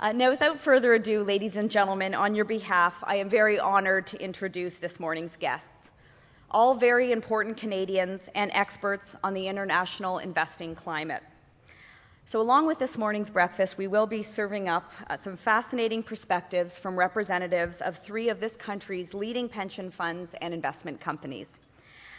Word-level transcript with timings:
Uh, 0.00 0.12
now, 0.12 0.30
without 0.30 0.58
further 0.58 0.94
ado, 0.94 1.22
ladies 1.22 1.58
and 1.58 1.70
gentlemen, 1.70 2.14
on 2.14 2.34
your 2.34 2.46
behalf, 2.46 2.96
I 3.02 3.16
am 3.16 3.28
very 3.28 3.60
honored 3.60 4.06
to 4.06 4.18
introduce 4.18 4.76
this 4.76 4.98
morning's 4.98 5.36
guests. 5.36 5.90
All 6.50 6.74
very 6.74 7.12
important 7.12 7.58
Canadians 7.58 8.26
and 8.34 8.50
experts 8.54 9.14
on 9.22 9.34
the 9.34 9.46
international 9.46 10.16
investing 10.16 10.74
climate. 10.74 11.22
So, 12.24 12.40
along 12.40 12.66
with 12.66 12.78
this 12.78 12.96
morning's 12.96 13.28
breakfast, 13.28 13.76
we 13.76 13.88
will 13.88 14.06
be 14.06 14.22
serving 14.22 14.70
up 14.70 14.90
uh, 15.10 15.18
some 15.20 15.36
fascinating 15.36 16.02
perspectives 16.02 16.78
from 16.78 16.98
representatives 16.98 17.82
of 17.82 17.98
three 17.98 18.30
of 18.30 18.40
this 18.40 18.56
country's 18.56 19.12
leading 19.12 19.50
pension 19.50 19.90
funds 19.90 20.34
and 20.40 20.54
investment 20.54 21.00
companies. 21.00 21.60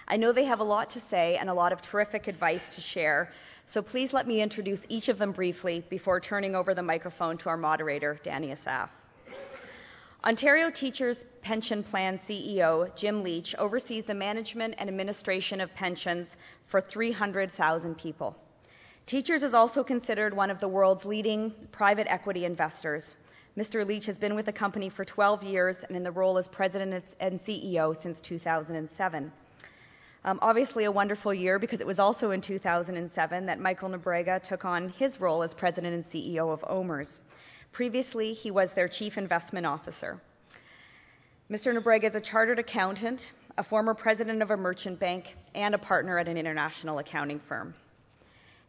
I 0.08 0.18
know 0.18 0.34
they 0.34 0.46
have 0.46 0.60
a 0.60 0.64
lot 0.64 0.92
to 0.92 1.00
say 1.00 1.38
and 1.38 1.50
a 1.50 1.54
lot 1.56 1.74
of 1.74 1.82
terrific 1.82 2.28
advice 2.28 2.70
to 2.76 2.82
share, 2.82 3.32
so 3.66 3.82
please 3.82 4.14
let 4.14 4.28
me 4.28 4.42
introduce 4.42 4.86
each 4.90 5.10
of 5.10 5.18
them 5.18 5.32
briefly 5.32 5.84
before 5.90 6.20
turning 6.20 6.56
over 6.56 6.74
the 6.74 6.84
microphone 6.84 7.38
to 7.38 7.50
our 7.50 7.58
moderator, 7.58 8.20
Danny 8.24 8.52
Asaf. 8.52 8.90
Ontario 10.24 10.70
Teachers 10.70 11.26
Pension 11.42 11.82
Plan 11.82 12.18
CEO 12.18 12.96
Jim 12.96 13.24
Leech 13.24 13.56
oversees 13.56 14.06
the 14.06 14.14
management 14.14 14.76
and 14.78 14.88
administration 14.88 15.60
of 15.60 15.74
pensions 15.74 16.38
for 16.68 16.80
300,000 16.80 17.98
people. 17.98 18.38
Teachers 19.08 19.42
is 19.42 19.56
also 19.56 19.84
considered 19.84 20.36
one 20.36 20.52
of 20.52 20.60
the 20.60 20.68
world's 20.68 21.06
leading 21.06 21.52
private 21.72 22.06
equity 22.08 22.46
investors. 22.46 23.16
Mr. 23.58 23.86
Leech 23.86 24.06
has 24.06 24.18
been 24.18 24.36
with 24.36 24.46
the 24.46 24.54
company 24.54 24.90
for 24.90 25.04
12 25.04 25.44
years 25.44 25.84
and 25.84 25.98
in 25.98 26.04
the 26.04 26.12
role 26.12 26.38
as 26.38 26.48
president 26.48 27.16
and 27.20 27.40
CEO 27.40 27.98
since 27.98 28.22
2007. 28.22 29.32
Um, 30.24 30.38
obviously, 30.44 30.84
a 30.84 30.92
wonderful 30.92 31.34
year 31.34 31.58
because 31.58 31.82
it 31.82 31.88
was 31.88 31.98
also 31.98 32.30
in 32.30 32.42
2007 32.42 33.48
that 33.48 33.60
Michael 33.60 33.90
Nobrega 33.90 34.42
took 34.42 34.66
on 34.66 34.90
his 34.90 35.20
role 35.20 35.42
as 35.42 35.56
president 35.56 35.96
and 35.96 36.06
CEO 36.06 36.54
of 36.54 36.64
OMERS. 36.64 37.20
Previously, 37.72 38.34
he 38.34 38.52
was 38.52 38.74
their 38.74 38.88
chief 38.88 39.18
investment 39.18 39.66
officer. 39.66 40.22
Mr. 41.50 41.76
Nobrega 41.76 42.04
is 42.04 42.14
a 42.14 42.22
chartered 42.22 42.60
accountant, 42.60 43.34
a 43.58 43.64
former 43.64 43.96
president 43.96 44.44
of 44.44 44.52
a 44.52 44.58
merchant 44.58 45.00
bank, 45.00 45.36
and 45.56 45.74
a 45.74 45.80
partner 45.80 46.20
at 46.20 46.28
an 46.28 46.38
international 46.38 47.00
accounting 47.00 47.40
firm. 47.40 47.74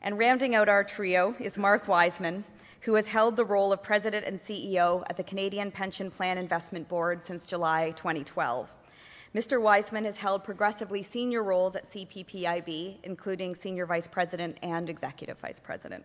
And 0.00 0.18
rounding 0.18 0.54
out 0.54 0.70
our 0.70 0.84
trio 0.84 1.34
is 1.38 1.58
Mark 1.58 1.86
Wiseman, 1.86 2.44
who 2.80 2.94
has 2.94 3.06
held 3.06 3.36
the 3.36 3.44
role 3.44 3.74
of 3.74 3.82
president 3.82 4.24
and 4.24 4.40
CEO 4.40 5.04
at 5.10 5.18
the 5.18 5.22
Canadian 5.22 5.70
Pension 5.70 6.10
Plan 6.10 6.38
Investment 6.38 6.88
Board 6.88 7.22
since 7.22 7.44
July 7.44 7.90
2012. 7.90 8.72
Mr. 9.34 9.60
Wiseman 9.60 10.04
has 10.04 10.16
held 10.16 10.44
progressively 10.44 11.02
senior 11.02 11.42
roles 11.42 11.74
at 11.74 11.86
CPPIB, 11.86 12.98
including 13.02 13.54
Senior 13.54 13.86
Vice 13.86 14.06
President 14.06 14.58
and 14.62 14.90
Executive 14.90 15.38
Vice 15.38 15.58
President. 15.58 16.04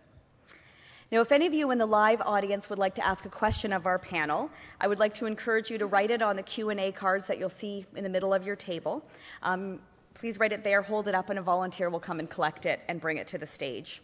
Now, 1.12 1.20
if 1.20 1.30
any 1.30 1.46
of 1.46 1.52
you 1.52 1.70
in 1.70 1.78
the 1.78 1.86
live 1.86 2.22
audience 2.22 2.70
would 2.70 2.78
like 2.78 2.94
to 2.94 3.06
ask 3.06 3.26
a 3.26 3.30
question 3.30 3.74
of 3.74 3.84
our 3.84 3.98
panel, 3.98 4.50
I 4.80 4.88
would 4.88 4.98
like 4.98 5.14
to 5.14 5.26
encourage 5.26 5.70
you 5.70 5.76
to 5.78 5.86
write 5.86 6.10
it 6.10 6.22
on 6.22 6.36
the 6.36 6.42
Q&A 6.42 6.90
cards 6.92 7.26
that 7.26 7.38
you'll 7.38 7.50
see 7.50 7.84
in 7.94 8.02
the 8.02 8.10
middle 8.10 8.32
of 8.32 8.46
your 8.46 8.56
table. 8.56 9.02
Um, 9.42 9.80
please 10.14 10.38
write 10.38 10.52
it 10.52 10.64
there, 10.64 10.80
hold 10.80 11.06
it 11.06 11.14
up, 11.14 11.28
and 11.28 11.38
a 11.38 11.42
volunteer 11.42 11.90
will 11.90 12.00
come 12.00 12.20
and 12.20 12.28
collect 12.28 12.64
it 12.64 12.80
and 12.88 12.98
bring 12.98 13.18
it 13.18 13.26
to 13.28 13.38
the 13.38 13.46
stage. 13.46 14.00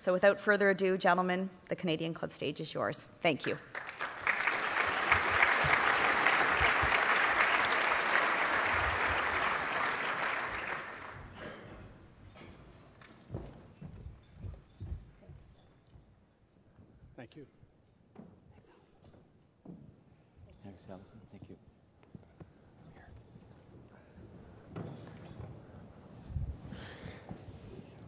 So 0.00 0.12
without 0.12 0.38
further 0.38 0.70
ado, 0.70 0.96
gentlemen, 0.98 1.48
the 1.68 1.76
Canadian 1.76 2.14
Club 2.14 2.32
stage 2.32 2.60
is 2.60 2.72
yours. 2.72 3.06
Thank 3.22 3.46
you. 3.46 3.56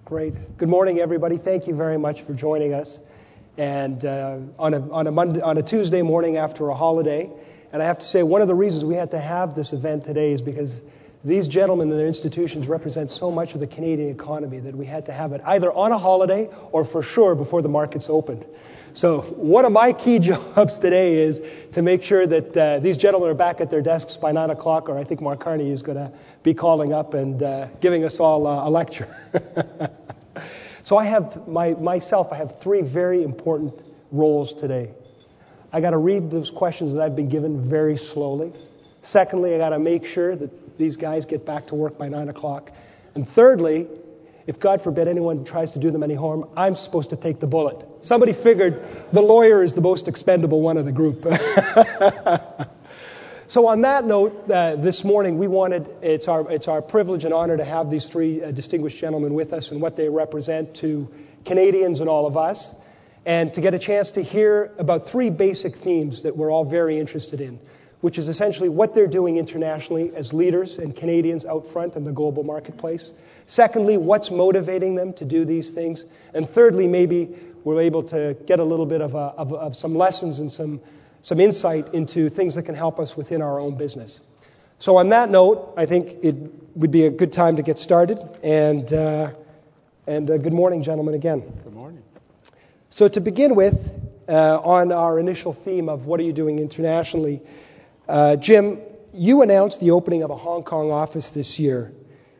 Great. 0.07 0.35
Good 0.59 0.71
morning, 0.71 1.01
everybody. 1.01 1.37
Thank 1.37 1.67
you 1.67 1.75
very 1.75 1.99
much 1.99 2.23
for 2.23 2.33
joining 2.33 2.73
us. 2.73 2.99
And 3.59 4.03
uh, 4.03 4.39
on, 4.59 4.73
a, 4.73 4.91
on, 4.91 5.07
a 5.07 5.11
Monday, 5.11 5.43
on 5.43 5.59
a 5.59 5.63
Tuesday 5.63 6.01
morning 6.01 6.39
after 6.39 6.71
a 6.71 6.75
holiday, 6.75 7.31
and 7.75 7.83
I 7.83 7.85
have 7.85 7.99
to 7.99 8.07
say, 8.07 8.23
one 8.23 8.41
of 8.41 8.49
the 8.49 8.55
reasons 8.55 8.83
we 8.83 8.95
had 8.95 9.11
to 9.11 9.21
have 9.21 9.55
this 9.55 9.75
event 9.75 10.05
today 10.05 10.33
is 10.33 10.41
because 10.41 10.81
these 11.23 11.47
gentlemen 11.49 11.91
and 11.91 12.01
their 12.01 12.07
institutions 12.07 12.69
represent 12.69 13.11
so 13.11 13.31
much 13.31 13.53
of 13.53 13.61
the 13.61 13.67
Canadian 13.67 14.09
economy 14.09 14.59
that 14.61 14.75
we 14.75 14.87
had 14.87 15.05
to 15.07 15.13
have 15.13 15.33
it 15.33 15.43
either 15.45 15.71
on 15.71 15.93
a 15.93 15.99
holiday 15.99 16.49
or 16.73 16.87
for 16.87 17.03
sure 17.03 17.35
before 17.35 17.61
the 17.61 17.69
markets 17.69 18.09
opened. 18.09 18.47
So, 18.95 19.21
one 19.21 19.67
of 19.67 19.73
my 19.73 19.93
key 19.93 20.19
jobs 20.21 20.79
today 20.79 21.17
is 21.17 21.43
to 21.73 21.83
make 21.83 22.03
sure 22.03 22.27
that 22.27 22.57
uh, 22.57 22.79
these 22.79 22.97
gentlemen 22.97 23.29
are 23.29 23.35
back 23.35 23.61
at 23.61 23.69
their 23.69 23.83
desks 23.83 24.17
by 24.17 24.33
9 24.33 24.49
o'clock, 24.49 24.89
or 24.89 24.97
I 24.97 25.05
think 25.05 25.21
Mark 25.21 25.41
Carney 25.41 25.71
is 25.71 25.83
going 25.83 25.99
to 25.99 26.13
be 26.43 26.55
calling 26.55 26.95
up 26.95 27.13
and 27.13 27.43
uh, 27.43 27.67
giving 27.83 28.07
us 28.07 28.21
all 28.21 28.47
uh, 28.47 28.67
a 28.67 28.71
lecture. 28.71 29.15
so 30.87 30.97
I 30.97 31.03
have 31.07 31.49
my, 31.49 31.71
myself, 31.71 32.33
I 32.33 32.37
have 32.37 32.61
three 32.61 32.81
very 32.81 33.25
important 33.25 33.83
roles 34.13 34.55
today. 34.55 34.91
I 35.73 35.81
got 35.81 35.91
to 35.91 35.97
read 35.97 36.31
those 36.31 36.49
questions 36.49 36.93
that 36.93 37.03
I've 37.03 37.17
been 37.17 37.29
given 37.29 37.61
very 37.69 37.97
slowly. 37.97 38.53
Secondly, 39.03 39.53
I 39.53 39.59
got 39.59 39.71
to 39.71 39.81
make 39.81 40.07
sure 40.07 40.37
that 40.37 40.79
these 40.79 40.97
guys 40.97 41.27
get 41.27 41.45
back 41.45 41.67
to 41.67 41.75
work 41.75 41.99
by 41.99 42.09
nine 42.09 42.29
o'clock. 42.29 42.71
And 43.17 43.29
thirdly, 43.29 43.89
if 44.47 44.61
God 44.61 44.81
forbid 44.81 45.09
anyone 45.09 45.45
tries 45.45 45.73
to 45.73 45.81
do 45.81 45.91
them 45.91 46.05
any 46.05 46.15
harm, 46.15 46.49
I'm 46.57 46.77
supposed 46.77 47.11
to 47.11 47.17
take 47.17 47.41
the 47.41 47.49
bullet. 47.49 47.85
Somebody 48.03 48.33
figured 48.33 48.81
the 49.11 49.23
lawyer 49.23 49.65
is 49.65 49.73
the 49.73 49.81
most 49.81 50.07
expendable 50.07 50.61
one 50.61 50.77
of 50.77 50.85
the 50.85 50.93
group. 50.93 51.27
So, 53.49 53.69
on 53.69 53.83
that 53.83 54.05
note, 54.05 54.51
uh, 54.51 54.75
this 54.75 55.05
morning 55.05 55.39
we 55.39 55.47
wanted, 55.47 55.89
it's 56.03 56.27
our, 56.27 56.51
it's 56.51 56.67
our 56.67 56.83
privilege 56.83 57.25
and 57.25 57.33
honor 57.33 57.57
to 57.57 57.65
have 57.65 57.89
these 57.89 58.09
three 58.09 58.43
uh, 58.43 58.51
distinguished 58.51 58.99
gentlemen 58.99 59.35
with 59.35 59.53
us 59.53 59.71
and 59.71 59.81
what 59.81 59.95
they 59.95 60.09
represent 60.09 60.75
to 60.77 61.09
Canadians 61.45 62.01
and 62.01 62.09
all 62.09 62.27
of 62.27 62.37
us, 62.37 62.75
and 63.25 63.55
to 63.55 63.61
get 63.61 63.73
a 63.73 63.79
chance 63.79 64.13
to 64.13 64.23
hear 64.23 64.73
about 64.79 65.09
three 65.09 65.31
basic 65.31 65.77
themes 65.77 66.25
that 66.25 66.37
we're 66.37 66.51
all 66.51 66.65
very 66.65 66.99
interested 66.99 67.41
in, 67.41 67.61
which 68.01 68.19
is 68.19 68.29
essentially 68.29 68.69
what 68.69 68.97
they're 68.97 69.07
doing 69.07 69.37
internationally 69.37 70.11
as 70.17 70.33
leaders 70.33 70.77
and 70.79 70.97
Canadians 70.97 71.47
out 71.47 71.69
front 71.69 71.95
in 71.95 72.03
the 72.03 72.11
global 72.11 72.43
marketplace. 72.43 73.13
Secondly, 73.47 73.97
what's 73.97 74.33
motivating 74.33 74.97
them 74.97 75.13
to 75.15 75.25
do 75.25 75.45
these 75.45 75.71
things. 75.71 76.05
And 76.35 76.51
thirdly, 76.51 76.89
maybe 76.89 77.29
we're 77.63 77.83
able 77.83 78.03
to 78.05 78.37
get 78.45 78.59
a 78.59 78.65
little 78.65 78.87
bit 78.87 79.03
of, 79.03 79.15
a, 79.15 79.19
of, 79.19 79.53
of 79.53 79.77
some 79.77 79.95
lessons 79.95 80.41
and 80.41 80.53
some 80.53 80.81
some 81.27 81.41
insight 81.41 81.93
into 81.93 82.29
things 82.29 82.55
that 82.55 82.63
can 82.63 82.77
help 82.77 83.01
us 83.01 83.17
within 83.17 83.43
our 83.43 83.59
own 83.59 83.77
business. 83.77 84.21
So, 84.79 84.99
on 84.99 85.09
that 85.09 85.29
note, 85.29 85.75
I 85.77 85.85
think 85.85 86.19
it 86.23 86.37
would 86.77 86.93
be 86.93 87.05
a 87.05 87.11
good 87.11 87.33
time 87.33 87.57
to 87.57 87.63
get 87.63 87.81
started. 87.81 88.21
And, 88.45 88.93
uh, 88.93 89.33
and 90.07 90.31
uh, 90.31 90.39
good 90.39 90.53
morning, 90.53 90.85
gentlemen, 90.85 91.15
again. 91.15 91.41
Good 91.65 91.75
morning. 91.75 92.05
So, 92.91 93.09
to 93.09 93.21
begin 93.21 93.57
with, 93.57 93.93
uh, 94.29 94.61
on 94.63 94.93
our 94.93 95.19
initial 95.19 95.53
theme 95.53 95.89
of 95.89 96.07
what 96.07 96.21
are 96.21 96.23
you 96.23 96.33
doing 96.33 96.61
internationally, 96.61 97.43
uh, 98.09 98.37
Jim, 98.37 98.79
you 99.13 99.43
announced 99.43 99.81
the 99.81 99.91
opening 99.91 100.23
of 100.23 100.31
a 100.31 100.37
Hong 100.37 100.63
Kong 100.63 100.93
office 100.93 101.33
this 101.33 101.59
year. 101.59 101.91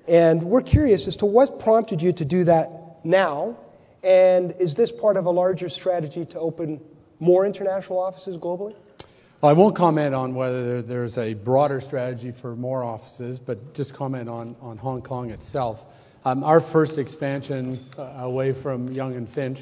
And 0.07 0.45
we're 0.45 0.63
curious 0.63 1.09
as 1.09 1.17
to 1.17 1.27
what 1.27 1.59
prompted 1.59 2.03
you 2.03 2.13
to 2.13 2.25
do 2.25 2.45
that 2.45 3.05
now, 3.05 3.57
and 4.05 4.55
is 4.61 4.77
this 4.77 4.93
part 4.93 5.17
of 5.17 5.27
a 5.27 5.33
larger 5.33 5.69
strategy 5.71 6.25
to 6.27 6.39
open 6.39 6.81
more 7.21 7.47
international 7.47 7.99
offices 7.99 8.37
globally? 8.37 8.75
I 9.43 9.53
won't 9.53 9.77
comment 9.77 10.15
on 10.15 10.35
whether 10.35 10.83
there's 10.83 11.19
a 11.19 11.35
broader 11.35 11.81
strategy 11.81 12.33
for 12.33 12.57
more 12.57 12.83
offices, 12.83 13.39
but 13.39 13.75
just 13.75 13.93
comment 13.93 14.29
on, 14.29 14.57
on 14.61 14.79
Hong 14.79 15.03
Kong 15.03 15.31
itself. 15.31 15.85
Um, 16.25 16.43
our 16.43 16.61
first 16.61 16.99
expansion 16.99 17.79
uh, 17.99 18.03
away 18.19 18.53
from 18.53 18.91
Yonge 18.93 19.17
and 19.17 19.29
Finch 19.29 19.61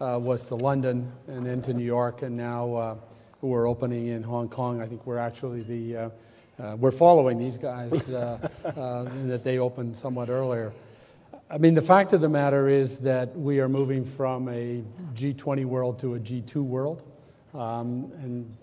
uh, 0.00 0.18
was 0.22 0.44
to 0.44 0.54
London 0.54 1.12
and 1.26 1.44
then 1.44 1.60
to 1.62 1.74
New 1.74 1.84
York, 1.84 2.22
and 2.22 2.36
now 2.36 2.74
uh, 2.74 2.96
we're 3.42 3.68
opening 3.68 4.06
in 4.06 4.22
Hong 4.22 4.48
Kong. 4.48 4.80
I 4.80 4.86
think 4.86 5.06
we're 5.06 5.18
actually 5.18 5.62
the 5.62 5.96
uh, 5.96 6.10
uh, 6.58 6.76
we're 6.78 6.90
following 6.90 7.36
these 7.36 7.58
guys 7.58 7.92
uh, 8.08 8.48
in 9.14 9.28
that 9.28 9.44
they 9.44 9.58
opened 9.58 9.94
somewhat 9.96 10.30
earlier. 10.30 10.72
I 11.48 11.58
mean, 11.58 11.74
the 11.74 11.82
fact 11.82 12.12
of 12.12 12.20
the 12.20 12.28
matter 12.28 12.66
is 12.66 12.98
that 12.98 13.38
we 13.38 13.60
are 13.60 13.68
moving 13.68 14.04
from 14.04 14.48
a 14.48 14.82
G20 15.14 15.64
world 15.64 16.00
to 16.00 16.16
a 16.16 16.18
G2 16.18 16.56
world, 16.56 17.04
um, 17.54 18.10
and 18.20 18.56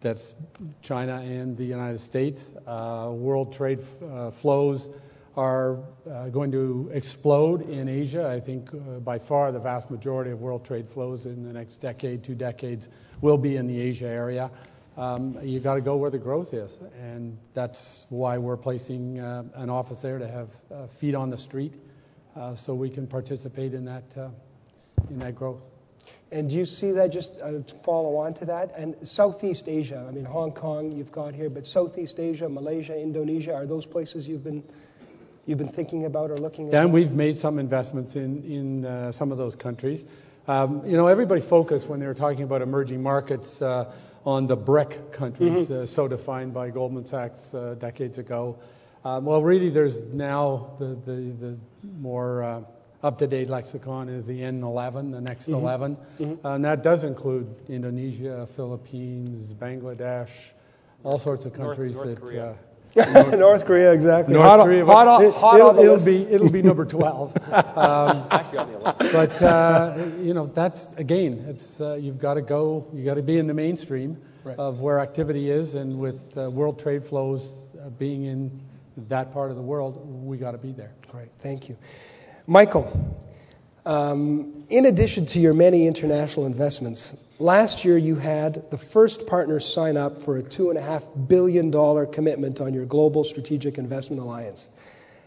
that's 0.00 0.34
China 0.80 1.16
and 1.16 1.54
the 1.54 1.66
United 1.66 2.00
States. 2.00 2.50
Uh, 2.66 3.10
world 3.12 3.52
trade 3.52 3.80
uh, 4.02 4.30
flows 4.30 4.88
are 5.36 5.80
uh, 6.10 6.30
going 6.30 6.50
to 6.52 6.90
explode 6.94 7.68
in 7.68 7.90
Asia. 7.90 8.26
I 8.26 8.40
think 8.40 8.72
uh, 8.72 9.00
by 9.00 9.18
far 9.18 9.52
the 9.52 9.60
vast 9.60 9.90
majority 9.90 10.30
of 10.30 10.40
world 10.40 10.64
trade 10.64 10.88
flows 10.88 11.26
in 11.26 11.44
the 11.44 11.52
next 11.52 11.82
decade, 11.82 12.24
two 12.24 12.34
decades, 12.34 12.88
will 13.20 13.36
be 13.36 13.56
in 13.56 13.66
the 13.66 13.78
Asia 13.78 14.06
area. 14.08 14.50
Um, 14.96 15.36
you 15.42 15.60
got 15.60 15.74
to 15.74 15.82
go 15.82 15.96
where 15.96 16.10
the 16.10 16.18
growth 16.18 16.54
is, 16.54 16.78
and 16.98 17.36
that's 17.52 18.06
why 18.08 18.38
we're 18.38 18.56
placing 18.56 19.20
uh, 19.20 19.42
an 19.56 19.68
office 19.68 20.00
there 20.00 20.18
to 20.18 20.26
have 20.26 20.48
uh, 20.72 20.86
feet 20.86 21.14
on 21.14 21.28
the 21.28 21.36
street 21.36 21.74
so 22.56 22.74
we 22.74 22.90
can 22.90 23.06
participate 23.06 23.74
in 23.74 23.84
that 23.84 24.04
uh, 24.16 24.28
in 25.10 25.18
that 25.18 25.34
growth. 25.34 25.62
And 26.32 26.50
do 26.50 26.56
you 26.56 26.64
see 26.64 26.90
that 26.92 27.12
just 27.12 27.40
uh, 27.40 27.52
to 27.52 27.74
follow 27.84 28.16
on 28.16 28.34
to 28.34 28.44
that? 28.46 28.72
And 28.76 28.96
Southeast 29.06 29.68
Asia, 29.68 30.04
I 30.08 30.10
mean, 30.10 30.24
Hong 30.24 30.50
Kong, 30.52 30.90
you've 30.90 31.12
got 31.12 31.34
here, 31.34 31.48
but 31.48 31.66
Southeast 31.66 32.18
Asia, 32.18 32.48
Malaysia, 32.48 32.98
Indonesia, 33.00 33.54
are 33.54 33.66
those 33.66 33.86
places 33.86 34.26
you've 34.26 34.42
been 34.42 34.64
you've 35.46 35.58
been 35.58 35.68
thinking 35.68 36.06
about 36.06 36.30
or 36.30 36.36
looking 36.38 36.74
at? 36.74 36.90
We've 36.90 37.12
made 37.12 37.38
some 37.38 37.58
investments 37.58 38.16
in 38.16 38.42
in 38.42 38.84
uh, 38.84 39.12
some 39.12 39.32
of 39.32 39.38
those 39.38 39.54
countries. 39.54 40.04
Um, 40.46 40.82
you 40.84 40.96
know, 40.96 41.06
everybody 41.06 41.40
focused 41.40 41.88
when 41.88 42.00
they 42.00 42.06
were 42.06 42.14
talking 42.14 42.42
about 42.42 42.60
emerging 42.62 43.02
markets 43.02 43.62
uh, 43.62 43.92
on 44.26 44.46
the 44.46 44.56
BRIC 44.56 45.12
countries, 45.12 45.68
mm-hmm. 45.68 45.84
uh, 45.84 45.86
so 45.86 46.08
defined 46.08 46.52
by 46.52 46.70
Goldman 46.70 47.06
Sachs 47.06 47.54
uh, 47.54 47.76
decades 47.78 48.18
ago. 48.18 48.58
Um, 49.04 49.26
well, 49.26 49.42
really, 49.42 49.68
there's 49.68 50.02
now 50.02 50.70
the 50.78 50.96
the, 51.04 51.32
the 51.38 51.58
more 52.00 52.42
uh, 52.42 52.60
up-to-date 53.02 53.50
lexicon 53.50 54.08
is 54.08 54.26
the 54.26 54.40
N11, 54.40 55.12
the 55.12 55.20
next 55.20 55.44
mm-hmm. 55.44 55.56
11, 55.56 55.96
mm-hmm. 56.18 56.46
and 56.46 56.64
that 56.64 56.82
does 56.82 57.04
include 57.04 57.54
Indonesia, 57.68 58.48
Philippines, 58.56 59.52
Bangladesh, 59.52 60.30
all 61.02 61.18
sorts 61.18 61.44
of 61.44 61.52
countries 61.52 61.96
North, 61.96 62.06
North 62.06 62.20
that. 62.20 62.26
Korea. 62.26 62.56
Uh, 62.96 63.36
North 63.36 63.66
Korea, 63.66 63.92
exactly. 63.92 64.32
North 64.32 64.46
hot, 64.46 64.64
Korea, 64.64 64.86
hot, 64.86 65.06
hot, 65.06 65.22
it, 65.22 65.34
hot 65.34 65.56
it'll, 65.56 65.78
it'll 65.78 66.04
be 66.04 66.22
it'll 66.22 66.48
be 66.48 66.62
number 66.62 66.84
12. 66.86 67.36
um, 67.76 68.26
Actually, 68.30 68.58
on 68.58 68.72
the 68.72 68.78
11. 68.78 69.12
But 69.12 69.42
uh, 69.42 69.98
you 70.22 70.32
know, 70.32 70.46
that's 70.46 70.92
again, 70.92 71.44
it's 71.46 71.82
uh, 71.82 71.94
you've 71.94 72.18
got 72.18 72.34
to 72.34 72.42
go, 72.42 72.86
you 72.94 73.04
got 73.04 73.14
to 73.14 73.22
be 73.22 73.36
in 73.36 73.46
the 73.48 73.54
mainstream 73.54 74.16
right. 74.44 74.58
of 74.58 74.80
where 74.80 74.98
activity 74.98 75.50
is, 75.50 75.74
and 75.74 75.98
with 75.98 76.38
uh, 76.38 76.48
world 76.48 76.78
trade 76.78 77.04
flows 77.04 77.52
uh, 77.84 77.90
being 77.90 78.24
in 78.24 78.60
that 78.96 79.32
part 79.32 79.50
of 79.50 79.56
the 79.56 79.62
world, 79.62 80.24
we 80.24 80.36
got 80.36 80.52
to 80.52 80.58
be 80.58 80.72
there. 80.72 80.92
Great, 81.10 81.28
thank 81.40 81.68
you. 81.68 81.76
Michael, 82.46 83.16
um, 83.86 84.64
in 84.68 84.86
addition 84.86 85.26
to 85.26 85.40
your 85.40 85.54
many 85.54 85.86
international 85.86 86.46
investments, 86.46 87.14
last 87.38 87.84
year 87.84 87.98
you 87.98 88.16
had 88.16 88.70
the 88.70 88.78
first 88.78 89.26
partner 89.26 89.60
sign 89.60 89.96
up 89.96 90.22
for 90.22 90.38
a 90.38 90.42
$2.5 90.42 91.28
billion 91.28 91.70
commitment 92.12 92.60
on 92.60 92.72
your 92.72 92.86
Global 92.86 93.24
Strategic 93.24 93.78
Investment 93.78 94.22
Alliance. 94.22 94.68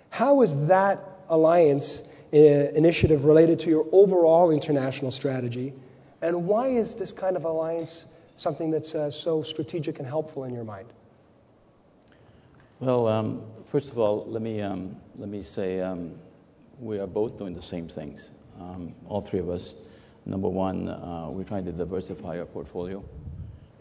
How 0.09 0.41
is 0.41 0.67
that 0.67 0.99
alliance 1.29 2.03
uh, 2.33 2.37
initiative 2.37 3.25
related 3.25 3.59
to 3.59 3.69
your 3.69 3.85
overall 3.91 4.51
international 4.51 5.11
strategy? 5.11 5.73
And 6.21 6.47
why 6.47 6.69
is 6.69 6.95
this 6.95 7.11
kind 7.11 7.35
of 7.35 7.45
alliance 7.45 8.05
something 8.37 8.71
that's 8.71 8.95
uh, 8.95 9.11
so 9.11 9.43
strategic 9.43 9.99
and 9.99 10.07
helpful 10.07 10.43
in 10.45 10.53
your 10.53 10.63
mind? 10.63 10.87
Well, 12.79 13.07
um, 13.07 13.41
first 13.71 13.89
of 13.89 13.97
all, 13.97 14.23
let 14.27 14.43
me, 14.43 14.61
um, 14.61 14.95
let 15.15 15.29
me 15.29 15.41
say 15.41 15.81
um, 15.81 16.11
we 16.79 16.99
are 16.99 17.07
both 17.07 17.35
doing 17.35 17.55
the 17.55 17.61
same 17.61 17.87
things, 17.87 18.29
um, 18.59 18.93
all 19.07 19.19
three 19.19 19.39
of 19.39 19.49
us. 19.49 19.73
Number 20.27 20.47
one, 20.47 20.87
uh, 20.87 21.27
we're 21.31 21.43
trying 21.43 21.65
to 21.65 21.71
diversify 21.71 22.37
our 22.37 22.45
portfolio. 22.45 23.03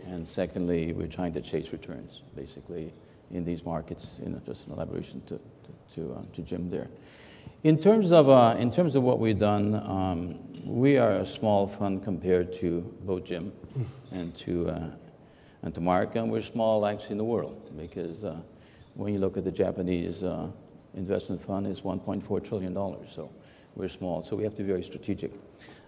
And 0.07 0.27
secondly, 0.27 0.95
we're 0.95 1.09
trying 1.09 1.35
to 1.35 1.43
chase 1.43 1.73
returns, 1.73 2.23
basically, 2.35 2.91
in 3.33 3.45
these 3.45 3.67
markets, 3.67 4.19
you 4.23 4.31
know, 4.31 4.41
just 4.47 4.67
an 4.67 4.73
elaboration 4.73 5.21
to, 5.27 5.35
to, 5.35 5.95
to, 5.97 6.15
uh, 6.15 6.35
to 6.35 6.41
Jim 6.41 6.71
there. 6.71 6.89
In 7.65 7.79
terms 7.79 8.13
of, 8.13 8.31
uh, 8.31 8.57
in 8.59 8.71
terms 8.71 8.97
of 8.97 9.03
what 9.03 9.19
we've 9.19 9.39
done, 9.39 9.75
um, 9.75 10.39
we 10.65 10.97
are 10.97 11.17
a 11.17 11.27
small 11.27 11.67
fund 11.67 12.03
compared 12.03 12.55
to 12.61 12.81
both 13.03 13.25
Jim 13.25 13.53
and 14.13 14.35
to, 14.37 14.71
uh, 14.71 14.89
and 15.61 15.75
to 15.75 15.83
Mark, 15.83 16.17
and 16.17 16.31
we're 16.33 16.41
small 16.41 16.87
actually 16.87 17.13
in 17.13 17.19
the 17.19 17.25
world 17.25 17.77
because 17.77 18.25
uh, 18.25 18.37
when 18.97 19.13
you 19.13 19.19
look 19.19 19.37
at 19.37 19.45
the 19.45 19.53
Japanese 19.53 20.23
uh, 20.23 20.49
investment 20.95 21.43
fund 21.43 21.67
it's 21.67 21.83
$1.4 21.83 22.45
trillion. 22.45 22.75
So 22.75 23.31
we're 23.75 23.89
small, 23.89 24.23
so 24.23 24.35
we 24.35 24.43
have 24.45 24.55
to 24.55 24.63
be 24.63 24.69
very 24.69 24.83
strategic. 24.83 25.33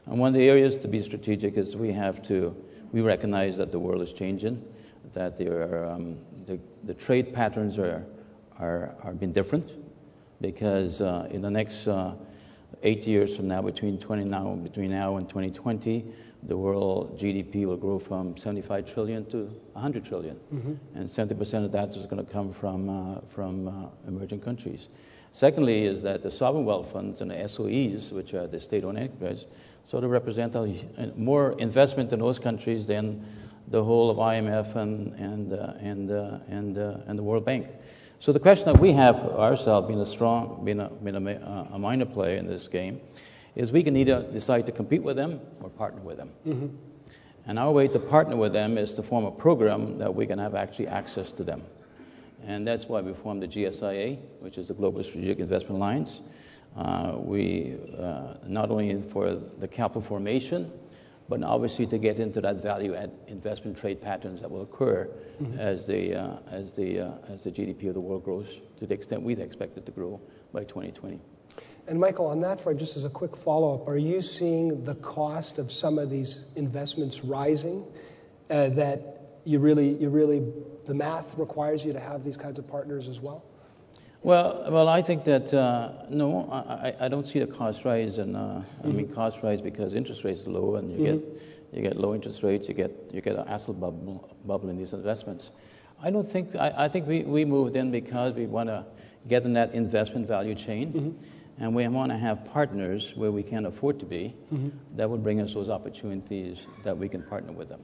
And 0.06 0.18
one 0.18 0.28
of 0.28 0.34
the 0.34 0.48
areas 0.48 0.78
to 0.78 0.88
be 0.88 1.02
strategic 1.02 1.56
is 1.56 1.76
we 1.76 1.92
have 1.92 2.22
to, 2.24 2.54
we 2.92 3.00
recognize 3.00 3.56
that 3.56 3.72
the 3.72 3.78
world 3.78 4.02
is 4.02 4.12
changing, 4.12 4.62
that 5.14 5.38
there 5.38 5.62
are, 5.62 5.86
um, 5.86 6.18
the, 6.46 6.58
the 6.84 6.94
trade 6.94 7.32
patterns 7.32 7.78
are, 7.78 8.04
are, 8.58 8.94
are 9.02 9.12
being 9.12 9.32
different, 9.32 9.72
because 10.40 11.00
uh, 11.00 11.28
in 11.30 11.40
the 11.42 11.50
next 11.50 11.88
uh, 11.88 12.14
eight 12.82 13.06
years 13.06 13.36
from 13.36 13.48
now, 13.48 13.62
between 13.62 13.98
20 13.98 14.24
now, 14.24 14.54
between 14.54 14.90
now 14.90 15.16
and 15.16 15.28
2020, 15.28 16.04
the 16.44 16.56
world 16.56 17.18
GDP 17.18 17.66
will 17.66 17.76
grow 17.76 17.98
from 17.98 18.36
75 18.36 18.92
trillion 18.92 19.24
to 19.26 19.44
100 19.72 20.04
trillion. 20.04 20.36
Mm-hmm. 20.54 20.98
and 20.98 21.08
70% 21.08 21.64
of 21.64 21.72
that 21.72 21.90
is 21.90 22.06
going 22.06 22.24
to 22.24 22.32
come 22.32 22.52
from 22.52 22.88
uh, 22.88 23.20
from 23.28 23.68
uh, 23.68 23.88
emerging 24.06 24.40
countries. 24.40 24.88
Secondly, 25.32 25.84
is 25.84 26.02
that 26.02 26.22
the 26.22 26.30
sovereign 26.30 26.64
wealth 26.64 26.90
funds 26.92 27.20
and 27.20 27.30
the 27.30 27.34
SOEs, 27.48 28.12
which 28.12 28.34
are 28.34 28.46
the 28.46 28.58
state-owned 28.58 28.98
enterprises, 28.98 29.44
sort 29.88 30.04
of 30.04 30.10
represent 30.10 30.54
a, 30.54 31.12
more 31.16 31.52
investment 31.58 32.12
in 32.12 32.18
those 32.18 32.38
countries 32.38 32.86
than 32.86 33.24
the 33.68 33.82
whole 33.82 34.10
of 34.10 34.16
IMF 34.16 34.76
and 34.76 35.14
and 35.14 35.52
uh, 35.52 35.74
and 35.80 36.10
uh, 36.10 36.38
and 36.48 36.78
uh, 36.78 36.96
and 37.06 37.18
the 37.18 37.22
World 37.22 37.44
Bank. 37.44 37.66
So 38.20 38.32
the 38.32 38.40
question 38.40 38.72
that 38.72 38.80
we 38.80 38.92
have 38.92 39.16
ourselves, 39.16 39.86
being 39.86 40.00
a 40.00 40.06
strong, 40.06 40.64
being 40.64 40.80
a, 40.80 40.88
being 40.88 41.14
a, 41.14 41.30
uh, 41.34 41.74
a 41.74 41.78
minor 41.78 42.04
player 42.04 42.36
in 42.36 42.48
this 42.48 42.66
game, 42.66 43.00
is 43.58 43.72
we 43.72 43.82
can 43.82 43.96
either 43.96 44.22
decide 44.32 44.64
to 44.64 44.72
compete 44.72 45.02
with 45.02 45.16
them 45.16 45.40
or 45.60 45.68
partner 45.68 46.00
with 46.00 46.16
them. 46.16 46.30
Mm-hmm. 46.46 46.68
And 47.46 47.58
our 47.58 47.72
way 47.72 47.88
to 47.88 47.98
partner 47.98 48.36
with 48.36 48.52
them 48.52 48.78
is 48.78 48.94
to 48.94 49.02
form 49.02 49.24
a 49.24 49.32
program 49.32 49.98
that 49.98 50.14
we 50.14 50.26
can 50.26 50.38
have 50.38 50.54
actually 50.54 50.86
access 50.86 51.32
to 51.32 51.42
them. 51.42 51.62
And 52.46 52.64
that's 52.66 52.84
why 52.84 53.00
we 53.00 53.12
formed 53.12 53.42
the 53.42 53.48
GSIA, 53.48 54.16
which 54.38 54.58
is 54.58 54.68
the 54.68 54.74
Global 54.74 55.02
Strategic 55.02 55.40
Investment 55.40 55.76
Alliance. 55.76 56.22
Uh, 56.76 57.16
we, 57.16 57.76
uh, 57.98 58.34
not 58.46 58.70
only 58.70 59.02
for 59.02 59.34
the 59.34 59.66
capital 59.66 60.02
formation, 60.02 60.70
but 61.28 61.42
obviously 61.42 61.86
to 61.86 61.98
get 61.98 62.20
into 62.20 62.40
that 62.40 62.62
value 62.62 62.94
add 62.94 63.10
investment 63.26 63.76
trade 63.76 64.00
patterns 64.00 64.40
that 64.40 64.50
will 64.50 64.62
occur 64.62 65.10
mm-hmm. 65.42 65.58
as, 65.58 65.84
the, 65.84 66.14
uh, 66.14 66.36
as, 66.50 66.72
the, 66.72 67.00
uh, 67.00 67.10
as 67.28 67.42
the 67.42 67.50
GDP 67.50 67.88
of 67.88 67.94
the 67.94 68.00
world 68.00 68.24
grows 68.24 68.46
to 68.78 68.86
the 68.86 68.94
extent 68.94 69.20
we'd 69.20 69.40
expect 69.40 69.76
it 69.76 69.84
to 69.84 69.92
grow 69.92 70.20
by 70.52 70.62
2020. 70.62 71.18
And 71.88 71.98
Michael, 71.98 72.26
on 72.26 72.40
that 72.42 72.60
front, 72.60 72.78
just 72.78 72.98
as 72.98 73.06
a 73.06 73.10
quick 73.10 73.34
follow-up, 73.34 73.88
are 73.88 73.96
you 73.96 74.20
seeing 74.20 74.84
the 74.84 74.94
cost 74.96 75.58
of 75.58 75.72
some 75.72 75.98
of 75.98 76.10
these 76.10 76.40
investments 76.54 77.24
rising? 77.24 77.84
Uh, 78.50 78.68
that 78.70 79.40
you 79.44 79.58
really, 79.58 79.94
you 79.94 80.10
really, 80.10 80.42
the 80.86 80.94
math 80.94 81.36
requires 81.38 81.84
you 81.84 81.92
to 81.92 82.00
have 82.00 82.24
these 82.24 82.36
kinds 82.36 82.58
of 82.58 82.68
partners 82.68 83.08
as 83.08 83.20
well. 83.20 83.42
Well, 84.22 84.66
well, 84.70 84.88
I 84.88 85.00
think 85.00 85.24
that 85.24 85.54
uh, 85.54 85.92
no, 86.10 86.50
I, 86.50 86.94
I 87.00 87.08
don't 87.08 87.26
see 87.26 87.38
the 87.38 87.46
cost 87.46 87.84
rise, 87.84 88.18
and 88.18 88.36
uh, 88.36 88.40
mm-hmm. 88.40 88.88
I 88.88 88.90
mean 88.90 89.08
cost 89.08 89.42
rise 89.42 89.60
because 89.60 89.94
interest 89.94 90.24
rates 90.24 90.46
are 90.46 90.50
low, 90.50 90.74
and 90.74 90.90
you 90.90 90.98
mm-hmm. 90.98 91.30
get 91.30 91.42
you 91.72 91.82
get 91.82 91.96
low 91.96 92.14
interest 92.14 92.42
rates, 92.42 92.68
you 92.68 92.74
get 92.74 92.90
you 93.12 93.20
get 93.20 93.36
an 93.36 93.46
asset 93.48 93.78
bubble, 93.78 94.36
bubble 94.44 94.70
in 94.70 94.76
these 94.76 94.92
investments. 94.92 95.50
I 96.02 96.10
don't 96.10 96.26
think 96.26 96.56
I, 96.56 96.72
I 96.76 96.88
think 96.88 97.06
we, 97.06 97.22
we 97.22 97.44
moved 97.44 97.76
in 97.76 97.90
because 97.90 98.34
we 98.34 98.46
want 98.46 98.68
to 98.68 98.84
get 99.28 99.44
in 99.44 99.52
that 99.54 99.72
investment 99.72 100.26
value 100.26 100.54
chain. 100.54 101.16
And 101.60 101.74
we 101.74 101.86
want 101.88 102.12
to 102.12 102.18
have 102.18 102.44
partners 102.52 103.12
where 103.16 103.32
we 103.32 103.42
can't 103.42 103.66
afford 103.66 104.00
to 104.00 104.06
be 104.06 104.34
mm-hmm. 104.52 104.68
that 104.96 105.10
would 105.10 105.22
bring 105.22 105.40
us 105.40 105.54
those 105.54 105.68
opportunities 105.68 106.58
that 106.84 106.96
we 106.96 107.08
can 107.08 107.22
partner 107.22 107.52
with 107.52 107.68
them. 107.68 107.80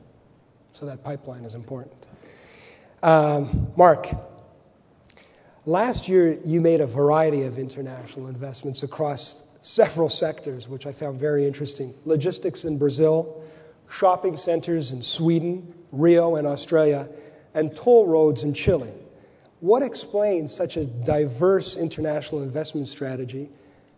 So 0.74 0.86
that 0.86 1.02
pipeline 1.02 1.44
is 1.44 1.54
important. 1.54 2.06
Um, 3.02 3.72
Mark, 3.76 4.08
last 5.66 6.08
year 6.08 6.38
you 6.44 6.60
made 6.60 6.80
a 6.80 6.86
variety 6.86 7.42
of 7.42 7.58
international 7.58 8.28
investments 8.28 8.82
across 8.82 9.42
several 9.62 10.08
sectors, 10.08 10.68
which 10.68 10.86
I 10.86 10.92
found 10.92 11.18
very 11.18 11.46
interesting 11.46 11.94
logistics 12.04 12.64
in 12.64 12.78
Brazil, 12.78 13.42
shopping 13.90 14.36
centers 14.36 14.92
in 14.92 15.02
Sweden, 15.02 15.74
Rio, 15.90 16.36
and 16.36 16.46
Australia, 16.46 17.08
and 17.54 17.74
toll 17.74 18.06
roads 18.06 18.42
in 18.42 18.54
Chile. 18.54 18.92
What 19.60 19.82
explains 19.82 20.54
such 20.54 20.76
a 20.76 20.84
diverse 20.84 21.76
international 21.76 22.42
investment 22.42 22.88
strategy? 22.88 23.48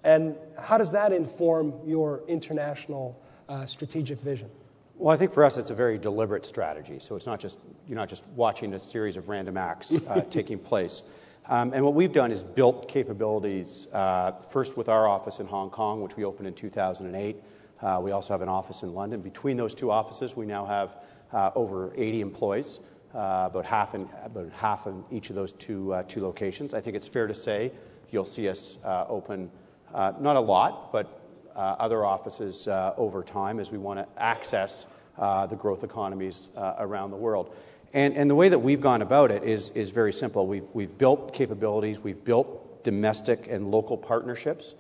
And 0.05 0.37
how 0.59 0.79
does 0.79 0.93
that 0.93 1.13
inform 1.13 1.75
your 1.85 2.23
international 2.29 3.21
uh, 3.49 3.67
strategic 3.67 4.21
vision? 4.21 4.51
Well, 4.99 5.15
I 5.15 5.19
think 5.19 5.35
for 5.35 5.45
us 5.45 5.59
it's 5.59 5.71
a 5.71 5.75
very 5.75 5.99
deliberate 5.99 6.47
strategy. 6.47 7.01
So 7.01 7.17
it's 7.17 7.27
not 7.27 7.41
just 7.41 7.59
you're 7.87 7.97
not 7.97 8.09
just 8.09 8.27
watching 8.29 8.73
a 8.73 8.79
series 8.79 9.17
of 9.17 9.29
random 9.29 9.57
acts 9.57 9.93
uh, 9.93 10.25
taking 10.31 10.59
place. 10.59 11.03
Um, 11.49 11.73
and 11.75 11.85
what 11.85 11.95
we've 11.95 12.13
done 12.13 12.33
is 12.33 12.43
built 12.43 12.89
capabilities 12.89 13.87
uh, 13.93 14.33
first 14.49 14.77
with 14.77 14.89
our 14.89 15.07
office 15.07 15.39
in 15.39 15.47
Hong 15.47 15.71
Kong, 15.71 16.03
which 16.03 16.17
we 16.17 16.25
opened 16.25 16.49
in 16.49 16.55
2008. 16.55 17.37
Uh, 17.81 18.01
we 18.03 18.11
also 18.11 18.33
have 18.33 18.43
an 18.43 18.49
office 18.49 18.83
in 18.83 18.95
London. 18.95 19.21
Between 19.21 19.57
those 19.57 19.75
two 19.75 19.91
offices, 19.91 20.35
we 20.35 20.47
now 20.47 20.65
have 20.67 20.97
uh, 21.33 21.51
over 21.55 21.93
80 21.95 22.23
employees, 22.23 22.81
uh, 23.15 23.49
about 23.51 23.65
half 23.65 23.95
in 23.95 24.09
about 24.25 24.51
half 24.53 24.87
in 24.87 25.05
each 25.11 25.31
of 25.31 25.37
those 25.37 25.53
two 25.53 25.93
uh, 25.93 26.03
two 26.05 26.23
locations. 26.23 26.75
I 26.75 26.81
think 26.81 26.97
it's 26.97 27.07
fair 27.07 27.27
to 27.27 27.35
say 27.35 27.71
you'll 28.11 28.25
see 28.25 28.49
us 28.49 28.79
open 28.85 29.51
uh, 29.53 29.66
not 29.93 30.37
a 30.37 30.41
lot, 30.41 30.93
but 30.93 31.21
uh, 31.55 31.59
other 31.59 32.05
offices 32.05 32.69
uh, 32.69 32.93
over 32.99 33.23
time 33.23 33.61
as 33.61 33.71
we 33.71 33.79
want 33.79 33.99
to 33.99 34.23
access 34.23 34.87
the 35.17 35.57
growth 35.59 35.85
economies 35.85 36.49
around 36.57 37.11
the 37.11 37.17
world. 37.17 37.55
And, 37.95 38.31
the 38.31 38.35
way 38.35 38.51
that 38.51 38.59
we've 38.59 38.81
gone 38.81 39.01
about 39.01 39.31
it 39.31 39.43
is, 39.45 39.91
very 39.91 40.13
simple. 40.13 40.47
We've, 40.47 40.67
we've 40.75 40.99
built 40.99 41.33
capabilities, 41.33 41.99
we've 41.99 42.23
built 42.23 42.85
domestic 42.85 43.47
and 43.49 43.71
local 43.71 43.97
partnerships 43.97 44.75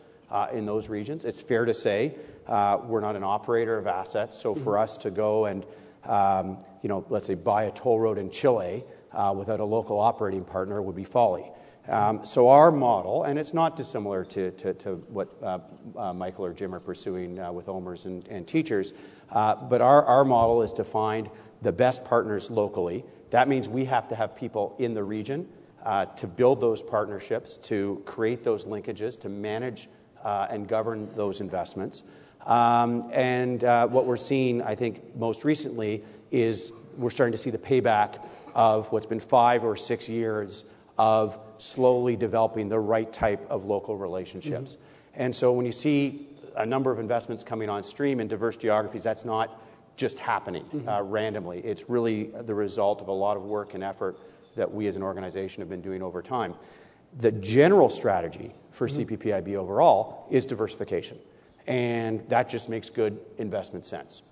in 0.52 0.66
those 0.66 0.88
regions. 0.88 1.24
It's 1.24 1.40
fair 1.40 1.64
to 1.64 1.72
say 1.72 2.14
we're 2.46 3.00
not 3.00 3.16
an 3.16 3.24
operator 3.24 3.78
of 3.78 3.86
assets. 3.86 4.38
So 4.38 4.54
for 4.54 4.76
us 4.78 4.98
to 4.98 5.10
go 5.10 5.46
and, 5.46 5.64
um 6.04 6.58
you 6.82 6.88
know, 6.88 7.04
let's 7.08 7.26
say, 7.26 7.34
buy 7.34 7.64
a 7.64 7.72
toll 7.72 7.98
road 7.98 8.18
in 8.18 8.30
Chile 8.30 8.84
without 9.34 9.60
a 9.60 9.64
local 9.64 9.98
operating 9.98 10.44
partner 10.44 10.80
would 10.80 10.94
be 10.94 11.04
folly. 11.04 11.50
Um, 11.88 12.24
so 12.24 12.48
our 12.48 12.72
model, 12.72 13.22
and 13.22 13.38
it's 13.38 13.54
not 13.54 13.76
dissimilar 13.76 14.24
to 14.24 14.50
what 15.08 15.28
uh, 15.42 15.58
uh, 15.96 16.12
Michael 16.12 16.46
or 16.46 16.52
Jim 16.52 16.74
are 16.74 16.80
pursuing 16.80 17.38
uh, 17.38 17.52
with 17.52 17.68
OMERS 17.68 18.06
and 18.06 18.46
teachers, 18.46 18.92
but 19.32 19.80
our 19.80 20.24
model 20.24 20.62
is 20.62 20.72
to 20.74 20.84
find 20.84 21.30
the 21.62 21.72
best 21.72 22.04
partners 22.04 22.50
locally. 22.50 23.04
That 23.30 23.48
means 23.48 23.68
we 23.68 23.84
have 23.84 24.08
to 24.08 24.16
have 24.16 24.36
people 24.36 24.74
in 24.78 24.94
the 24.94 25.04
region 25.04 25.48
to 26.16 26.26
build 26.26 26.60
those 26.60 26.82
partnerships, 26.82 27.56
to 27.68 28.02
create 28.04 28.42
those 28.42 28.66
linkages, 28.66 29.20
to 29.20 29.28
manage 29.28 29.88
and 30.24 30.66
govern 30.66 31.08
those 31.14 31.40
investments. 31.40 32.02
Um, 32.44 33.10
and 33.12 33.62
what 33.62 34.06
we're 34.06 34.16
seeing, 34.16 34.60
I 34.60 34.74
think, 34.74 35.14
most 35.14 35.44
recently 35.44 36.02
is 36.32 36.72
we're 36.98 37.10
starting 37.10 37.32
to 37.32 37.38
see 37.38 37.50
the 37.50 37.58
payback 37.58 38.18
of 38.54 38.90
what's 38.90 39.06
been 39.06 39.20
five 39.20 39.64
or 39.64 39.76
six 39.76 40.08
years 40.08 40.64
of 40.98 41.38
slowly 41.58 42.16
developing 42.16 42.68
the 42.68 42.78
right 42.78 43.10
type 43.12 43.50
of 43.50 43.64
local 43.64 43.96
relationships. 43.96 44.72
Mm-hmm. 44.72 45.22
And 45.22 45.36
so 45.36 45.52
when 45.52 45.66
you 45.66 45.72
see 45.72 46.28
a 46.56 46.66
number 46.66 46.90
of 46.90 46.98
investments 46.98 47.44
coming 47.44 47.68
on 47.68 47.82
stream 47.82 48.20
in 48.20 48.28
diverse 48.28 48.56
geographies, 48.56 49.02
that's 49.02 49.24
not 49.24 49.62
just 49.96 50.18
happening 50.18 50.64
mm-hmm. 50.64 50.88
uh, 50.88 51.02
randomly. 51.02 51.58
It's 51.60 51.88
really 51.88 52.24
the 52.24 52.54
result 52.54 53.00
of 53.00 53.08
a 53.08 53.12
lot 53.12 53.36
of 53.36 53.44
work 53.44 53.74
and 53.74 53.82
effort 53.82 54.18
that 54.56 54.72
we 54.72 54.86
as 54.86 54.96
an 54.96 55.02
organization 55.02 55.60
have 55.60 55.68
been 55.68 55.82
doing 55.82 56.02
over 56.02 56.22
time. 56.22 56.54
The 57.18 57.32
general 57.32 57.88
strategy 57.88 58.52
for 58.72 58.88
mm-hmm. 58.88 59.14
CPPIB 59.14 59.54
overall 59.56 60.26
is 60.30 60.46
diversification. 60.46 61.18
And 61.66 62.26
that 62.28 62.48
just 62.48 62.68
makes 62.68 62.90
good 62.90 63.18
investment 63.38 63.84
sense. 63.84 64.22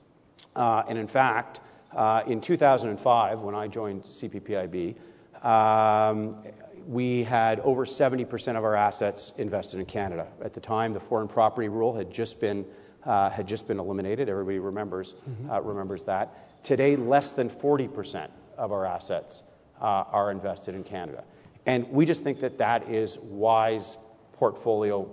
Uh, 0.55 0.85
and 0.89 0.99
in 0.99 1.09
fact, 1.09 1.61
uh, 1.93 2.23
in 2.27 2.41
2005, 2.41 3.41
when 3.41 3.55
I 3.55 3.69
joined 3.69 4.05
CPPIB, 4.05 4.97
Um, 5.45 6.43
we 6.87 7.23
had 7.23 7.61
over 7.61 7.85
70% 7.85 8.57
of 8.57 8.65
our 8.65 8.75
assets 8.75 9.33
invested 9.37 9.81
in 9.81 9.87
Canada. 9.87 10.27
At 10.43 10.55
the 10.55 10.61
time, 10.61 10.95
the 10.95 11.01
foreign 11.01 11.29
property 11.29 11.69
rule 11.69 11.95
had 11.95 12.11
just 12.11 12.41
been 12.41 12.65
uh, 13.05 13.31
eliminated. 13.79 14.29
Everybody 14.29 14.59
mm-hmm. 14.59 15.51
uh, 15.51 15.61
remembers 15.61 16.05
that. 16.05 16.65
Today, 16.65 16.97
less 16.97 17.33
than 17.33 17.51
40% 17.51 18.29
of 18.57 18.73
our 18.73 18.87
assets 18.87 19.43
uh, 19.81 19.85
are 19.85 20.31
invested 20.31 20.75
in 20.75 20.83
Canada. 20.83 21.25
And 21.67 21.91
we 21.91 22.07
just 22.07 22.25
think 22.25 22.41
that 22.41 22.59
that 22.59 22.91
is 22.91 23.19
wise 23.19 23.97
portfolio 24.33 25.11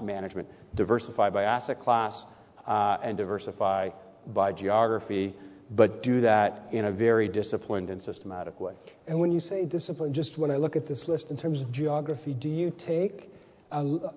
management, 0.00 0.48
diversify 0.74 1.30
by 1.30 1.44
asset 1.44 1.80
class 1.80 2.24
and 2.66 3.16
diversify 3.16 3.90
by 4.26 4.52
geography, 4.52 5.34
but 5.70 6.02
do 6.02 6.20
that 6.20 6.68
in 6.72 6.86
a 6.86 6.90
very 6.90 7.28
disciplined 7.28 7.90
and 7.90 8.02
systematic 8.02 8.60
way. 8.60 8.74
And 9.06 9.18
when 9.18 9.32
you 9.32 9.40
say 9.40 9.64
discipline, 9.64 10.12
just 10.12 10.38
when 10.38 10.50
I 10.50 10.56
look 10.56 10.76
at 10.76 10.86
this 10.86 11.08
list 11.08 11.30
in 11.30 11.36
terms 11.36 11.60
of 11.60 11.72
geography, 11.72 12.34
do 12.34 12.48
you 12.48 12.72
take 12.76 13.30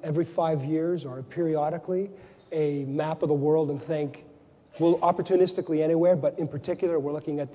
every 0.04 0.25
five 0.25 0.63
years 0.63 1.06
or 1.06 1.22
periodically 1.24 2.10
a 2.51 2.86
map 2.86 3.24
of 3.24 3.30
the 3.30 3.36
world 3.36 3.72
and 3.72 3.82
think, 3.82 4.24
well, 4.80 4.98
opportunistically 5.00 5.84
anywhere, 5.84 6.16
but 6.16 6.38
in 6.38 6.48
particular, 6.48 7.00
we're 7.00 7.12
looking 7.12 7.39
at 7.39 7.54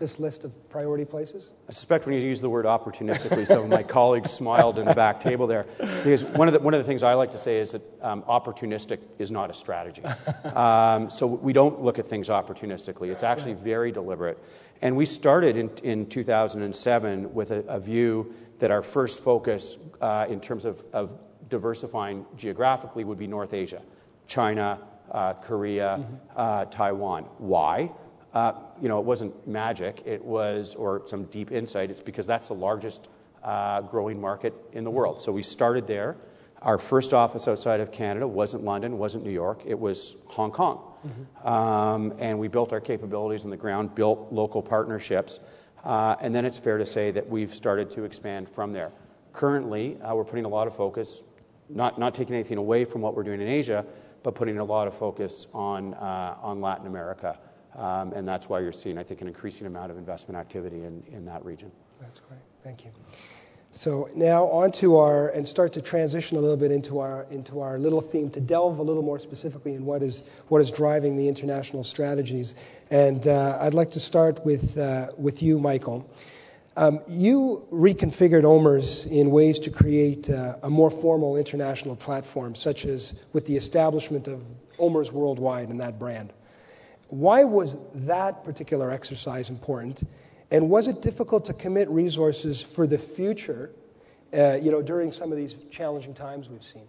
this 0.00 0.18
list 0.18 0.44
of 0.44 0.70
priority 0.70 1.04
places? 1.04 1.48
I 1.68 1.72
suspect 1.72 2.06
when 2.06 2.16
you 2.16 2.22
use 2.22 2.40
the 2.40 2.48
word 2.48 2.64
opportunistically, 2.64 3.46
some 3.46 3.62
of 3.62 3.68
my 3.68 3.82
colleagues 3.84 4.30
smiled 4.30 4.78
in 4.78 4.86
the 4.86 4.94
back 4.94 5.20
table 5.20 5.46
there. 5.46 5.66
Because 5.78 6.24
one 6.24 6.48
of 6.48 6.54
the 6.54 6.84
things 6.84 7.04
I 7.04 7.14
like 7.14 7.32
to 7.32 7.38
say 7.38 7.58
is 7.58 7.72
that 7.72 7.82
um, 8.02 8.22
opportunistic 8.22 8.98
is 9.18 9.30
not 9.30 9.50
a 9.50 9.54
strategy. 9.54 10.02
Um, 10.44 11.10
so 11.10 11.26
we 11.26 11.52
don't 11.52 11.82
look 11.82 11.98
at 11.98 12.06
things 12.06 12.28
opportunistically. 12.28 13.12
It's 13.12 13.22
actually 13.22 13.54
very 13.54 13.92
deliberate. 13.92 14.38
And 14.82 14.96
we 14.96 15.06
started 15.06 15.80
in 15.84 16.06
2007 16.06 17.34
with 17.34 17.50
a 17.50 17.78
view 17.78 18.34
that 18.58 18.70
our 18.70 18.82
first 18.82 19.20
focus 19.22 19.76
uh, 20.00 20.26
in 20.28 20.40
terms 20.40 20.64
of 20.64 21.10
diversifying 21.48 22.24
geographically 22.36 23.04
would 23.04 23.18
be 23.18 23.26
North 23.26 23.52
Asia, 23.52 23.82
China, 24.26 24.78
uh, 25.10 25.34
Korea, 25.34 25.98
mm-hmm. 26.00 26.14
uh, 26.36 26.64
Taiwan. 26.66 27.24
Why? 27.38 27.90
Uh, 28.32 28.52
it 28.82 28.88
wasn't 28.88 29.48
magic. 29.48 30.02
It 30.06 30.24
was 30.24 30.74
or 30.74 31.02
some 31.06 31.24
deep 31.24 31.50
insight. 31.50 31.90
It's 31.90 32.00
because 32.00 32.26
that's 32.26 32.48
the 32.48 32.54
largest 32.54 33.08
uh, 33.42 33.80
growing 33.82 34.20
market 34.20 34.54
in 34.72 34.84
the 34.84 34.90
world. 34.90 35.20
So 35.20 35.32
we 35.32 35.42
started 35.42 35.86
there. 35.86 36.16
Our 36.62 36.78
first 36.78 37.14
office 37.14 37.48
outside 37.48 37.80
of 37.80 37.90
Canada 37.90 38.28
wasn't 38.28 38.64
London, 38.64 38.98
wasn't 38.98 39.24
New 39.24 39.32
York. 39.32 39.62
It 39.66 39.78
was 39.78 40.14
Hong 40.26 40.52
Kong. 40.52 40.82
Mm-hmm. 41.06 41.48
Um, 41.48 42.14
and 42.18 42.38
we 42.38 42.48
built 42.48 42.72
our 42.72 42.80
capabilities 42.80 43.44
on 43.44 43.50
the 43.50 43.56
ground, 43.56 43.94
built 43.94 44.30
local 44.30 44.62
partnerships. 44.62 45.40
Uh, 45.82 46.16
and 46.20 46.34
then 46.34 46.44
it's 46.44 46.58
fair 46.58 46.78
to 46.78 46.86
say 46.86 47.10
that 47.12 47.28
we've 47.30 47.54
started 47.54 47.92
to 47.92 48.04
expand 48.04 48.48
from 48.50 48.72
there. 48.72 48.92
Currently, 49.32 49.96
we're 50.12 50.24
putting 50.24 50.44
a 50.44 50.48
lot 50.48 50.66
of 50.66 50.76
focus, 50.76 51.22
not 51.68 51.98
not 51.98 52.14
taking 52.14 52.34
anything 52.34 52.58
away 52.58 52.84
from 52.84 53.00
what 53.00 53.16
we're 53.16 53.22
doing 53.22 53.40
in 53.40 53.48
Asia, 53.48 53.86
but 54.22 54.34
putting 54.34 54.58
a 54.58 54.64
lot 54.64 54.88
of 54.88 54.98
focus 54.98 55.46
on 55.54 56.60
Latin 56.60 56.86
America. 56.86 57.38
Um, 57.76 58.12
and 58.12 58.26
that's 58.26 58.48
why 58.48 58.60
you're 58.60 58.72
seeing, 58.72 58.98
I 58.98 59.02
think, 59.04 59.20
an 59.20 59.28
increasing 59.28 59.66
amount 59.66 59.90
of 59.90 59.98
investment 59.98 60.38
activity 60.38 60.82
in 60.82 61.24
that 61.26 61.44
region. 61.44 61.70
That's 62.00 62.20
great. 62.20 62.40
Thank 62.64 62.84
you. 62.84 62.90
So 63.72 64.10
now 64.16 64.46
on 64.46 64.72
to 64.72 64.96
our 64.96 65.28
and 65.28 65.46
start 65.46 65.74
to 65.74 65.82
transition 65.82 66.36
a 66.36 66.40
little 66.40 66.56
bit 66.56 66.72
into 66.72 66.98
our 66.98 67.78
little 67.78 68.00
theme 68.00 68.28
to 68.30 68.40
delve 68.40 68.80
a 68.80 68.82
little 68.82 69.02
more 69.02 69.20
specifically 69.20 69.74
in 69.74 69.84
what 69.84 70.02
is 70.02 70.70
driving 70.72 71.14
the 71.14 71.28
international 71.28 71.84
strategies. 71.84 72.56
And 72.90 73.24
uh, 73.28 73.58
I'd 73.60 73.74
like 73.74 73.92
to 73.92 74.00
start 74.00 74.44
with 74.44 74.76
uh, 74.76 75.12
you, 75.18 75.60
Michael. 75.60 76.10
Um, 76.76 77.00
you 77.06 77.66
reconfigured 77.72 78.44
OMERS 78.44 79.06
in 79.06 79.30
ways 79.30 79.60
to 79.60 79.70
create 79.70 80.28
uh, 80.30 80.56
a 80.62 80.70
more 80.70 80.90
formal 80.90 81.36
international 81.36 81.94
platform, 81.94 82.54
such 82.54 82.84
as 82.84 83.14
with 83.32 83.46
the 83.46 83.56
establishment 83.56 84.26
of 84.28 84.42
OMERS 84.78 85.12
Worldwide 85.12 85.68
and 85.68 85.80
that 85.80 85.98
brand. 85.98 86.32
Why 87.10 87.44
was 87.44 87.76
that 87.94 88.44
particular 88.44 88.90
exercise 88.90 89.50
important? 89.50 90.02
And 90.50 90.70
was 90.70 90.88
it 90.88 91.02
difficult 91.02 91.44
to 91.46 91.52
commit 91.52 91.88
resources 91.90 92.60
for 92.60 92.86
the 92.86 92.98
future 92.98 93.70
uh, 94.32 94.58
You 94.62 94.70
know, 94.70 94.80
during 94.80 95.10
some 95.10 95.32
of 95.32 95.38
these 95.38 95.56
challenging 95.70 96.14
times 96.14 96.48
we've 96.48 96.62
seen? 96.62 96.86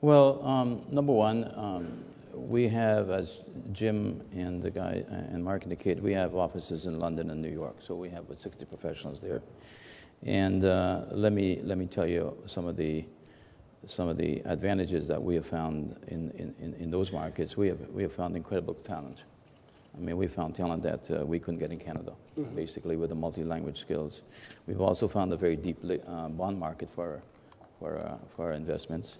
Well, 0.00 0.42
um, 0.42 0.82
number 0.90 1.12
one, 1.12 1.52
um, 1.54 2.02
we 2.32 2.66
have, 2.68 3.10
as 3.10 3.40
Jim 3.72 4.22
and 4.32 4.62
the 4.62 4.70
guy 4.70 5.04
uh, 5.10 5.14
and 5.14 5.44
Mark 5.44 5.64
indicated, 5.64 6.02
we 6.02 6.14
have 6.14 6.34
offices 6.34 6.86
in 6.86 6.98
London 6.98 7.28
and 7.28 7.42
New 7.42 7.50
York. 7.50 7.76
So 7.86 7.94
we 7.94 8.08
have 8.08 8.20
about 8.20 8.40
60 8.40 8.64
professionals 8.64 9.20
there. 9.20 9.42
And 10.22 10.64
uh, 10.64 11.02
let 11.10 11.32
me 11.32 11.86
tell 11.90 12.06
you 12.06 12.34
some 12.46 12.66
of 12.66 12.76
the 12.76 13.04
advantages 13.82 15.06
that 15.08 15.22
we 15.22 15.34
have 15.34 15.46
found 15.46 15.96
in 16.08 16.90
those 16.90 17.12
markets. 17.12 17.56
We 17.56 17.68
have 17.68 18.12
found 18.12 18.36
incredible 18.36 18.74
talent. 18.74 19.18
I 19.96 20.00
mean, 20.00 20.16
we 20.16 20.28
found 20.28 20.54
talent 20.54 20.84
that 20.84 21.10
uh, 21.10 21.26
we 21.26 21.40
couldn't 21.40 21.58
get 21.58 21.72
in 21.72 21.78
Canada, 21.78 22.12
mm-hmm. 22.38 22.54
basically, 22.54 22.96
with 22.96 23.08
the 23.08 23.16
multi-language 23.16 23.80
skills. 23.80 24.22
We've 24.68 24.80
also 24.80 25.08
found 25.08 25.32
a 25.32 25.36
very 25.36 25.56
deep 25.56 25.78
uh, 25.84 26.28
bond 26.28 26.60
market 26.60 26.88
for 26.94 27.20
our 28.38 28.52
investments, 28.52 29.18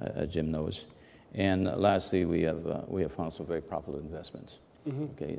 uh, 0.00 0.08
as 0.14 0.30
Jim 0.30 0.50
knows. 0.50 0.86
And 1.34 1.66
lastly, 1.66 2.24
we 2.24 2.42
have 2.42 3.12
found 3.12 3.34
some 3.34 3.44
very 3.44 3.60
profitable 3.60 3.98
investments, 3.98 4.60
mm-hmm. 4.88 5.04
okay, 5.04 5.38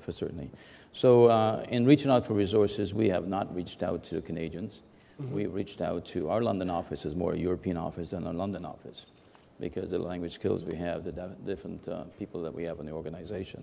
for 0.00 0.12
certainly. 0.12 0.50
So 0.92 1.62
in 1.70 1.86
reaching 1.86 2.10
out 2.10 2.26
for 2.26 2.34
resources, 2.34 2.92
we 2.92 3.08
have 3.08 3.26
not 3.26 3.54
reached 3.54 3.82
out 3.82 4.04
to 4.04 4.16
the 4.16 4.20
Canadians. 4.20 4.82
We 5.18 5.44
mm-hmm. 5.44 5.52
reached 5.52 5.80
out 5.80 6.04
to 6.06 6.28
our 6.30 6.42
London 6.42 6.70
office 6.70 7.06
as 7.06 7.14
more 7.14 7.34
a 7.34 7.38
European 7.38 7.76
office 7.76 8.10
than 8.10 8.26
a 8.26 8.32
London 8.32 8.64
office 8.64 9.06
because 9.60 9.90
the 9.90 9.98
language 9.98 10.34
skills 10.34 10.64
we 10.64 10.74
have, 10.76 11.04
the 11.04 11.12
different 11.46 11.86
uh, 11.86 12.02
people 12.18 12.42
that 12.42 12.52
we 12.52 12.64
have 12.64 12.80
in 12.80 12.86
the 12.86 12.92
organization. 12.92 13.62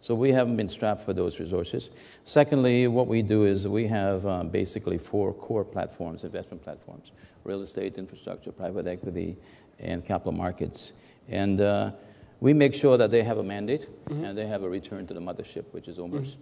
So 0.00 0.14
we 0.14 0.32
haven't 0.32 0.56
been 0.56 0.68
strapped 0.68 1.04
for 1.04 1.12
those 1.12 1.38
resources. 1.40 1.90
Secondly, 2.24 2.88
what 2.88 3.06
we 3.06 3.22
do 3.22 3.44
is 3.44 3.66
we 3.66 3.86
have 3.86 4.26
uh, 4.26 4.42
basically 4.44 4.98
four 4.98 5.32
core 5.32 5.64
platforms, 5.64 6.24
investment 6.24 6.62
platforms: 6.62 7.12
real 7.44 7.62
estate, 7.62 7.98
infrastructure, 7.98 8.52
private 8.52 8.86
equity, 8.86 9.36
and 9.78 10.04
capital 10.04 10.32
markets. 10.32 10.92
And 11.28 11.60
uh, 11.60 11.92
we 12.40 12.52
make 12.52 12.74
sure 12.74 12.96
that 12.96 13.10
they 13.10 13.22
have 13.22 13.38
a 13.38 13.42
mandate 13.42 13.88
mm-hmm. 14.06 14.24
and 14.24 14.38
they 14.38 14.46
have 14.46 14.62
a 14.62 14.68
return 14.68 15.06
to 15.08 15.14
the 15.14 15.20
mothership, 15.20 15.64
which 15.72 15.88
is 15.88 15.98
OMERS. 15.98 16.36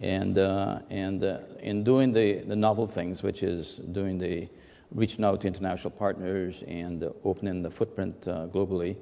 And 0.00 0.38
uh, 0.38 0.80
and 0.90 1.22
uh, 1.22 1.38
in 1.60 1.84
doing 1.84 2.12
the 2.12 2.38
the 2.40 2.56
novel 2.56 2.86
things, 2.86 3.22
which 3.22 3.42
is 3.42 3.76
doing 3.76 4.18
the 4.18 4.48
reaching 4.92 5.24
out 5.24 5.40
to 5.42 5.46
international 5.46 5.92
partners 5.92 6.64
and 6.66 7.04
opening 7.24 7.62
the 7.62 7.70
footprint 7.70 8.16
uh, 8.26 8.46
globally, 8.48 8.96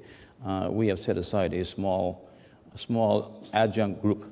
we 0.69 0.87
have 0.87 0.99
set 0.99 1.17
aside 1.17 1.53
a 1.53 1.65
small 1.65 2.29
small 2.75 3.43
adjunct 3.53 4.01
group 4.01 4.25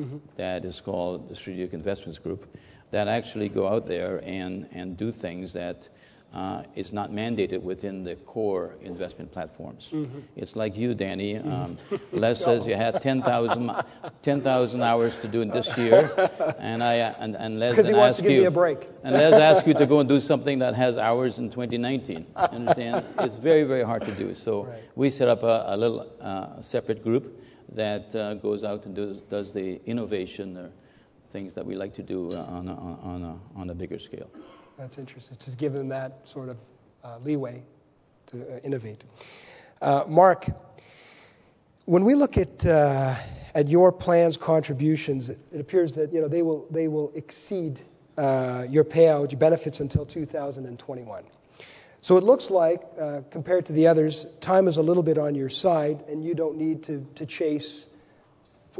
mm-hmm. 0.00 0.18
that 0.36 0.64
is 0.64 0.80
called 0.80 1.28
the 1.28 1.34
Strategic 1.34 1.72
Investments 1.72 2.18
Group 2.18 2.56
that 2.90 3.08
actually 3.08 3.48
go 3.48 3.66
out 3.66 3.86
there 3.86 4.22
and 4.24 4.68
and 4.72 4.96
do 4.96 5.10
things 5.10 5.52
that 5.54 5.88
uh, 6.32 6.62
is 6.76 6.92
not 6.92 7.10
mandated 7.10 7.60
within 7.62 8.04
the 8.04 8.14
core 8.14 8.76
investment 8.82 9.32
platforms. 9.32 9.90
Mm-hmm. 9.92 10.20
It's 10.36 10.54
like 10.54 10.76
you, 10.76 10.94
Danny. 10.94 11.36
Um, 11.36 11.76
Les 12.12 12.42
says 12.42 12.66
you 12.66 12.76
had 12.76 13.00
10,000 13.00 13.72
10, 14.22 14.46
hours 14.46 15.16
to 15.16 15.28
do 15.28 15.42
it 15.42 15.52
this 15.52 15.76
year, 15.76 16.10
and 16.58 16.82
I 16.82 16.94
and, 16.94 17.34
and 17.36 17.58
Les 17.58 17.70
because 17.70 17.88
he 17.88 17.94
wants 17.94 18.16
to 18.16 18.22
give 18.22 18.32
you, 18.32 18.40
me 18.42 18.46
a 18.46 18.50
break. 18.50 18.88
and 19.02 19.14
Les 19.14 19.32
asked 19.32 19.66
you 19.66 19.74
to 19.74 19.86
go 19.86 20.00
and 20.00 20.08
do 20.08 20.20
something 20.20 20.60
that 20.60 20.74
has 20.74 20.98
hours 20.98 21.38
in 21.38 21.50
2019. 21.50 22.26
Understand? 22.36 23.06
it's 23.18 23.36
very 23.36 23.64
very 23.64 23.82
hard 23.82 24.02
to 24.02 24.12
do. 24.12 24.34
So 24.34 24.64
right. 24.64 24.82
we 24.94 25.10
set 25.10 25.28
up 25.28 25.42
a, 25.42 25.64
a 25.66 25.76
little 25.76 26.06
uh, 26.20 26.60
separate 26.60 27.02
group 27.02 27.42
that 27.72 28.14
uh, 28.14 28.34
goes 28.34 28.64
out 28.64 28.86
and 28.86 28.94
does, 28.94 29.20
does 29.22 29.52
the 29.52 29.80
innovation 29.86 30.56
or 30.56 30.70
things 31.28 31.54
that 31.54 31.64
we 31.64 31.76
like 31.76 31.94
to 31.94 32.02
do 32.02 32.32
uh, 32.32 32.42
on 32.42 32.68
a, 32.68 32.74
on 32.74 33.22
a, 33.22 33.58
on 33.58 33.70
a 33.70 33.74
bigger 33.74 33.98
scale. 33.98 34.30
That's 34.80 34.96
interesting. 34.96 35.36
to 35.36 35.50
give 35.50 35.74
them 35.74 35.90
that 35.90 36.26
sort 36.26 36.48
of 36.48 36.56
uh, 37.04 37.18
leeway 37.22 37.62
to 38.28 38.40
uh, 38.40 38.60
innovate. 38.64 39.04
Uh, 39.82 40.04
Mark, 40.08 40.46
when 41.84 42.04
we 42.04 42.14
look 42.14 42.38
at 42.38 42.64
uh, 42.64 43.14
at 43.54 43.68
your 43.68 43.92
plan's 43.92 44.38
contributions, 44.38 45.28
it 45.28 45.60
appears 45.60 45.96
that 45.96 46.14
you 46.14 46.22
know 46.22 46.28
they 46.28 46.40
will 46.40 46.66
they 46.70 46.88
will 46.88 47.12
exceed 47.14 47.78
uh, 48.16 48.64
your 48.70 48.84
payout, 48.84 49.32
your 49.32 49.38
benefits 49.38 49.80
until 49.80 50.06
2021. 50.06 51.24
So 52.00 52.16
it 52.16 52.24
looks 52.24 52.48
like, 52.48 52.82
uh, 52.98 53.20
compared 53.30 53.66
to 53.66 53.74
the 53.74 53.88
others, 53.88 54.24
time 54.40 54.66
is 54.66 54.78
a 54.78 54.82
little 54.82 55.02
bit 55.02 55.18
on 55.18 55.34
your 55.34 55.50
side, 55.50 56.04
and 56.08 56.24
you 56.24 56.34
don't 56.34 56.56
need 56.56 56.84
to 56.84 57.06
to 57.16 57.26
chase, 57.26 57.84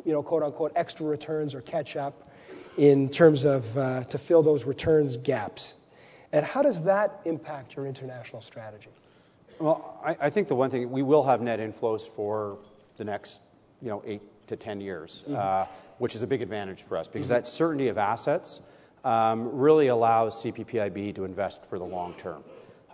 you 0.06 0.14
know, 0.14 0.22
quote 0.22 0.42
unquote, 0.42 0.72
extra 0.76 1.04
returns 1.04 1.54
or 1.54 1.60
catch 1.60 1.94
up 1.94 2.30
in 2.78 3.10
terms 3.10 3.44
of 3.44 3.74
to 4.08 4.16
fill 4.16 4.42
those 4.42 4.64
returns 4.64 5.18
gaps. 5.18 5.74
And 6.32 6.44
how 6.44 6.62
does 6.62 6.84
that 6.84 7.20
impact 7.24 7.76
your 7.76 7.86
international 7.86 8.42
strategy? 8.42 8.90
Well, 9.58 10.00
I, 10.04 10.16
I 10.20 10.30
think 10.30 10.48
the 10.48 10.54
one 10.54 10.70
thing 10.70 10.90
we 10.90 11.02
will 11.02 11.24
have 11.24 11.40
net 11.40 11.60
inflows 11.60 12.08
for 12.08 12.58
the 12.96 13.04
next, 13.04 13.40
you 13.82 13.88
know, 13.88 14.02
eight 14.06 14.22
to 14.48 14.56
ten 14.56 14.80
years, 14.80 15.22
mm-hmm. 15.26 15.36
uh, 15.36 15.66
which 15.98 16.14
is 16.14 16.22
a 16.22 16.26
big 16.26 16.42
advantage 16.42 16.82
for 16.82 16.96
us 16.96 17.08
because 17.08 17.26
mm-hmm. 17.26 17.34
that 17.34 17.46
certainty 17.46 17.88
of 17.88 17.98
assets 17.98 18.60
um, 19.04 19.58
really 19.58 19.88
allows 19.88 20.42
CPPIB 20.42 21.16
to 21.16 21.24
invest 21.24 21.64
for 21.66 21.78
the 21.78 21.84
long 21.84 22.14
term. 22.14 22.42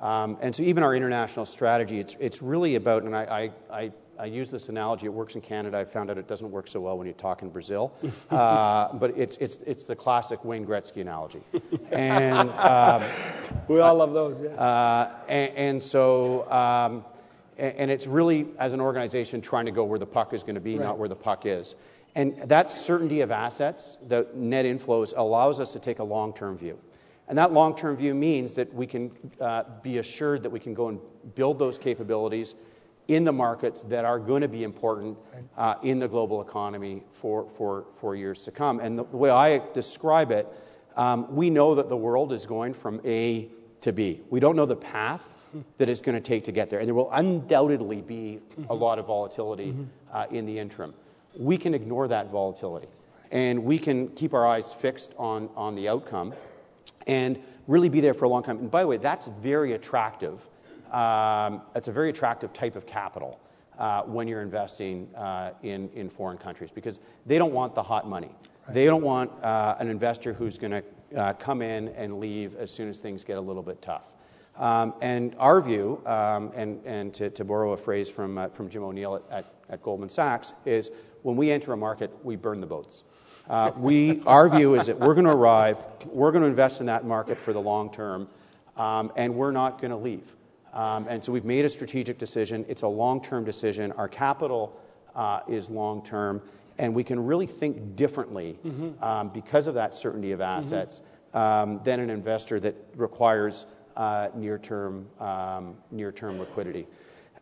Um, 0.01 0.39
and 0.41 0.55
so 0.55 0.63
even 0.63 0.83
our 0.83 0.95
international 0.95 1.47
strategy, 1.47 2.01
it's, 2.01 2.17
it's 2.21 2.43
really 2.43 2.75
about, 2.75 3.05
and 3.05 3.17
I, 3.17 3.51
I, 3.71 3.77
I 3.79 3.93
I 4.19 4.27
use 4.27 4.51
this 4.51 4.69
analogy. 4.69 5.07
It 5.07 5.13
works 5.13 5.35
in 5.35 5.41
Canada. 5.41 5.79
I 5.79 5.85
found 5.85 6.11
out 6.11 6.19
it 6.19 6.27
doesn't 6.27 6.51
work 6.51 6.69
so 6.69 6.81
well 6.81 6.97
when 6.97 7.07
you 7.07 7.13
talk 7.13 7.43
in 7.43 7.51
Brazil. 7.51 7.93
Uh, 8.31 8.93
but 8.95 9.17
it's, 9.17 9.37
it's, 9.39 9.57
it's 9.59 9.85
the 9.85 9.95
classic 9.95 10.45
Wayne 10.45 10.67
Gretzky 10.67 11.01
analogy. 11.01 11.41
And 11.91 12.51
um, 12.51 13.03
we 13.69 13.81
all 13.81 13.95
love 13.95 14.13
those. 14.13 14.37
Yes. 14.43 14.59
Uh, 14.59 15.13
and, 15.29 15.53
and, 15.57 15.83
so, 15.83 16.51
um, 16.51 17.05
and, 17.57 17.77
and, 17.77 17.91
it's 17.91 18.07
really 18.07 18.47
as 18.59 18.73
an 18.73 18.81
organization 18.81 19.43
trying 19.43 19.67
to 19.67 19.71
go 19.71 19.85
where 19.85 19.99
the 19.99 20.07
puck 20.07 20.35
is 20.35 20.43
going 20.43 20.57
to 20.57 20.61
be, 20.61 20.77
right. 20.77 20.85
not 20.85 20.99
where 20.99 21.09
the 21.09 21.17
puck 21.17 21.47
is. 21.47 21.75
And 22.15 22.37
that 22.49 22.71
certainty 22.71 23.21
of 23.21 23.31
assets, 23.31 23.97
the 24.07 24.27
net 24.35 24.65
inflows, 24.65 25.15
allows 25.17 25.61
us 25.61 25.73
to 25.75 25.79
take 25.79 25.99
a 25.99 26.05
long-term 26.05 26.59
view. 26.59 26.79
And 27.29 27.39
that 27.39 27.53
long-term 27.53 27.97
view 27.97 28.15
means 28.15 28.57
that 28.57 28.75
we 28.75 28.87
can 28.87 29.13
uh, 29.41 29.65
be 29.83 29.99
assured 29.99 30.43
that 30.43 30.51
we 30.51 30.61
can 30.61 30.75
go 30.75 30.89
and 30.89 31.01
build 31.35 31.59
those 31.59 31.79
capabilities 31.79 32.55
in 33.09 33.25
the 33.25 33.33
markets 33.33 33.83
that 33.85 34.05
are 34.05 34.19
going 34.19 34.43
to 34.43 34.49
be 34.49 34.65
important 34.65 35.17
uh, 35.57 35.75
in 35.83 35.99
the 35.99 36.09
global 36.09 36.41
economy 36.41 37.03
for, 37.21 37.49
for, 37.51 37.87
for 38.01 38.17
years 38.17 38.45
to 38.45 38.51
come. 38.51 38.81
And 38.81 38.99
the, 38.99 39.05
the 39.05 39.17
way 39.17 39.31
I 39.31 39.59
describe 39.73 40.31
it, 40.33 40.49
um, 40.97 41.35
we 41.35 41.51
know 41.51 41.77
that 41.77 41.89
the 41.89 41.97
world 41.97 42.33
is 42.33 42.47
going 42.47 42.75
from 42.75 43.01
A 43.05 43.49
to 43.83 43.93
B. 43.93 44.21
We 44.31 44.41
don't 44.41 44.57
know 44.57 44.67
the 44.67 44.77
path 44.77 45.27
that 45.79 45.89
it's 45.89 46.01
going 46.01 46.17
to 46.17 46.21
take 46.21 46.45
to 46.45 46.53
get 46.53 46.71
there. 46.71 46.81
And 46.81 46.89
there 46.89 46.95
will 46.95 47.13
undoubtedly 47.13 48.03
be 48.03 48.41
a 48.69 48.75
lot 48.75 48.99
of 48.99 49.07
volatility 49.07 49.75
uh, 50.13 50.27
in 50.31 50.47
the 50.47 50.59
interim. 50.59 50.95
We 51.39 51.59
can 51.59 51.75
ignore 51.75 52.09
that 52.09 52.31
volatility 52.31 52.89
and 53.31 53.65
we 53.65 53.79
can 53.79 54.09
keep 54.09 54.35
our 54.35 54.47
eyes 54.47 54.73
fixed 54.73 55.13
on, 55.19 55.49
on 55.57 55.75
the 55.75 55.89
outcome 55.89 56.35
and 57.07 57.39
really 57.67 57.89
be 57.89 58.01
there 58.01 58.15
for 58.15 58.25
a 58.25 58.29
long 58.29 58.43
time. 58.43 58.59
And 58.59 58.71
by 58.71 58.83
the 58.83 58.89
way, 58.89 58.97
that's 58.97 59.27
very 59.27 59.73
attractive 59.73 60.41
um, 60.93 61.63
it's 61.75 61.89
a 61.89 61.93
very 61.93 62.11
attractive 62.11 62.53
type 62.53 62.77
of 62.77 62.87
capital 62.87 63.41
uh, 63.79 64.03
when 64.03 64.29
you're 64.29 64.43
investing 64.43 65.09
uh, 65.15 65.53
in, 65.63 65.89
in 65.91 66.09
foreign 66.09 66.39
countries 66.39 66.71
because 66.71 67.01
they 67.27 67.39
don't 67.39 67.53
want 67.53 67.75
the 67.75 67.83
hot 67.83 68.09
money. 68.09 68.31
Right. 68.67 68.75
They 68.75 68.85
don't 68.87 69.03
want 69.03 69.31
uh, 69.43 69.77
an 69.79 69.89
investor 69.89 70.33
who's 70.33 70.59
going 70.59 70.73
to 70.73 70.85
uh, 71.17 71.33
come 71.35 71.63
in 71.63 71.89
and 71.89 72.19
leave 72.21 72.57
as 72.57 72.71
soon 72.71 72.89
as 72.89 72.99
things 72.99 73.25
get 73.25 73.37
a 73.37 73.41
little 73.41 73.63
bit 73.63 73.83
tough. 73.83 74.13
Um, 74.59 74.95
and 75.03 75.35
our 75.39 75.61
view, 75.61 76.01
um, 76.07 76.51
and, 76.55 76.81
and 76.87 77.13
to, 77.15 77.29
to, 77.31 77.45
borrow 77.45 77.73
a 77.73 77.77
phrase 77.77 78.09
from, 78.09 78.39
uh, 78.39 78.49
from 78.49 78.71
Jim 78.71 78.83
O'Neill 78.85 79.17
at, 79.17 79.23
at, 79.31 79.55
at, 79.69 79.83
Goldman 79.83 80.09
Sachs, 80.09 80.55
is 80.65 80.91
when 81.23 81.37
we 81.37 81.51
enter 81.51 81.75
a 81.75 81.77
market, 81.77 82.11
we 82.25 82.37
burn 82.37 82.63
the 82.63 82.67
boats. 82.67 83.03
Uh, 83.51 83.73
we, 83.77 84.23
our 84.27 84.49
view 84.49 84.75
is 84.75 84.87
that 84.87 84.99
we're 84.99 85.13
going 85.13 85.27
to 85.27 85.33
arrive, 85.33 85.85
we're 86.07 86.33
going 86.33 86.43
to 86.43 86.49
invest 86.49 86.81
in 86.81 86.87
that 86.87 87.05
market 87.05 87.37
for 87.37 87.53
the 87.53 87.61
long 87.61 87.93
term, 87.93 88.29
um, 88.79 89.13
and 89.15 89.35
we're 89.35 89.53
not 89.53 89.79
going 89.79 89.91
to 89.91 89.97
leave. 89.99 90.36
Um, 90.77 91.07
and 91.09 91.25
so 91.25 91.33
we've 91.33 91.45
made 91.45 91.65
a 91.65 91.71
strategic 91.71 92.19
decision. 92.19 92.67
It's 92.69 92.83
a 92.83 92.89
long-term 92.89 93.47
decision. 93.47 93.93
Our 93.93 94.09
capital 94.09 94.79
uh, 95.15 95.41
is 95.49 95.71
long-term, 95.71 96.43
and 96.77 96.95
we 96.95 97.03
can 97.03 97.25
really 97.25 97.47
think 97.47 97.97
differently 97.97 98.59
mm-hmm. 98.63 99.03
um, 99.03 99.31
because 99.31 99.69
of 99.69 99.75
that 99.75 99.95
certainty 99.95 100.33
of 100.33 100.41
mm-hmm. 100.41 100.59
assets 100.59 101.01
um, 101.33 101.81
than 101.83 101.99
an 102.01 102.11
investor 102.11 102.61
that 102.61 102.75
requires 102.95 103.65
uh, 103.97 104.29
near-term 104.35 105.07
um, 105.19 105.77
liquidity. 105.91 106.87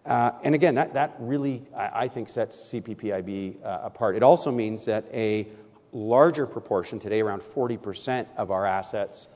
Uh, 0.07 0.31
and 0.45 0.55
again, 0.55 0.77
that, 0.77 0.95
that 0.95 1.17
really, 1.19 1.63
I, 1.77 2.07
think, 2.07 2.29
sets 2.29 2.71
CPPIB 2.71 3.57
apart. 3.65 4.15
It 4.15 4.23
also 4.23 4.53
means 4.53 4.85
that 4.85 5.07
a 5.13 5.49
larger 5.91 6.47
proportion, 6.47 7.01
today 7.01 7.21
around 7.21 7.43
40% 7.43 8.27
of 8.37 8.53
our 8.53 8.65
assets, 8.65 9.27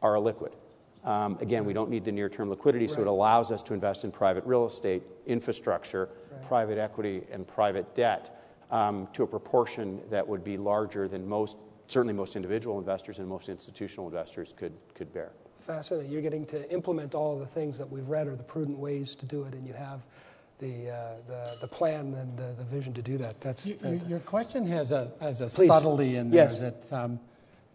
are 0.00 0.14
illiquid. 0.14 0.52
Um, 1.08 1.38
again, 1.40 1.64
we 1.64 1.72
don't 1.72 1.88
need 1.88 2.04
the 2.04 2.12
near-term 2.12 2.50
liquidity, 2.50 2.86
so 2.86 3.00
it 3.00 3.06
allows 3.06 3.50
us 3.50 3.62
to 3.62 3.72
invest 3.72 4.04
in 4.04 4.10
private 4.10 4.44
real 4.44 4.66
estate, 4.66 5.02
infrastructure, 5.26 6.10
private 6.46 6.76
equity, 6.76 7.22
and 7.32 7.48
private 7.48 7.94
debt 7.94 8.38
um, 8.70 9.08
to 9.14 9.22
a 9.22 9.26
proportion 9.26 10.02
that 10.10 10.28
would 10.28 10.44
be 10.44 10.58
larger 10.58 11.08
than 11.08 11.26
most, 11.26 11.56
certainly 11.86 12.12
most 12.12 12.36
individual 12.36 12.78
investors 12.78 13.20
and 13.20 13.26
most 13.26 13.48
institutional 13.48 14.06
investors 14.06 14.52
could, 14.54 14.74
could 14.94 15.10
bear. 15.14 15.30
Fascinating. 15.66 16.12
You're 16.12 16.20
getting 16.20 16.44
to 16.44 16.70
implement 16.70 17.14
all 17.14 17.32
of 17.32 17.40
the 17.40 17.46
things 17.46 17.78
that 17.78 17.90
we've 17.90 18.06
read 18.06 18.26
are 18.26 18.36
the 18.36 18.42
prudent 18.42 18.78
ways 18.78 19.14
to 19.14 19.24
do 19.24 19.44
it, 19.44 19.54
and 19.54 19.66
you 19.66 19.72
have 19.72 20.02
the, 20.58 20.90
uh, 20.90 21.12
the, 21.26 21.56
the 21.62 21.68
plan 21.68 22.12
and 22.12 22.36
the, 22.36 22.54
the 22.58 22.64
vision 22.64 22.92
to 22.92 23.00
do 23.00 23.16
that. 23.16 23.40
That's 23.40 23.64
you, 23.64 23.78
your 24.06 24.20
question 24.20 24.66
has 24.66 24.92
a, 24.92 25.10
has 25.22 25.40
a 25.40 25.48
subtlety 25.48 26.16
in 26.16 26.30
there 26.30 26.48
that, 26.48 26.92
um, 26.92 27.18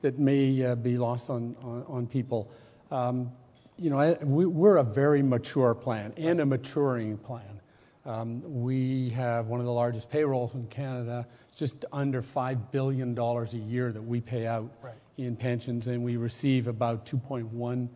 that 0.01 0.19
may 0.19 0.63
uh, 0.63 0.75
be 0.75 0.99
lost 0.99 1.31
on, 1.31 1.55
on, 1.63 1.83
on 1.87 2.05
people. 2.05 2.51
Um, 2.93 3.31
you 3.77 3.89
know, 3.89 4.15
we're 4.21 4.77
a 4.77 4.83
very 4.83 5.23
mature 5.23 5.73
plan 5.73 6.13
and 6.15 6.39
a 6.39 6.45
maturing 6.45 7.17
plan. 7.17 7.59
Um, 8.05 8.61
we 8.61 9.09
have 9.11 9.47
one 9.47 9.59
of 9.59 9.65
the 9.65 9.71
largest 9.71 10.11
payrolls 10.11 10.53
in 10.53 10.67
Canada, 10.67 11.25
just 11.55 11.85
under 11.91 12.21
$5 12.21 12.71
billion 12.71 13.17
a 13.17 13.45
year 13.55 13.91
that 13.91 14.01
we 14.01 14.21
pay 14.21 14.45
out 14.45 14.69
in 15.17 15.35
pensions, 15.35 15.87
and 15.87 16.03
we 16.03 16.17
receive 16.17 16.67
about 16.67 17.07
$2.1 17.07 17.89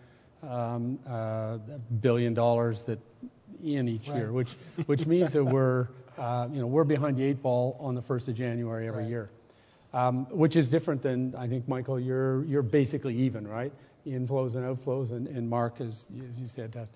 um, 0.43 0.99
uh, 1.07 1.57
billion 2.01 2.33
dollars 2.33 2.85
that 2.85 2.99
in 3.63 3.87
each 3.87 4.07
year, 4.07 4.31
which 4.31 4.51
which 4.85 5.05
means 5.05 5.33
that 5.33 5.43
we're 5.43 5.87
uh, 6.17 6.47
you 6.51 6.59
know 6.59 6.67
we're 6.67 6.83
behind 6.83 7.17
the 7.17 7.23
eight 7.23 7.41
ball 7.41 7.75
on 7.79 7.95
the 7.95 8.01
first 8.01 8.27
of 8.27 8.35
January 8.35 8.87
every 8.87 9.07
year, 9.07 9.29
um, 9.93 10.25
which 10.29 10.55
is 10.55 10.69
different 10.69 11.01
than 11.01 11.33
I 11.35 11.47
think 11.47 11.67
Michael. 11.67 11.99
You're 11.99 12.45
you're 12.45 12.61
basically 12.61 13.15
even, 13.15 13.47
right? 13.47 13.73
Inflows 14.07 14.55
and 14.55 14.63
outflows, 14.63 15.11
and, 15.11 15.27
and 15.27 15.49
Mark, 15.49 15.81
as, 15.81 16.07
as 16.29 16.39
you 16.39 16.47
said, 16.47 16.75
has, 16.75 16.87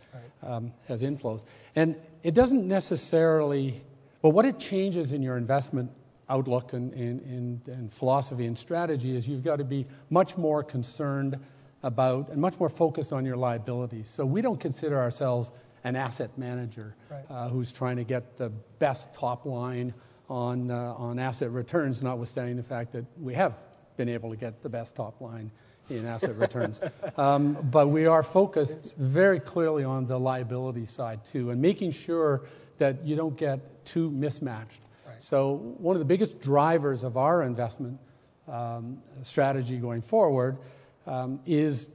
um, 0.44 0.74
has 0.88 1.02
inflows. 1.02 1.44
And 1.76 1.96
it 2.24 2.34
doesn't 2.34 2.68
necessarily, 2.68 3.82
well, 4.22 4.32
what 4.32 4.46
it 4.46 4.60
changes 4.60 5.12
in 5.12 5.22
your 5.22 5.38
investment 5.38 5.92
outlook 6.30 6.74
and, 6.74 6.94
and, 6.94 7.22
and, 7.22 7.68
and 7.68 7.94
philosophy 7.94 8.46
and 8.46 8.58
strategy 8.58 9.16
is 9.16 9.28
you've 9.28 9.44
got 9.44 9.58
to 9.58 9.66
be 9.66 9.86
much 10.10 10.38
more 10.38 10.64
concerned 10.64 11.38
about 11.84 12.30
and 12.30 12.40
much 12.40 12.60
more 12.60 12.70
focused 12.70 13.12
on 13.12 13.26
your 13.26 13.38
liabilities. 13.38 14.10
So 14.10 14.26
we 14.26 14.42
don't 14.42 14.60
consider 14.60 15.00
ourselves 15.00 15.52
an 15.84 15.96
asset 15.96 16.38
manager 16.38 16.96
right. 17.10 17.26
uh, 17.30 17.50
who's 17.50 17.74
trying 17.74 17.98
to 17.98 18.04
get 18.04 18.38
the 18.38 18.50
best 18.80 19.14
top 19.14 19.46
line 19.46 19.94
on 20.30 20.72
uh, 20.72 20.94
on 20.98 21.20
asset 21.20 21.52
returns, 21.52 22.02
notwithstanding 22.02 22.56
the 22.56 22.64
fact 22.64 22.94
that 22.94 23.06
we 23.20 23.34
have 23.34 23.54
been 23.98 24.08
able 24.08 24.30
to 24.30 24.38
get 24.38 24.64
the 24.64 24.70
best 24.70 24.96
top 24.96 25.20
line 25.20 25.52
in 25.90 26.06
asset 26.06 26.38
returns. 26.38 26.80
Um, 27.18 27.58
but 27.72 27.88
we 27.88 28.06
are 28.06 28.24
focused 28.24 28.96
very 28.98 29.40
clearly 29.40 29.84
on 29.84 30.08
the 30.08 30.18
liability 30.18 30.86
side 30.86 31.26
too, 31.26 31.50
and 31.50 31.62
making 31.62 31.92
sure 31.92 32.44
that 32.78 33.06
you 33.06 33.16
don't 33.16 33.36
get 33.38 33.86
too 33.86 34.10
mismatched. 34.10 34.82
So 35.20 35.56
one 35.78 35.96
of 35.96 36.00
the 36.00 36.06
biggest 36.06 36.42
drivers 36.42 37.04
of 37.04 37.16
our 37.16 37.44
investment 37.44 38.00
um, 38.48 39.02
strategy 39.24 39.78
going 39.78 40.02
forward 40.02 40.58
um, 41.06 41.40
is 41.46 41.90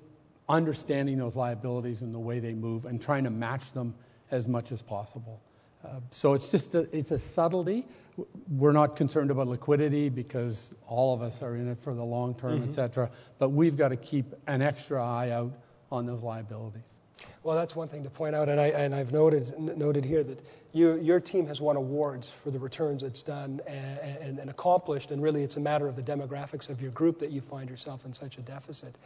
understanding 0.49 1.19
those 1.19 1.35
liabilities 1.35 2.03
and 2.03 2.15
the 2.15 2.21
way 2.21 2.39
they 2.39 2.55
move 2.55 2.85
and 2.85 3.03
trying 3.03 3.25
to 3.25 3.31
match 3.31 3.73
them 3.73 3.95
as 4.31 4.47
much 4.47 4.71
as 4.71 4.81
possible. 4.81 5.41
Uh, 5.85 6.01
so 6.11 6.35
it's 6.35 6.49
just 6.49 6.75
a, 6.75 6.97
it's 6.97 7.11
a 7.11 7.19
subtlety. 7.19 7.85
We're 8.49 8.73
not 8.73 8.97
concerned 8.97 9.31
about 9.31 9.49
liquidity 9.49 10.09
because 10.09 10.73
all 10.87 11.15
of 11.15 11.23
us 11.23 11.43
are 11.43 11.55
in 11.57 11.69
it 11.69 11.79
for 11.79 11.95
the 11.95 12.05
long 12.05 12.35
term, 12.35 12.61
mm-hmm. 12.61 12.71
et 12.71 12.75
cetera. 12.75 13.11
But 13.39 13.51
we've 13.51 13.77
got 13.77 13.89
to 13.89 13.97
keep 13.97 14.35
an 14.47 14.63
extra 14.63 15.05
eye 15.05 15.31
out 15.31 15.53
on 15.93 16.07
those 16.07 16.23
liabilities. 16.23 16.99
Well, 17.43 17.57
that's 17.57 17.77
one 17.77 17.89
thing 17.89 18.03
to 18.03 18.11
point 18.11 18.35
out, 18.35 18.49
and, 18.49 18.61
I, 18.61 18.69
and 18.69 18.93
I've 18.95 19.13
noted, 19.13 19.57
noted 19.59 20.05
here 20.05 20.25
that 20.25 20.41
you, 20.73 20.97
your 20.97 21.21
team 21.21 21.47
has 21.47 21.61
won 21.61 21.77
awards 21.77 22.29
for 22.43 22.51
the 22.51 22.59
returns 22.59 23.05
it's 23.05 23.23
done 23.23 23.61
and, 23.69 23.99
and, 24.21 24.39
and, 24.41 24.51
accomplished, 24.51 25.13
and 25.13 25.23
really 25.23 25.45
it's 25.45 25.57
a 25.57 25.61
matter 25.61 25.87
of 25.87 25.95
the 25.95 26.03
demographics 26.03 26.69
of 26.69 26.83
your 26.83 26.91
group 26.91 27.21
that 27.21 27.31
you 27.31 27.41
find 27.41 27.71
yourself 27.71 28.05
in 28.05 28.13
such 28.13 28.37
a 28.39 28.41
deficit. 28.41 28.97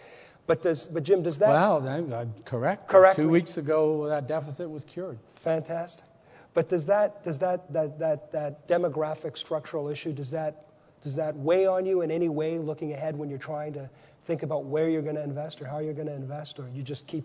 But, 0.46 0.62
does, 0.62 0.86
but 0.86 1.02
Jim, 1.02 1.22
does 1.22 1.38
that. 1.40 1.50
Well, 1.50 2.32
correct. 2.46 2.88
Correctly. 2.88 3.24
Two 3.24 3.30
weeks 3.30 3.58
ago, 3.58 4.08
that 4.08 4.26
deficit 4.26 4.70
was 4.70 4.84
cured. 4.84 5.18
Fantastic. 5.36 6.06
But 6.54 6.68
does 6.68 6.86
that, 6.86 7.22
does 7.22 7.38
that, 7.38 7.72
that, 7.72 7.98
that, 7.98 8.32
that 8.32 8.66
demographic 8.68 9.38
structural 9.38 9.88
issue, 9.88 10.12
does 10.12 10.30
that, 10.32 10.66
does 11.02 11.14
that 11.16 11.36
weigh 11.36 11.66
on 11.66 11.86
you 11.86 12.02
in 12.02 12.10
any 12.10 12.28
way 12.28 12.58
looking 12.58 12.92
ahead 12.92 13.16
when 13.16 13.28
you're 13.28 13.38
trying 13.38 13.72
to 13.74 13.88
think 14.26 14.42
about 14.42 14.64
where 14.64 14.88
you're 14.88 15.02
going 15.02 15.16
to 15.16 15.22
invest 15.22 15.62
or 15.62 15.66
how 15.66 15.78
you're 15.78 15.94
going 15.94 16.08
to 16.08 16.14
invest, 16.14 16.58
or 16.58 16.68
you 16.74 16.82
just 16.82 17.06
keep 17.06 17.24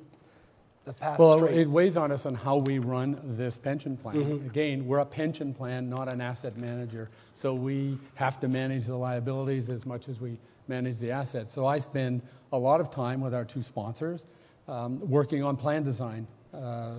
the 0.85 0.93
path 0.93 1.17
well, 1.17 1.37
straight. 1.37 1.57
it 1.57 1.69
weighs 1.69 1.97
on 1.97 2.11
us 2.11 2.25
on 2.25 2.35
how 2.35 2.57
we 2.57 2.79
run 2.79 3.19
this 3.37 3.57
pension 3.57 3.97
plan. 3.97 4.15
Mm-hmm. 4.15 4.47
Again, 4.47 4.85
we're 4.85 4.99
a 4.99 5.05
pension 5.05 5.53
plan, 5.53 5.89
not 5.89 6.07
an 6.07 6.21
asset 6.21 6.57
manager. 6.57 7.09
So 7.33 7.53
we 7.53 7.97
have 8.13 8.39
to 8.41 8.47
manage 8.47 8.85
the 8.85 8.95
liabilities 8.95 9.69
as 9.69 9.85
much 9.85 10.07
as 10.07 10.21
we 10.21 10.37
manage 10.67 10.99
the 10.99 11.11
assets. 11.11 11.53
So 11.53 11.65
I 11.65 11.79
spend 11.79 12.21
a 12.53 12.57
lot 12.57 12.79
of 12.79 12.91
time 12.91 13.19
with 13.21 13.33
our 13.33 13.45
two 13.45 13.63
sponsors 13.63 14.25
um, 14.67 14.99
working 15.09 15.43
on 15.43 15.57
plan 15.57 15.83
design 15.83 16.27
uh, 16.53 16.95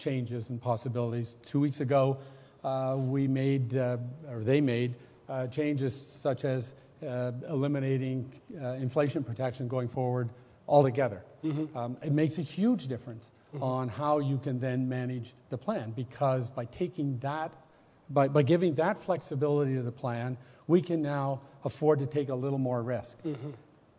changes 0.00 0.48
and 0.48 0.60
possibilities. 0.60 1.36
Two 1.44 1.60
weeks 1.60 1.80
ago, 1.80 2.18
uh, 2.64 2.96
we 2.98 3.28
made, 3.28 3.76
uh, 3.76 3.98
or 4.30 4.42
they 4.42 4.60
made, 4.60 4.96
uh, 5.28 5.46
changes 5.46 5.94
such 5.94 6.44
as 6.44 6.74
uh, 7.06 7.32
eliminating 7.48 8.32
uh, 8.60 8.72
inflation 8.72 9.22
protection 9.22 9.68
going 9.68 9.88
forward 9.88 10.28
altogether. 10.68 11.22
Mm-hmm. 11.44 11.76
Um, 11.76 11.96
it 12.02 12.12
makes 12.12 12.38
a 12.38 12.42
huge 12.42 12.88
difference 12.88 13.30
mm-hmm. 13.54 13.62
on 13.62 13.88
how 13.88 14.18
you 14.18 14.38
can 14.38 14.58
then 14.60 14.88
manage 14.88 15.32
the 15.50 15.58
plan 15.58 15.92
because 15.92 16.50
by 16.50 16.64
taking 16.66 17.18
that, 17.18 17.52
by, 18.10 18.28
by 18.28 18.42
giving 18.42 18.74
that 18.74 18.98
flexibility 18.98 19.74
to 19.74 19.82
the 19.82 19.92
plan, 19.92 20.36
we 20.66 20.82
can 20.82 21.02
now 21.02 21.40
afford 21.64 21.98
to 22.00 22.06
take 22.06 22.28
a 22.28 22.34
little 22.34 22.58
more 22.58 22.82
risk. 22.82 23.16
Mm-hmm. 23.24 23.50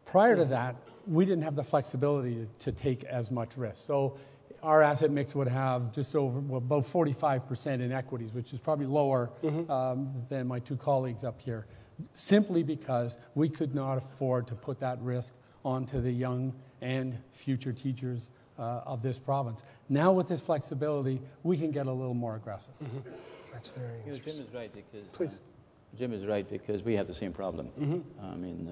Prior 0.05 0.35
to 0.35 0.45
that, 0.45 0.75
we 1.07 1.25
didn't 1.25 1.43
have 1.43 1.55
the 1.55 1.63
flexibility 1.63 2.35
to, 2.35 2.71
to, 2.71 2.71
take 2.71 3.03
as 3.03 3.31
much 3.31 3.57
risk. 3.57 3.83
So 3.83 4.17
our 4.63 4.81
asset 4.81 5.11
mix 5.11 5.33
would 5.33 5.47
have 5.47 5.91
just 5.91 6.15
over 6.15 6.39
well, 6.39 6.57
about 6.57 6.83
45% 6.83 7.81
in 7.81 7.91
equities, 7.91 8.33
which 8.33 8.53
is 8.53 8.59
probably 8.59 8.85
lower 8.85 9.31
mm-hmm. 9.43 9.71
um, 9.71 10.13
than 10.29 10.47
my 10.47 10.59
two 10.59 10.77
colleagues 10.77 11.23
up 11.23 11.41
here, 11.41 11.65
simply 12.13 12.63
because 12.63 13.17
we 13.35 13.49
could 13.49 13.73
not 13.73 13.97
afford 13.97 14.47
to 14.47 14.55
put 14.55 14.79
that 14.79 14.99
risk 15.01 15.33
onto 15.63 16.01
the 16.01 16.11
young 16.11 16.53
and 16.81 17.17
future 17.31 17.73
teachers 17.73 18.31
uh, 18.57 18.81
of 18.85 19.01
this 19.01 19.17
province. 19.17 19.63
Now, 19.89 20.11
with 20.11 20.27
this 20.27 20.41
flexibility, 20.41 21.21
we 21.43 21.57
can 21.57 21.71
get 21.71 21.87
a 21.87 21.91
little 21.91 22.13
more 22.13 22.35
aggressive. 22.35 22.73
Mm-hmm. 22.83 23.09
That's 23.53 23.69
very 23.69 23.99
you 24.05 24.13
know, 24.13 24.19
Jim 24.19 24.39
is 24.41 24.53
right 24.53 24.71
because 24.73 25.07
Please. 25.13 25.29
Uh, 25.29 25.97
Jim 25.97 26.13
is 26.13 26.25
right 26.25 26.49
because 26.49 26.81
we 26.83 26.95
have 26.95 27.07
the 27.07 27.15
same 27.15 27.33
problem. 27.33 27.67
Mm-hmm. 27.79 28.25
I 28.25 28.35
mean, 28.35 28.69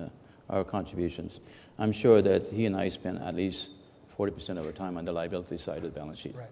uh, 0.50 0.54
our 0.54 0.64
contributions. 0.64 1.40
I'm 1.78 1.92
sure 1.92 2.22
that 2.22 2.50
he 2.50 2.66
and 2.66 2.76
I 2.76 2.90
spend 2.90 3.20
at 3.20 3.36
least 3.36 3.70
40% 4.20 4.58
of 4.58 4.66
our 4.66 4.72
time 4.72 4.98
on 4.98 5.06
the 5.06 5.14
liability 5.14 5.58
side 5.58 5.78
of 5.78 5.94
the 5.94 6.00
balance 6.00 6.20
sheet, 6.20 6.36
right. 6.36 6.50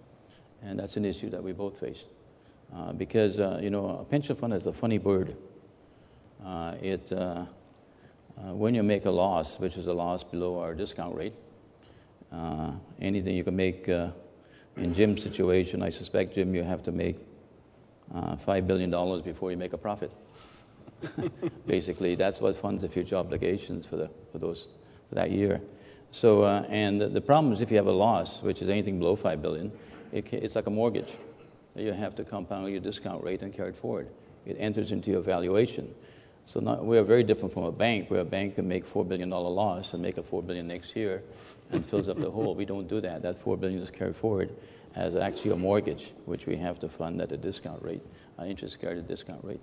and 0.62 0.78
that's 0.78 0.96
an 0.96 1.04
issue 1.04 1.28
that 1.30 1.42
we 1.42 1.52
both 1.52 1.78
face. 1.78 2.04
Uh, 2.74 2.92
because 2.92 3.38
uh, 3.40 3.58
you 3.62 3.70
know, 3.70 3.98
a 4.00 4.04
pension 4.04 4.34
fund 4.34 4.54
is 4.54 4.66
a 4.66 4.72
funny 4.72 4.98
bird. 4.98 5.36
Uh, 6.44 6.74
it 6.80 7.12
uh, 8.38 8.52
when 8.52 8.74
you 8.74 8.82
make 8.82 9.04
a 9.04 9.10
loss, 9.10 9.58
which 9.58 9.76
is 9.76 9.86
a 9.86 9.92
loss 9.92 10.22
below 10.22 10.60
our 10.60 10.74
discount 10.74 11.14
rate, 11.14 11.34
uh, 12.32 12.72
anything 13.00 13.36
you 13.36 13.44
can 13.44 13.56
make 13.56 13.88
uh, 13.88 14.10
in 14.76 14.94
Jim's 14.94 15.22
situation, 15.22 15.82
I 15.82 15.90
suspect, 15.90 16.34
Jim, 16.34 16.54
you 16.54 16.62
have 16.62 16.82
to 16.84 16.92
make 16.92 17.16
uh, 18.14 18.36
$5 18.36 18.66
billion 18.66 19.22
before 19.22 19.50
you 19.50 19.56
make 19.56 19.72
a 19.72 19.78
profit. 19.78 20.12
Basically, 21.66 22.14
that's 22.14 22.40
what 22.40 22.56
funds 22.56 22.82
the 22.82 22.88
future 22.88 23.16
obligations 23.16 23.86
for, 23.86 23.96
the, 23.96 24.10
for, 24.30 24.38
those, 24.38 24.68
for 25.08 25.14
that 25.16 25.30
year. 25.30 25.60
So, 26.10 26.42
uh, 26.42 26.64
and 26.68 27.00
the 27.00 27.20
problem 27.20 27.52
is 27.52 27.60
if 27.60 27.70
you 27.70 27.76
have 27.76 27.86
a 27.86 27.92
loss, 27.92 28.42
which 28.42 28.62
is 28.62 28.68
anything 28.68 28.98
below 28.98 29.14
5 29.14 29.42
billion, 29.42 29.70
it, 30.12 30.32
it's 30.32 30.54
like 30.54 30.66
a 30.66 30.70
mortgage. 30.70 31.12
You 31.76 31.92
have 31.92 32.14
to 32.16 32.24
compound 32.24 32.70
your 32.70 32.80
discount 32.80 33.22
rate 33.22 33.42
and 33.42 33.52
carry 33.52 33.70
it 33.70 33.76
forward. 33.76 34.08
It 34.46 34.56
enters 34.58 34.90
into 34.90 35.10
your 35.10 35.20
valuation. 35.20 35.94
So 36.46 36.60
not, 36.60 36.84
we 36.84 36.96
are 36.96 37.04
very 37.04 37.22
different 37.22 37.52
from 37.52 37.64
a 37.64 37.72
bank, 37.72 38.10
where 38.10 38.20
a 38.20 38.24
bank 38.24 38.54
can 38.54 38.66
make 38.66 38.90
$4 38.90 39.06
billion 39.06 39.28
loss 39.28 39.92
and 39.92 40.02
make 40.02 40.16
a 40.16 40.22
4 40.22 40.42
billion 40.42 40.66
next 40.66 40.96
year 40.96 41.22
and 41.70 41.84
fills 41.84 42.08
up 42.08 42.18
the 42.18 42.30
hole. 42.30 42.54
We 42.54 42.64
don't 42.64 42.88
do 42.88 43.02
that. 43.02 43.20
That 43.20 43.38
4 43.38 43.58
billion 43.58 43.82
is 43.82 43.90
carried 43.90 44.16
forward 44.16 44.50
as 44.94 45.14
actually 45.14 45.50
a 45.50 45.56
mortgage, 45.56 46.12
which 46.24 46.46
we 46.46 46.56
have 46.56 46.80
to 46.80 46.88
fund 46.88 47.20
at 47.20 47.30
a 47.32 47.36
discount 47.36 47.82
rate, 47.82 48.02
an 48.38 48.48
interest 48.48 48.80
carried 48.80 49.06
discount 49.06 49.44
rate. 49.44 49.60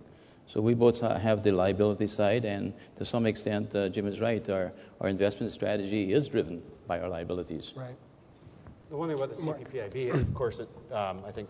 So 0.47 0.62
we 0.62 0.73
both 0.73 1.01
have 1.01 1.43
the 1.43 1.51
liability 1.51 2.08
side, 2.08 2.45
and 2.45 2.73
to 2.97 3.05
some 3.05 3.25
extent, 3.25 3.75
uh, 3.75 3.89
Jim 3.89 4.08
is 4.08 4.19
right. 4.19 4.47
Our, 4.49 4.71
our 5.01 5.10
investment 5.10 5.51
strategy 5.51 6.13
is 6.13 6.27
driven 6.27 6.62
by 6.88 6.99
our 6.99 7.10
liabilities. 7.10 7.73
Right. 7.75 7.95
The 8.89 8.97
one 8.97 9.10
thing 9.10 9.17
about 9.17 9.36
the 9.36 9.41
CPPIB, 9.41 10.13
of 10.13 10.34
course, 10.34 10.58
that 10.58 10.95
um, 10.95 11.23
I 11.25 11.31
think 11.31 11.49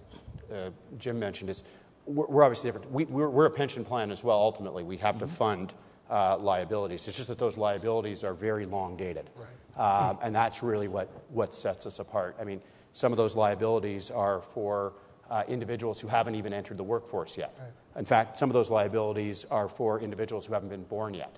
uh, 0.51 0.69
Jim 0.97 1.19
mentioned 1.19 1.49
is 1.49 1.63
we're 2.05 2.43
obviously 2.43 2.69
different. 2.69 2.91
We, 2.91 3.05
we're, 3.05 3.29
we're, 3.29 3.45
a 3.45 3.51
pension 3.51 3.84
plan 3.84 4.12
as 4.12 4.23
well. 4.23 4.38
Ultimately, 4.38 4.84
we 4.84 4.97
have 4.97 5.15
mm-hmm. 5.15 5.25
to 5.25 5.31
fund 5.31 5.73
uh, 6.10 6.38
liabilities. 6.38 7.08
It's 7.08 7.17
just 7.17 7.29
that 7.29 7.39
those 7.39 7.58
liabilities 7.58 8.23
are 8.23 8.34
very 8.34 8.65
long 8.65 8.95
dated, 8.95 9.29
right. 9.36 10.10
um, 10.10 10.19
and 10.21 10.36
that's 10.36 10.62
really 10.63 10.88
what 10.88 11.10
what 11.29 11.53
sets 11.53 11.86
us 11.86 11.99
apart. 11.99 12.38
I 12.39 12.43
mean, 12.43 12.62
some 12.93 13.12
of 13.12 13.17
those 13.17 13.36
liabilities 13.36 14.12
are 14.12 14.41
for 14.53 14.93
uh, 15.29 15.43
individuals 15.47 15.99
who 15.99 16.07
haven't 16.07 16.35
even 16.35 16.53
entered 16.53 16.77
the 16.77 16.83
workforce 16.83 17.38
yet. 17.38 17.55
Right. 17.59 17.99
In 17.99 18.05
fact, 18.05 18.38
some 18.38 18.49
of 18.49 18.53
those 18.53 18.69
liabilities 18.69 19.45
are 19.49 19.67
for 19.67 19.99
individuals 19.99 20.45
who 20.45 20.53
haven't 20.53 20.69
been 20.69 20.83
born 20.83 21.13
yet. 21.13 21.35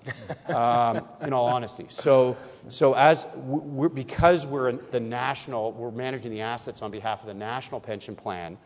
um, 0.50 1.08
in 1.22 1.34
all 1.34 1.48
honesty, 1.48 1.86
so 1.90 2.38
so 2.70 2.94
as 2.94 3.26
we're, 3.36 3.90
because 3.90 4.46
we're 4.46 4.72
the 4.74 5.00
national, 5.00 5.72
we're 5.72 5.92
managing 5.92 6.32
the 6.32 6.42
assets 6.42 6.82
on 6.82 6.92
behalf 6.92 7.22
of 7.22 7.28
the 7.28 7.34
national 7.34 7.80
pension 7.80 8.16
plan 8.16 8.58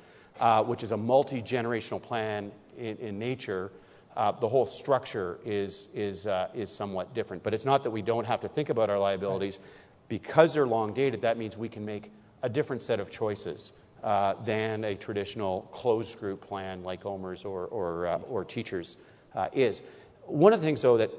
uh, 0.41 0.63
which 0.63 0.84
is 0.84 0.91
a 0.91 0.97
multi 0.97 1.41
generational 1.41 2.01
plan 2.01 2.51
in, 2.77 2.97
in 2.97 3.19
nature, 3.19 3.71
uh, 4.17 4.31
the 4.31 4.47
whole 4.49 4.65
structure 4.65 5.39
is, 5.45 5.88
is, 5.93 6.25
uh, 6.25 6.49
is 6.53 6.71
somewhat 6.71 7.13
different. 7.13 7.43
But 7.43 7.53
it's 7.53 7.63
not 7.63 7.84
that 7.84 7.91
we 7.91 8.01
don't 8.01 8.25
have 8.25 8.41
to 8.41 8.47
think 8.47 8.69
about 8.69 8.89
our 8.89 8.99
liabilities. 8.99 9.60
Because 10.10 10.53
they're 10.53 10.67
long 10.67 10.93
dated, 10.93 11.21
that 11.21 11.38
means 11.38 11.57
we 11.57 11.69
can 11.69 11.86
make 11.86 12.12
a 12.43 12.49
different 12.49 12.81
set 12.81 12.99
of 12.99 13.10
choices 13.10 13.71
uh, 14.03 14.33
than 14.43 14.83
a 14.83 14.95
traditional 14.95 15.61
closed 15.71 16.19
group 16.19 16.47
plan 16.47 16.83
like 16.83 17.05
OMERS 17.05 17.45
or, 17.45 17.65
or, 17.65 18.07
uh, 18.07 18.17
or 18.19 18.45
teachers 18.45 18.97
uh, 19.35 19.47
is. 19.53 19.81
One 20.25 20.53
of 20.53 20.61
the 20.61 20.65
things, 20.65 20.81
though, 20.81 20.97
that 20.97 21.11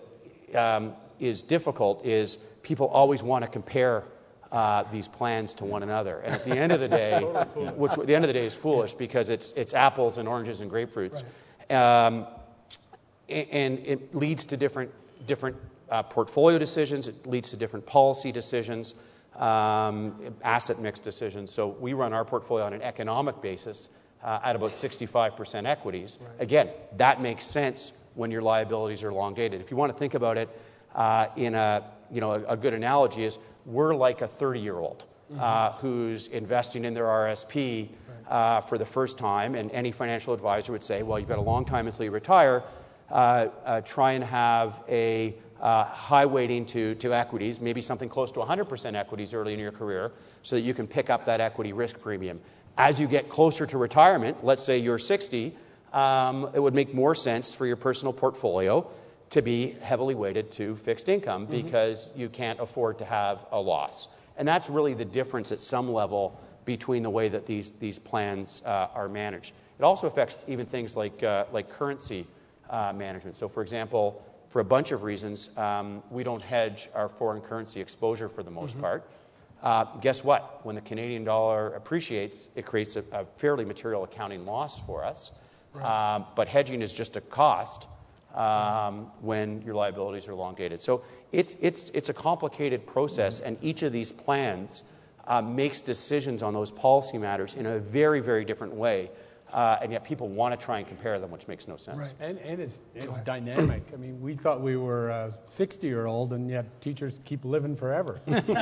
um, 0.55 0.95
is 1.21 1.43
difficult 1.43 2.05
is 2.05 2.37
people 2.63 2.89
always 2.89 3.23
want 3.23 3.45
to 3.45 3.51
compare 3.51 4.05
uh, 4.51 4.85
these 4.93 5.09
plans 5.09 5.55
to 5.55 5.65
one 5.65 5.83
another. 5.83 6.19
And 6.19 6.35
at 6.35 6.45
the 6.45 6.57
end 6.57 6.73
of 6.73 6.81
the 6.81 6.89
day, 6.89 7.21
which 7.77 7.93
at 7.93 8.07
the 8.07 8.15
end 8.15 8.25
of 8.25 8.29
the 8.29 8.35
day 8.35 8.47
is 8.47 8.55
foolish 8.55 8.95
because 8.95 9.31
it's 9.31 9.53
it's 9.53 9.73
apples 9.73 10.19
and 10.19 10.29
oranges 10.29 10.61
and 10.61 10.71
grapefruits, 10.71 11.25
right. 11.71 12.07
um, 12.07 12.27
and 13.29 13.79
it 13.87 14.15
leads 14.15 14.47
to 14.47 14.57
different 14.59 14.91
different 15.27 15.57
uh, 15.91 16.03
portfolio 16.03 16.59
decisions. 16.59 17.09
It 17.09 17.27
leads 17.27 17.51
to 17.51 17.57
different 17.57 17.87
policy 17.87 18.31
decisions, 18.31 18.95
um, 19.37 20.35
asset 20.43 20.79
mix 20.79 21.01
decisions. 21.01 21.53
So 21.53 21.69
we 21.69 21.93
run 21.95 22.13
our 22.13 22.25
portfolio 22.25 22.65
on 22.65 22.73
an 22.73 22.83
economic 22.83 23.41
basis 23.41 23.89
uh, 24.23 24.41
at 24.45 24.57
about 24.57 24.73
65% 24.73 25.67
equities. 25.67 26.19
Right. 26.21 26.31
Again, 26.41 26.69
that 26.97 27.21
makes 27.21 27.45
sense 27.45 27.93
when 28.15 28.31
your 28.31 28.43
liabilities 28.43 29.03
are 29.03 29.13
long 29.13 29.35
dated. 29.35 29.61
If 29.61 29.71
you 29.71 29.77
want 29.77 29.93
to 29.93 29.99
think 29.99 30.15
about 30.15 30.37
it 30.37 30.49
uh, 30.95 31.29
in 31.37 31.55
a 31.55 31.85
you 32.11 32.21
know 32.21 32.33
a, 32.33 32.45
a 32.45 32.57
good 32.57 32.75
analogy 32.75 33.25
is 33.25 33.39
we're 33.65 33.95
like 33.95 34.21
a 34.21 34.29
30 34.29 34.61
year 34.61 34.79
old 34.79 35.05
mm-hmm. 35.31 35.41
uh, 35.41 35.73
who's 35.73 36.27
investing 36.29 36.85
in 36.85 36.95
their 36.95 37.05
RSP 37.05 37.89
uh, 38.29 38.61
for 38.63 38.79
the 38.79 38.87
first 38.87 39.19
time, 39.19 39.55
and 39.55 39.71
any 39.73 39.93
financial 39.93 40.35
advisor 40.35 40.73
would 40.73 40.83
say, 40.83 41.03
well, 41.03 41.19
you've 41.19 41.29
got 41.29 41.39
a 41.39 41.43
long 41.43 41.65
time 41.65 41.87
until 41.87 42.05
you 42.05 42.11
retire. 42.11 42.63
Uh, 43.11 43.49
uh 43.65 43.81
try 43.83 44.13
and 44.13 44.25
have 44.25 44.83
a 44.89 45.35
uh, 45.63 45.85
high 45.85 46.27
weighting 46.27 46.67
to, 46.67 46.97
to 46.97 47.15
equities, 47.15 47.61
maybe 47.61 47.81
something 47.81 48.09
close 48.09 48.33
to 48.33 48.41
100% 48.41 48.95
equities 48.97 49.33
early 49.33 49.55
in 49.55 49.61
your 49.61 49.71
career, 49.71 50.11
so 50.43 50.57
that 50.57 50.63
you 50.63 50.75
can 50.75 50.89
pick 50.89 51.09
up 51.09 51.27
that 51.27 51.41
equity 51.41 51.73
risk 51.73 52.01
premium. 52.01 52.41
As 52.77 52.99
you 52.99 53.07
get 53.07 53.29
closer 53.29 53.65
to 53.67 53.79
retirement, 53.79 54.45
let's 54.45 54.65
say 54.65 54.79
you're 54.79 54.99
60, 54.99 55.57
um, 55.93 56.51
it 56.53 56.59
would 56.59 56.75
make 56.75 56.93
more 56.93 57.15
sense 57.15 57.55
for 57.55 57.65
your 57.65 57.77
personal 57.77 58.13
portfolio 58.13 58.91
to 59.31 59.43
be 59.43 59.77
heavily 59.83 60.15
weighted 60.15 60.51
to 60.53 60.75
fixed 60.77 61.09
income 61.09 61.47
mm-hmm. 61.47 61.65
because 61.65 62.09
you 62.17 62.29
can't 62.29 62.61
afford 62.61 62.99
to 62.99 63.05
have 63.05 63.45
a 63.53 63.61
loss. 63.61 64.09
And 64.37 64.49
that's 64.49 64.69
really 64.69 64.95
the 64.95 65.05
difference 65.05 65.53
at 65.53 65.61
some 65.61 65.93
level 65.93 66.41
between 66.65 67.03
the 67.03 67.11
way 67.11 67.29
that 67.29 67.47
these, 67.47 67.71
these 67.73 67.99
plans 67.99 68.63
uh, 68.65 68.89
are 68.95 69.09
managed. 69.09 69.53
It 69.79 69.85
also 69.85 70.07
affects 70.07 70.39
even 70.49 70.67
things 70.67 70.97
like, 70.97 71.23
uh, 71.23 71.45
like 71.53 71.71
currency 71.71 72.27
uh, 72.71 72.93
management. 72.93 73.37
So, 73.37 73.49
for 73.49 73.63
example, 73.63 74.25
for 74.53 74.61
a 74.61 74.65
bunch 74.65 74.93
of 74.93 75.03
reasons, 75.03 75.49
um, 75.57 76.03
we 76.11 76.25
don't 76.25 76.43
hedge 76.43 76.89
our 76.95 77.09
foreign 77.09 77.41
currency 77.41 77.81
exposure 77.81 78.29
for 78.29 78.43
the 78.43 78.51
most 78.51 78.73
mm-hmm. 78.73 78.83
part. 78.83 79.11
Uh, 79.63 79.85
guess 80.01 80.23
what? 80.23 80.61
When 80.65 80.75
the 80.75 80.83
Canadian 80.83 81.25
dollar 81.25 81.73
appreciates, 81.75 82.51
it 82.55 82.67
creates 82.67 82.97
a, 82.97 83.05
a 83.13 83.25
fairly 83.39 83.65
material 83.65 84.05
accounting 84.05 84.45
loss 84.45 84.79
for 84.81 85.05
us. 85.05 85.31
Right. 85.73 86.17
Um, 86.17 86.27
but 86.37 86.49
hedging 86.49 86.83
is 86.83 86.93
just 86.93 87.17
a 87.17 87.23
cost 87.23 87.87
um, 88.35 89.11
when 89.23 89.63
your 89.63 89.75
liabilities 89.75 90.29
are 90.29 90.35
long 90.35 90.55
dated. 90.55 90.83
So 90.83 91.03
it's, 91.33 91.57
it's, 91.61 91.89
it's 91.91 92.11
a 92.11 92.15
complicated 92.15 92.87
process, 92.87 93.41
and 93.41 93.57
each 93.63 93.83
of 93.83 93.91
these 93.93 94.13
plans 94.13 94.83
uh, 95.27 95.41
makes 95.41 95.81
decisions 95.81 96.43
on 96.43 96.53
those 96.53 96.71
policy 96.71 97.17
matters 97.17 97.55
in 97.55 97.65
a 97.65 97.79
very, 97.79 98.21
very 98.21 98.45
different 98.45 98.75
way. 98.75 99.11
Uh, 99.53 99.79
and 99.83 99.93
yet 99.93 100.03
people 100.03 100.29
want 100.29 100.59
to 100.59 100.65
try 100.65 100.79
and 100.79 100.89
compare 100.89 101.19
them, 101.19 101.31
which 101.31 101.47
makes 101.47 101.69
no 101.69 101.77
sense. 101.77 101.99
Right. 101.99 102.13
And, 102.21 102.39
and 102.39 102.59
it's, 102.59 102.81
it's 102.95 103.19
dynamic. 103.21 103.83
I 103.93 103.97
mean, 103.97 104.19
we 104.21 104.35
thought 104.35 104.63
we 104.63 104.77
were 104.77 105.11
uh, 105.11 105.33
60 105.45 105.87
year 105.87 106.07
old, 106.07 106.33
and 106.33 106.49
yet 106.49 106.81
teachers 106.81 107.21
keep 107.27 107.45
living 107.45 107.77
forever. 107.77 108.19
That's 108.27 108.57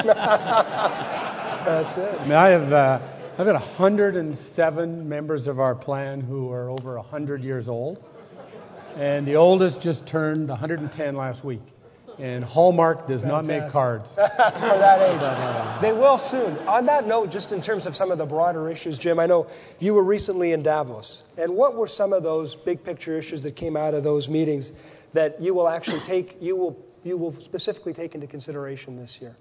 it. 1.97 2.21
I 2.21 2.25
mean, 2.25 2.33
I 2.33 2.49
have, 2.49 2.73
uh, 2.73 2.99
I've 3.39 3.47
got 3.47 3.55
107 3.55 5.09
members 5.09 5.47
of 5.47 5.61
our 5.61 5.77
plan 5.77 6.21
who 6.21 6.51
are 6.51 6.69
over 6.71 6.97
100 6.97 7.45
years 7.45 7.69
old, 7.69 8.03
and 8.97 9.25
the 9.25 9.37
oldest 9.37 9.81
just 9.81 10.05
turned 10.07 10.49
110 10.49 11.15
last 11.15 11.45
week 11.45 11.63
and 12.21 12.45
Hallmark 12.45 13.09
does 13.09 13.23
Fantastic. 13.23 13.49
not 13.49 13.63
make 13.63 13.73
cards. 13.73 14.11
For 14.15 14.21
that 14.21 15.77
age. 15.77 15.81
they 15.83 15.93
will 15.93 16.19
soon. 16.19 16.57
On 16.69 16.87
that 16.87 17.07
note, 17.07 17.31
just 17.31 17.53
in 17.53 17.61
terms 17.61 17.87
of 17.87 17.97
some 17.97 18.11
of 18.11 18.19
the 18.19 18.27
broader 18.27 18.69
issues, 18.69 18.99
Jim, 18.99 19.19
I 19.19 19.27
know 19.27 19.47
you 19.79 19.95
were 19.95 20.05
recently 20.05 20.53
in 20.53 20.63
Davos. 20.63 21.23
And 21.39 21.55
what 21.57 21.77
were 21.77 21.87
some 21.89 22.13
of 22.13 22.23
those 22.23 22.55
big 22.57 22.85
picture 22.85 23.17
issues 23.19 23.43
that 23.45 23.57
came 23.57 23.77
out 23.77 23.95
of 23.95 24.05
those 24.05 24.29
meetings 24.29 24.73
that 25.15 25.41
you 25.41 25.55
will 25.55 25.69
actually 25.69 26.01
take, 26.01 26.37
you 26.41 26.57
will, 26.57 26.77
you 27.03 27.17
will 27.17 27.41
specifically 27.41 27.93
take 27.95 28.15
into 28.15 28.27
consideration 28.27 28.97
this 28.97 29.21
year? 29.21 29.37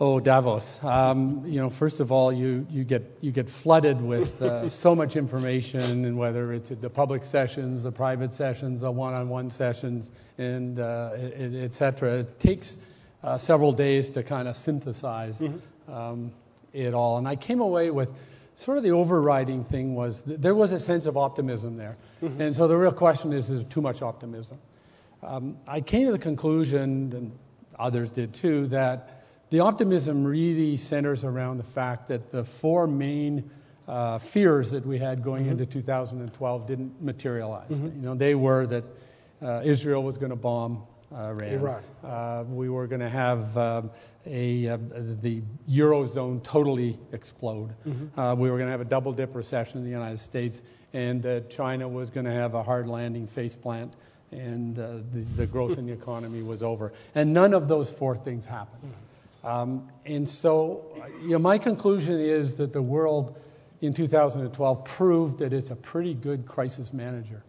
Oh, 0.00 0.20
Davos. 0.20 0.78
Um, 0.84 1.42
you 1.46 1.60
know, 1.60 1.70
first 1.70 1.98
of 1.98 2.12
all, 2.12 2.32
you, 2.32 2.66
you 2.70 2.84
get 2.84 3.18
you 3.20 3.32
get 3.32 3.48
flooded 3.48 4.00
with 4.00 4.40
uh, 4.40 4.68
so 4.84 4.94
much 4.94 5.16
information, 5.16 6.04
and 6.04 6.16
whether 6.16 6.52
it's 6.52 6.68
the 6.68 6.88
public 6.88 7.24
sessions, 7.24 7.82
the 7.82 7.90
private 7.90 8.32
sessions, 8.32 8.82
the 8.82 8.92
one-on-one 8.92 9.50
sessions, 9.50 10.08
and 10.36 10.78
uh, 10.78 11.10
et, 11.16 11.52
et 11.52 11.74
cetera. 11.74 12.18
It 12.20 12.38
takes 12.38 12.78
uh, 13.24 13.38
several 13.38 13.72
days 13.72 14.10
to 14.10 14.22
kind 14.22 14.46
of 14.46 14.56
synthesize 14.56 15.40
mm-hmm. 15.40 15.92
um, 15.92 16.32
it 16.72 16.94
all. 16.94 17.18
And 17.18 17.26
I 17.26 17.34
came 17.34 17.60
away 17.60 17.90
with 17.90 18.08
sort 18.54 18.78
of 18.78 18.84
the 18.84 18.92
overriding 18.92 19.64
thing 19.64 19.96
was 19.96 20.22
th- 20.22 20.38
there 20.38 20.54
was 20.54 20.70
a 20.70 20.78
sense 20.78 21.06
of 21.06 21.16
optimism 21.16 21.76
there. 21.76 21.96
Mm-hmm. 22.22 22.40
And 22.40 22.56
so 22.56 22.68
the 22.68 22.76
real 22.76 22.92
question 22.92 23.32
is, 23.32 23.50
is 23.50 23.62
there 23.62 23.70
too 23.70 23.82
much 23.82 24.00
optimism? 24.00 24.58
Um, 25.24 25.56
I 25.66 25.80
came 25.80 26.06
to 26.06 26.12
the 26.12 26.20
conclusion, 26.20 27.12
and 27.12 27.38
others 27.76 28.12
did 28.12 28.34
too, 28.34 28.68
that 28.68 29.17
the 29.50 29.60
optimism 29.60 30.24
really 30.24 30.76
centers 30.76 31.24
around 31.24 31.58
the 31.58 31.64
fact 31.64 32.08
that 32.08 32.30
the 32.30 32.44
four 32.44 32.86
main 32.86 33.50
uh, 33.86 34.18
fears 34.18 34.72
that 34.72 34.86
we 34.86 34.98
had 34.98 35.22
going 35.22 35.44
mm-hmm. 35.44 35.52
into 35.52 35.66
2012 35.66 36.66
didn't 36.66 37.02
materialize. 37.02 37.70
Mm-hmm. 37.70 38.00
You 38.00 38.06
know, 38.08 38.14
they 38.14 38.34
were 38.34 38.66
that 38.66 38.84
uh, 39.40 39.62
Israel 39.64 40.02
was 40.02 40.18
going 40.18 40.30
to 40.30 40.36
bomb 40.36 40.82
uh, 41.10 41.28
Iran. 41.28 41.54
Iran. 41.54 41.82
Uh, 42.04 42.44
we 42.48 42.68
were 42.68 42.86
going 42.86 43.00
to 43.00 43.08
have 43.08 43.56
uh, 43.56 43.82
a 44.26 44.68
uh, 44.68 44.78
the 45.22 45.42
eurozone 45.70 46.42
totally 46.42 46.98
explode. 47.12 47.74
Mm-hmm. 47.86 48.38
we 48.38 48.50
were 48.50 48.58
going 48.58 48.66
to 48.66 48.72
have 48.72 48.82
a 48.82 48.84
double 48.84 49.12
dip 49.12 49.34
recession 49.34 49.78
in 49.78 49.84
the 49.84 49.90
United 49.90 50.20
States, 50.20 50.60
and 50.92 51.22
that 51.22 51.48
China 51.48 51.88
was 51.88 52.10
going 52.10 52.26
to 52.26 52.32
have 52.32 52.54
a 52.54 52.62
hard 52.62 52.88
landing 52.88 53.26
face 53.26 53.56
plant, 53.56 53.94
and 54.32 54.76
the, 54.76 55.02
the 55.36 55.46
growth 55.46 55.78
in 55.78 55.86
the 55.86 55.92
economy 55.92 56.42
was 56.42 56.62
over. 56.62 56.92
And 57.14 57.32
none 57.32 57.54
of 57.54 57.68
those 57.68 57.90
four 57.90 58.14
things 58.14 58.44
happened. 58.44 58.82
Mm-hmm. 58.82 59.07
Um, 59.44 59.88
and 60.04 60.28
so, 60.28 60.84
my 61.22 61.58
conclusion 61.58 62.18
is 62.18 62.56
that 62.56 62.72
the 62.72 62.82
world 62.82 63.38
in 63.80 63.94
2012 63.94 64.84
proved 64.84 65.38
that 65.38 65.52
it's 65.52 65.70
a 65.70 65.76
pretty 65.76 66.14
good 66.14 66.46
crisis 66.46 66.92
manager. 66.92 67.44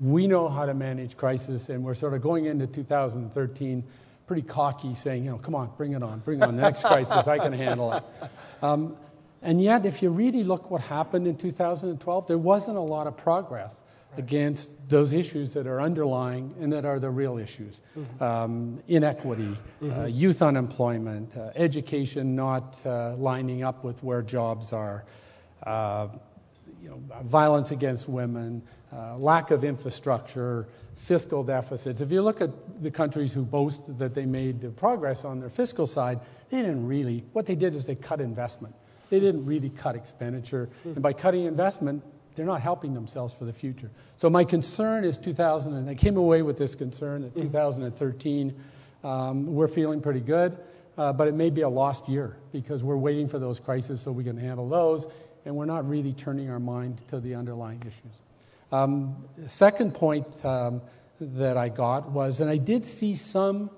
We 0.00 0.26
know 0.26 0.48
how 0.48 0.64
to 0.64 0.72
manage 0.72 1.16
crisis, 1.16 1.68
and 1.68 1.84
we're 1.84 1.94
sort 1.94 2.14
of 2.14 2.22
going 2.22 2.46
into 2.46 2.66
2013 2.66 3.84
pretty 4.26 4.42
cocky, 4.42 4.94
saying, 4.94 5.24
you 5.24 5.30
know, 5.30 5.38
come 5.38 5.54
on, 5.54 5.70
bring 5.76 5.92
it 5.92 6.02
on, 6.02 6.18
bring 6.20 6.42
on 6.42 6.56
the 6.56 6.62
next 6.62 6.82
crisis, 6.82 7.28
I 7.28 7.38
can 7.38 7.52
handle 7.52 7.92
it. 7.92 8.04
Um, 8.62 8.96
and 9.42 9.62
yet, 9.62 9.84
if 9.84 10.02
you 10.02 10.08
really 10.08 10.42
look 10.42 10.70
what 10.70 10.80
happened 10.80 11.26
in 11.26 11.36
2012, 11.36 12.26
there 12.26 12.38
wasn't 12.38 12.78
a 12.78 12.80
lot 12.80 13.06
of 13.06 13.18
progress 13.18 13.80
against 14.18 14.88
those 14.88 15.12
issues 15.12 15.52
that 15.54 15.66
are 15.66 15.80
underlying 15.80 16.54
and 16.60 16.72
that 16.72 16.84
are 16.84 16.98
the 16.98 17.10
real 17.10 17.38
issues 17.38 17.80
mm-hmm. 17.96 18.22
um, 18.22 18.82
inequity, 18.88 19.48
uh, 19.52 19.84
mm-hmm. 19.84 20.00
uh, 20.00 20.06
youth 20.06 20.42
unemployment, 20.42 21.36
uh, 21.36 21.50
education 21.54 22.34
not 22.34 22.76
uh, 22.86 23.14
lining 23.16 23.62
up 23.62 23.84
with 23.84 24.02
where 24.02 24.22
jobs 24.22 24.72
are, 24.72 25.04
uh, 25.64 26.08
you 26.82 26.88
know, 26.88 27.02
violence 27.24 27.70
against 27.70 28.08
women, 28.08 28.62
uh, 28.92 29.16
lack 29.16 29.50
of 29.50 29.64
infrastructure, 29.64 30.68
fiscal 30.94 31.42
deficits. 31.44 32.00
If 32.00 32.10
you 32.10 32.22
look 32.22 32.40
at 32.40 32.50
the 32.82 32.90
countries 32.90 33.32
who 33.32 33.44
boast 33.44 33.98
that 33.98 34.14
they 34.14 34.26
made 34.26 34.76
progress 34.76 35.24
on 35.24 35.40
their 35.40 35.50
fiscal 35.50 35.86
side, 35.86 36.20
they 36.50 36.58
didn't 36.58 36.86
really. 36.86 37.24
What 37.32 37.46
they 37.46 37.54
did 37.54 37.74
is 37.74 37.86
they 37.86 37.94
cut 37.94 38.20
investment. 38.20 38.74
They 39.10 39.20
didn't 39.20 39.44
really 39.44 39.70
cut 39.70 39.94
expenditure. 39.94 40.68
Mm-hmm. 40.80 40.88
And 40.90 41.02
by 41.02 41.12
cutting 41.12 41.44
investment, 41.44 42.02
they're 42.36 42.46
not 42.46 42.60
helping 42.60 42.94
themselves 42.94 43.34
for 43.34 43.46
the 43.46 43.52
future. 43.52 43.90
So 44.18 44.30
my 44.30 44.44
concern 44.44 45.04
is 45.04 45.18
2000, 45.18 45.74
and 45.74 45.88
I 45.88 45.94
came 45.94 46.16
away 46.16 46.42
with 46.42 46.58
this 46.58 46.74
concern 46.74 47.22
that 47.22 47.34
2013, 47.34 48.54
um, 49.02 49.46
we're 49.54 49.68
feeling 49.68 50.02
pretty 50.02 50.20
good, 50.20 50.56
uh, 50.98 51.12
but 51.14 51.28
it 51.28 51.34
may 51.34 51.50
be 51.50 51.62
a 51.62 51.68
lost 51.68 52.08
year 52.08 52.36
because 52.52 52.82
we're 52.82 52.96
waiting 52.96 53.28
for 53.28 53.38
those 53.38 53.58
crises 53.58 54.02
so 54.02 54.12
we 54.12 54.22
can 54.22 54.36
handle 54.36 54.68
those, 54.68 55.06
and 55.44 55.56
we're 55.56 55.64
not 55.64 55.88
really 55.88 56.12
turning 56.12 56.50
our 56.50 56.60
mind 56.60 57.00
to 57.08 57.20
the 57.20 57.34
underlying 57.34 57.80
issues. 57.80 58.12
Um, 58.70 59.16
second 59.46 59.94
point 59.94 60.26
um, 60.44 60.82
that 61.20 61.56
I 61.56 61.70
got 61.70 62.10
was, 62.10 62.40
and 62.40 62.50
I 62.50 62.58
did 62.58 62.84
see 62.84 63.14
some 63.14 63.70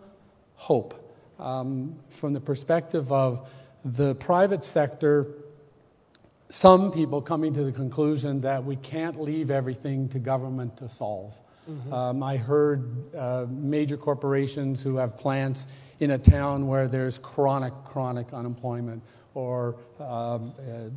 hope 0.54 0.94
um, 1.38 1.96
from 2.10 2.32
the 2.32 2.40
perspective 2.40 3.12
of 3.12 3.48
the 3.84 4.14
private 4.16 4.64
sector 4.64 5.28
some 6.50 6.92
people 6.92 7.20
coming 7.20 7.54
to 7.54 7.64
the 7.64 7.72
conclusion 7.72 8.42
that 8.42 8.64
we 8.64 8.76
can't 8.76 9.20
leave 9.20 9.50
everything 9.50 10.08
to 10.10 10.18
government 10.18 10.78
to 10.78 10.88
solve. 10.88 11.34
Mm-hmm. 11.68 11.92
Um, 11.92 12.22
I 12.22 12.38
heard 12.38 13.14
uh, 13.14 13.46
major 13.48 13.96
corporations 13.96 14.82
who 14.82 14.96
have 14.96 15.18
plants 15.18 15.66
in 16.00 16.10
a 16.10 16.18
town 16.18 16.66
where 16.66 16.88
there's 16.88 17.18
chronic, 17.18 17.74
chronic 17.84 18.32
unemployment 18.32 19.02
or 19.34 19.76
um, 20.00 20.52
uh, 20.58 20.88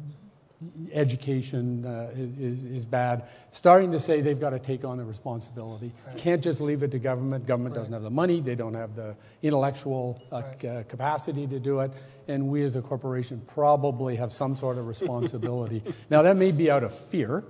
education 0.93 1.85
uh, 1.85 2.11
is, 2.15 2.63
is, 2.63 2.85
bad, 2.85 3.23
starting 3.51 3.91
to 3.91 3.99
say 3.99 4.21
they've 4.21 4.39
got 4.39 4.51
to 4.51 4.59
take 4.59 4.85
on 4.85 4.97
the 4.97 5.03
responsibility. 5.03 5.91
Right. 6.07 6.17
Can't 6.17 6.43
just 6.43 6.61
leave 6.61 6.83
it 6.83 6.91
to 6.91 6.99
government. 6.99 7.47
Government 7.47 7.75
right. 7.75 7.81
doesn't 7.81 7.93
have 7.93 8.03
the 8.03 8.11
money, 8.11 8.41
they 8.41 8.55
don't 8.55 8.75
have 8.75 8.95
the 8.95 9.15
intellectual 9.41 10.21
uh, 10.31 10.41
right. 10.41 10.61
c- 10.61 10.67
uh, 10.67 10.83
capacity 10.83 11.47
to 11.47 11.59
do 11.59 11.79
it, 11.79 11.91
and 12.27 12.47
we 12.49 12.63
as 12.63 12.75
a 12.75 12.81
corporation 12.81 13.41
probably 13.53 14.15
have 14.15 14.33
some 14.33 14.55
sort 14.55 14.77
of 14.77 14.87
responsibility. 14.87 15.83
now, 16.09 16.23
that 16.23 16.37
may 16.37 16.51
be 16.51 16.69
out 16.71 16.83
of 16.83 16.93
fear, 16.93 17.43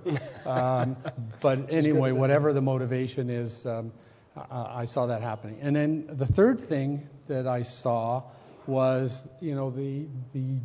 um, 0.46 0.96
but 1.40 1.72
anyway, 1.72 2.12
whatever 2.12 2.52
the 2.52 2.62
motivation 2.62 3.30
is, 3.30 3.64
um, 3.66 3.92
I, 4.36 4.82
I 4.82 4.84
saw 4.86 5.06
that 5.06 5.22
happening. 5.22 5.58
And 5.62 5.74
then 5.74 6.06
the 6.08 6.26
third 6.26 6.60
thing 6.60 7.08
that 7.28 7.46
I 7.46 7.62
saw 7.62 8.24
was, 8.66 9.26
you 9.40 9.54
know, 9.54 9.70
the 9.70 10.06
the 10.32 10.58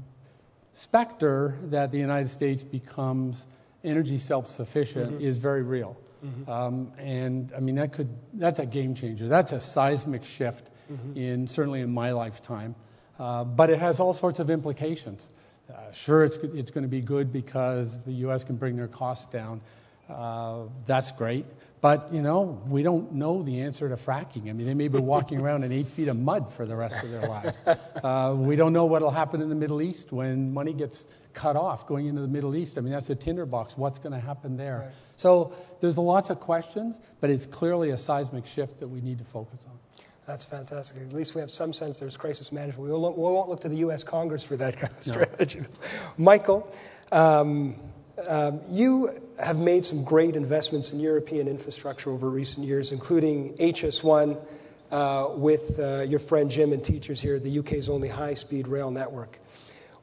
specter 0.74 1.58
that 1.70 1.92
the 1.92 1.98
United 1.98 2.30
States 2.30 2.64
becomes 2.64 3.46
energy 3.84 4.20
self-sufficient 4.20 5.14
mm-hmm. 5.14 5.26
is 5.26 5.38
very 5.38 5.64
real. 5.64 5.98
Mm-hmm. 6.24 6.50
Um, 6.50 6.92
and 6.98 7.52
I 7.56 7.60
mean 7.60 7.76
that 7.76 7.94
could 7.94 8.10
that's 8.34 8.60
a 8.60 8.66
game 8.66 8.96
changer. 8.96 9.28
That's 9.28 9.52
a 9.52 9.62
seismic 9.62 10.26
shift 10.26 10.70
mm-hmm. 10.92 11.18
in 11.18 11.48
certainly 11.48 11.82
in 11.82 11.92
my 11.92 12.12
lifetime. 12.12 12.76
Uh, 13.20 13.44
but 13.44 13.70
it 13.70 13.80
has 13.80 14.00
all 14.00 14.14
sorts 14.14 14.40
of 14.40 14.50
implications. 14.50 15.28
Uh, 15.70 15.92
sure, 15.92 16.24
it's 16.24 16.38
it's 16.38 16.72
going 16.72 16.84
to 16.84 16.90
be 16.90 17.02
good 17.02 17.34
because 17.34 18.02
the 18.04 18.14
U.S. 18.14 18.44
can 18.44 18.56
bring 18.56 18.78
their 18.78 18.88
costs 18.88 19.26
down. 19.26 19.62
Uh, 20.10 20.64
that's 20.86 21.12
great. 21.12 21.46
But, 21.80 22.12
you 22.12 22.22
know, 22.22 22.60
we 22.68 22.82
don't 22.82 23.14
know 23.14 23.44
the 23.44 23.62
answer 23.62 23.88
to 23.88 23.96
fracking. 23.98 24.50
I 24.50 24.54
mean, 24.54 24.66
they 24.66 24.74
may 24.74 24.88
be 24.88 24.98
walking 24.98 25.40
around 25.40 25.64
in 25.64 25.72
eight 25.72 25.88
feet 25.88 26.08
of 26.08 26.18
mud 26.18 26.52
for 26.54 26.66
the 26.66 26.76
rest 26.76 27.04
of 27.04 27.12
their 27.12 27.28
lives. 27.28 27.58
Uh, 28.04 28.36
we 28.36 28.56
don't 28.56 28.74
know 28.74 28.86
what 28.86 29.02
will 29.02 29.12
happen 29.12 29.42
in 29.42 29.50
the 29.50 29.56
Middle 29.56 29.82
East 29.82 30.12
when 30.12 30.54
money 30.54 30.74
gets 30.74 31.06
cut 31.34 31.56
off 31.56 31.86
going 31.86 32.08
into 32.08 32.22
the 32.22 32.28
Middle 32.28 32.56
East. 32.56 32.78
I 32.78 32.82
mean, 32.82 32.94
that's 32.94 33.10
a 33.10 33.16
tinderbox. 33.16 33.78
What's 33.78 34.00
going 34.00 34.14
to 34.14 34.20
happen 34.20 34.58
there? 34.58 34.80
Right. 34.86 34.92
So 35.18 35.54
there's 35.82 35.98
lots 35.98 36.30
of 36.30 36.40
questions, 36.40 37.00
but 37.22 37.30
it's 37.30 37.46
clearly 37.46 37.92
a 37.92 37.98
seismic 37.98 38.48
shift 38.48 38.80
that 38.80 38.88
we 38.88 39.02
need 39.02 39.20
to 39.20 39.26
focus 39.26 39.66
on. 39.68 39.78
That's 40.28 40.44
fantastic. 40.44 40.98
At 41.02 41.14
least 41.14 41.36
we 41.36 41.42
have 41.42 41.50
some 41.50 41.72
sense 41.72 42.00
there's 42.00 42.18
crisis 42.18 42.52
management. 42.52 42.90
We 42.90 42.92
won't, 42.92 43.18
we 43.18 43.24
won't 43.24 43.48
look 43.48 43.62
to 43.62 43.70
the 43.70 43.78
U.S. 43.78 44.04
Congress 44.04 44.44
for 44.44 44.58
that 44.58 44.76
kind 44.76 44.92
of 44.94 45.02
strategy. 45.02 45.62
No. 45.62 45.68
Michael, 46.18 46.70
um, 47.14 47.78
um, 48.28 48.60
you 48.70 49.22
have 49.40 49.58
made 49.58 49.86
some 49.86 50.04
great 50.04 50.36
investments 50.36 50.92
in 50.92 51.00
European 51.00 51.48
infrastructure 51.48 52.12
over 52.12 52.30
recent 52.30 52.68
years, 52.68 52.92
including 52.92 53.54
HS1 53.54 54.38
uh, 54.92 55.30
with 55.34 55.80
uh, 55.80 56.02
your 56.02 56.20
friend 56.20 56.52
Jim 56.52 56.74
and 56.74 56.84
teachers 56.84 57.22
here, 57.22 57.40
the 57.40 57.60
UK's 57.60 57.88
only 57.88 58.10
high 58.10 58.34
speed 58.34 58.68
rail 58.68 58.92
network. 58.92 59.40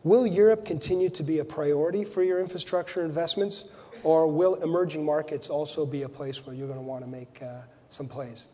Will 0.04 0.26
Europe 0.26 0.64
continue 0.64 1.10
to 1.10 1.22
be 1.22 1.38
a 1.40 1.44
priority 1.44 2.04
for 2.04 2.22
your 2.22 2.40
infrastructure 2.40 3.04
investments, 3.04 3.64
or 4.02 4.26
will 4.28 4.54
emerging 4.54 5.04
markets 5.04 5.50
also 5.50 5.84
be 5.84 6.02
a 6.02 6.08
place 6.08 6.46
where 6.46 6.54
you're 6.54 6.66
going 6.66 6.78
to 6.78 6.84
want 6.84 7.04
to 7.04 7.10
make 7.10 7.42
uh, 7.42 7.60
some 7.90 8.08
plays? 8.08 8.46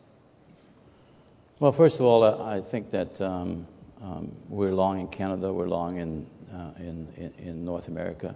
Well, 1.61 1.71
first 1.71 1.99
of 1.99 2.07
all, 2.07 2.23
I 2.23 2.59
think 2.59 2.89
that 2.89 3.21
um, 3.21 3.67
um, 4.01 4.31
we're 4.49 4.71
long 4.71 4.99
in 4.99 5.07
Canada, 5.09 5.53
we're 5.53 5.67
long 5.67 5.97
in, 5.99 6.25
uh, 6.51 6.71
in, 6.79 7.31
in, 7.37 7.63
North 7.63 7.87
America. 7.87 8.33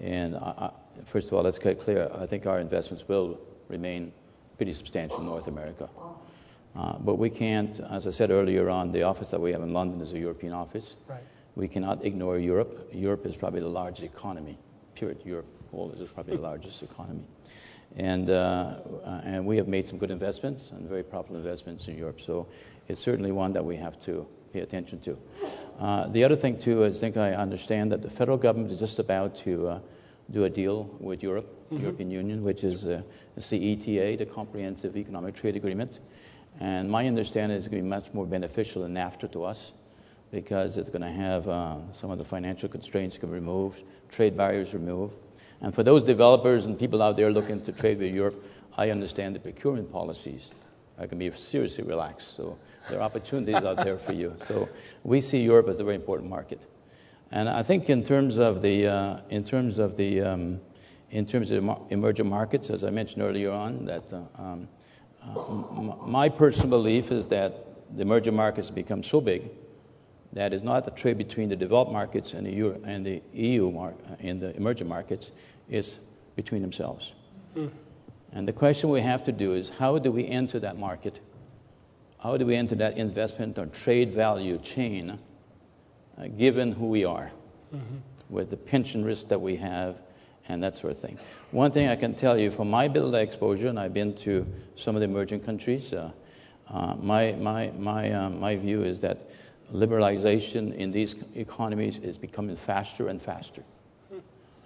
And 0.00 0.34
I, 0.34 0.40
I, 0.40 0.70
first 1.04 1.28
of 1.28 1.34
all, 1.34 1.44
let's 1.44 1.60
get 1.60 1.80
clear. 1.80 2.10
I 2.12 2.26
think 2.26 2.46
our 2.46 2.58
investments 2.58 3.06
will 3.06 3.38
remain 3.68 4.10
pretty 4.56 4.74
substantial 4.74 5.20
in 5.20 5.26
North 5.26 5.46
America. 5.46 5.88
Uh, 6.74 6.98
but 6.98 7.14
we 7.14 7.30
can't, 7.30 7.78
as 7.92 8.08
I 8.08 8.10
said 8.10 8.32
earlier 8.32 8.68
on, 8.68 8.90
the 8.90 9.04
office 9.04 9.30
that 9.30 9.40
we 9.40 9.52
have 9.52 9.62
in 9.62 9.72
London 9.72 10.00
is 10.00 10.12
a 10.12 10.18
European 10.18 10.52
office. 10.52 10.96
Right. 11.06 11.20
We 11.54 11.68
cannot 11.68 12.04
ignore 12.04 12.40
Europe. 12.40 12.90
Europe 12.92 13.24
is 13.24 13.36
probably 13.36 13.60
the 13.60 13.68
largest 13.68 14.02
economy. 14.02 14.58
Period. 14.96 15.22
Europe, 15.24 15.46
is 16.00 16.08
probably 16.08 16.34
the 16.34 16.42
largest 16.42 16.82
economy. 16.82 17.22
And, 17.96 18.30
uh, 18.30 18.76
and 19.24 19.46
we 19.46 19.56
have 19.56 19.66
made 19.68 19.86
some 19.88 19.98
good 19.98 20.10
investments 20.10 20.70
and 20.70 20.88
very 20.88 21.02
profitable 21.02 21.38
investments 21.38 21.88
in 21.88 21.96
Europe. 21.96 22.20
So 22.20 22.46
it's 22.86 23.00
certainly 23.00 23.32
one 23.32 23.52
that 23.54 23.64
we 23.64 23.76
have 23.76 24.00
to 24.02 24.26
pay 24.52 24.60
attention 24.60 25.00
to. 25.00 25.18
Uh, 25.78 26.08
the 26.08 26.24
other 26.24 26.36
thing, 26.36 26.58
too, 26.58 26.84
is 26.84 26.96
I 26.96 27.00
think 27.00 27.16
I 27.16 27.34
understand 27.34 27.92
that 27.92 28.02
the 28.02 28.10
federal 28.10 28.38
government 28.38 28.72
is 28.72 28.78
just 28.78 28.98
about 28.98 29.36
to 29.38 29.68
uh, 29.68 29.80
do 30.30 30.44
a 30.44 30.50
deal 30.50 30.84
with 31.00 31.22
Europe, 31.22 31.46
mm-hmm. 31.70 31.82
European 31.82 32.10
Union, 32.10 32.42
which 32.42 32.64
is 32.64 32.86
uh, 32.86 33.02
the 33.34 33.40
CETA, 33.40 34.18
the 34.18 34.26
Comprehensive 34.26 34.96
Economic 34.96 35.34
Trade 35.34 35.56
Agreement. 35.56 36.00
And 36.60 36.90
my 36.90 37.06
understanding 37.06 37.56
is 37.56 37.64
it's 37.64 37.70
going 37.70 37.82
to 37.82 37.84
be 37.84 37.88
much 37.88 38.12
more 38.12 38.26
beneficial 38.26 38.82
than 38.82 38.94
NAFTA 38.94 39.32
to 39.32 39.44
us 39.44 39.72
because 40.30 40.76
it's 40.76 40.90
going 40.90 41.02
to 41.02 41.10
have 41.10 41.48
uh, 41.48 41.76
some 41.92 42.10
of 42.10 42.18
the 42.18 42.24
financial 42.24 42.68
constraints 42.68 43.16
can 43.16 43.28
be 43.28 43.34
removed, 43.34 43.82
trade 44.10 44.36
barriers 44.36 44.74
removed. 44.74 45.14
And 45.60 45.74
for 45.74 45.82
those 45.82 46.04
developers 46.04 46.66
and 46.66 46.78
people 46.78 47.02
out 47.02 47.16
there 47.16 47.30
looking 47.30 47.60
to 47.62 47.72
trade 47.72 47.98
with 47.98 48.14
Europe, 48.14 48.42
I 48.76 48.90
understand 48.90 49.34
the 49.34 49.40
procurement 49.40 49.90
policies 49.90 50.50
going 51.06 51.10
to 51.10 51.16
be 51.16 51.30
seriously 51.36 51.84
relaxed. 51.84 52.36
So 52.36 52.58
there 52.88 52.98
are 52.98 53.02
opportunities 53.02 53.54
out 53.54 53.76
there 53.76 53.98
for 53.98 54.12
you. 54.12 54.34
So 54.38 54.68
we 55.04 55.20
see 55.20 55.42
Europe 55.42 55.68
as 55.68 55.78
a 55.78 55.84
very 55.84 55.94
important 55.94 56.28
market. 56.28 56.60
And 57.30 57.48
I 57.48 57.62
think 57.62 57.88
in 57.88 58.02
terms 58.02 58.38
of 58.38 58.62
the 58.62 58.86
uh, 58.86 59.20
in 59.28 59.44
terms 59.44 59.78
of 59.78 59.96
the 59.96 60.22
um, 60.22 60.60
in 61.10 61.26
terms 61.26 61.50
of 61.50 61.68
emerging 61.90 62.28
markets, 62.28 62.70
as 62.70 62.84
I 62.84 62.90
mentioned 62.90 63.22
earlier 63.22 63.52
on, 63.52 63.84
that 63.84 64.12
uh, 64.12 64.22
um, 64.38 64.68
uh, 65.22 66.06
my 66.06 66.30
personal 66.30 66.70
belief 66.70 67.12
is 67.12 67.26
that 67.26 67.52
the 67.94 68.02
emerging 68.02 68.34
markets 68.34 68.70
become 68.70 69.02
so 69.02 69.20
big 69.20 69.50
that 70.38 70.52
is 70.52 70.62
not 70.62 70.84
the 70.84 70.92
trade 70.92 71.18
between 71.18 71.48
the 71.48 71.56
developed 71.56 71.90
markets 71.90 72.32
and 72.32 72.46
the, 72.46 72.52
Euro, 72.52 72.80
and 72.84 73.04
the 73.04 73.20
EU 73.32 73.72
mar- 73.72 73.94
and 74.20 74.40
the 74.40 74.54
emerging 74.56 74.88
markets, 74.88 75.32
it's 75.68 75.98
between 76.36 76.62
themselves. 76.62 77.12
Mm. 77.56 77.72
And 78.32 78.46
the 78.46 78.52
question 78.52 78.88
we 78.88 79.00
have 79.00 79.24
to 79.24 79.32
do 79.32 79.54
is 79.54 79.68
how 79.68 79.98
do 79.98 80.12
we 80.12 80.28
enter 80.28 80.60
that 80.60 80.78
market? 80.78 81.18
How 82.22 82.36
do 82.36 82.46
we 82.46 82.54
enter 82.54 82.76
that 82.76 82.96
investment 82.98 83.58
or 83.58 83.66
trade 83.66 84.12
value 84.12 84.58
chain 84.58 85.18
uh, 86.16 86.28
given 86.28 86.70
who 86.70 86.86
we 86.86 87.04
are, 87.04 87.32
mm-hmm. 87.74 87.96
with 88.30 88.50
the 88.50 88.56
pension 88.56 89.04
risk 89.04 89.26
that 89.28 89.40
we 89.40 89.56
have 89.56 89.96
and 90.48 90.62
that 90.62 90.78
sort 90.78 90.92
of 90.92 91.00
thing? 91.00 91.18
One 91.50 91.72
thing 91.72 91.88
I 91.88 91.96
can 91.96 92.14
tell 92.14 92.38
you 92.38 92.52
from 92.52 92.70
my 92.70 92.86
build 92.86 93.16
exposure, 93.16 93.66
and 93.66 93.78
I've 93.78 93.94
been 93.94 94.14
to 94.18 94.46
some 94.76 94.94
of 94.94 95.00
the 95.00 95.08
emerging 95.08 95.40
countries, 95.40 95.92
uh, 95.92 96.12
uh, 96.68 96.94
my, 97.00 97.32
my, 97.32 97.72
my, 97.76 98.12
uh, 98.12 98.30
my 98.30 98.54
view 98.54 98.84
is 98.84 99.00
that 99.00 99.28
liberalization 99.72 100.74
in 100.74 100.90
these 100.90 101.14
economies 101.34 101.98
is 101.98 102.16
becoming 102.16 102.56
faster 102.56 103.08
and 103.08 103.20
faster 103.20 103.62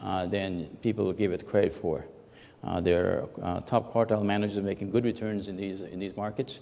uh, 0.01 0.27
than 0.27 0.67
people 0.83 1.13
give 1.13 1.33
it 1.33 1.47
credit 1.47 1.73
for. 1.73 2.05
Uh, 2.65 2.81
there 2.81 3.29
are 3.43 3.57
uh, 3.57 3.61
top 3.63 3.93
quartile 3.93 4.25
managers 4.25 4.63
making 4.63 4.91
good 4.91 5.05
returns 5.05 5.49
in 5.49 5.57
these 5.57 5.81
in 5.81 5.99
these 5.99 6.17
markets, 6.17 6.61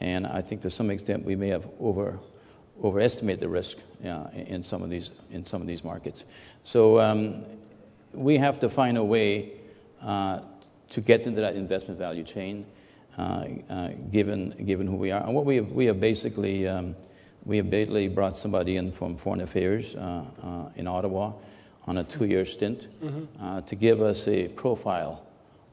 and 0.00 0.26
I 0.26 0.42
think 0.42 0.60
to 0.62 0.70
some 0.70 0.90
extent 0.90 1.24
we 1.24 1.36
may 1.36 1.48
have 1.48 1.66
over 1.78 2.18
overestimated 2.82 3.40
the 3.40 3.48
risk 3.48 3.78
uh, 4.04 4.26
in 4.34 4.64
some 4.64 4.82
of 4.82 4.90
these 4.90 5.12
in 5.30 5.46
some 5.46 5.60
of 5.60 5.68
these 5.68 5.84
markets. 5.84 6.24
So 6.64 7.00
um, 7.00 7.44
we 8.12 8.36
have 8.38 8.58
to 8.60 8.68
find 8.68 8.98
a 8.98 9.04
way 9.04 9.52
uh, 10.02 10.40
to 10.90 11.00
get 11.00 11.26
into 11.26 11.40
that 11.42 11.54
investment 11.54 11.98
value 11.98 12.24
chain, 12.24 12.66
uh, 13.16 13.44
given 14.10 14.50
given 14.64 14.88
who 14.88 14.96
we 14.96 15.12
are 15.12 15.22
and 15.22 15.32
what 15.32 15.44
we 15.44 15.56
have, 15.56 15.70
we 15.70 15.86
have 15.86 16.00
basically. 16.00 16.66
Um, 16.66 16.96
we 17.46 17.56
have 17.56 17.70
basically 17.70 18.08
brought 18.08 18.36
somebody 18.36 18.76
in 18.76 18.92
from 18.92 19.16
Foreign 19.16 19.40
Affairs 19.40 19.94
uh, 19.94 20.24
uh, 20.42 20.68
in 20.74 20.86
Ottawa 20.88 21.32
on 21.86 21.98
a 21.98 22.04
two-year 22.04 22.44
stint 22.44 22.88
mm-hmm. 23.00 23.24
Uh, 23.40 23.60
to 23.62 23.74
give 23.76 24.02
us 24.02 24.26
a 24.26 24.48
profile 24.48 25.24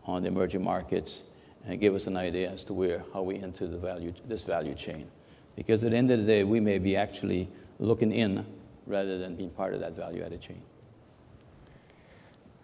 on 0.05 0.21
the 0.21 0.27
emerging 0.27 0.63
markets 0.63 1.23
and 1.65 1.79
give 1.79 1.95
us 1.95 2.07
an 2.07 2.15
idea 2.15 2.51
as 2.51 2.63
to 2.65 2.73
where, 2.73 3.03
how 3.13 3.23
we 3.23 3.35
enter 3.39 3.65
the 3.65 3.77
value, 3.77 4.13
this 4.27 4.43
value 4.43 4.75
chain. 4.75 5.09
Because 5.55 5.83
at 5.83 5.91
the 5.91 5.97
end 5.97 6.11
of 6.11 6.19
the 6.19 6.25
day, 6.25 6.43
we 6.43 6.59
may 6.59 6.77
be 6.77 6.95
actually 6.95 7.47
looking 7.79 8.11
in 8.11 8.45
rather 8.85 9.17
than 9.17 9.35
being 9.35 9.49
part 9.49 9.73
of 9.73 9.79
that 9.79 9.93
value-added 9.93 10.41
chain. 10.41 10.61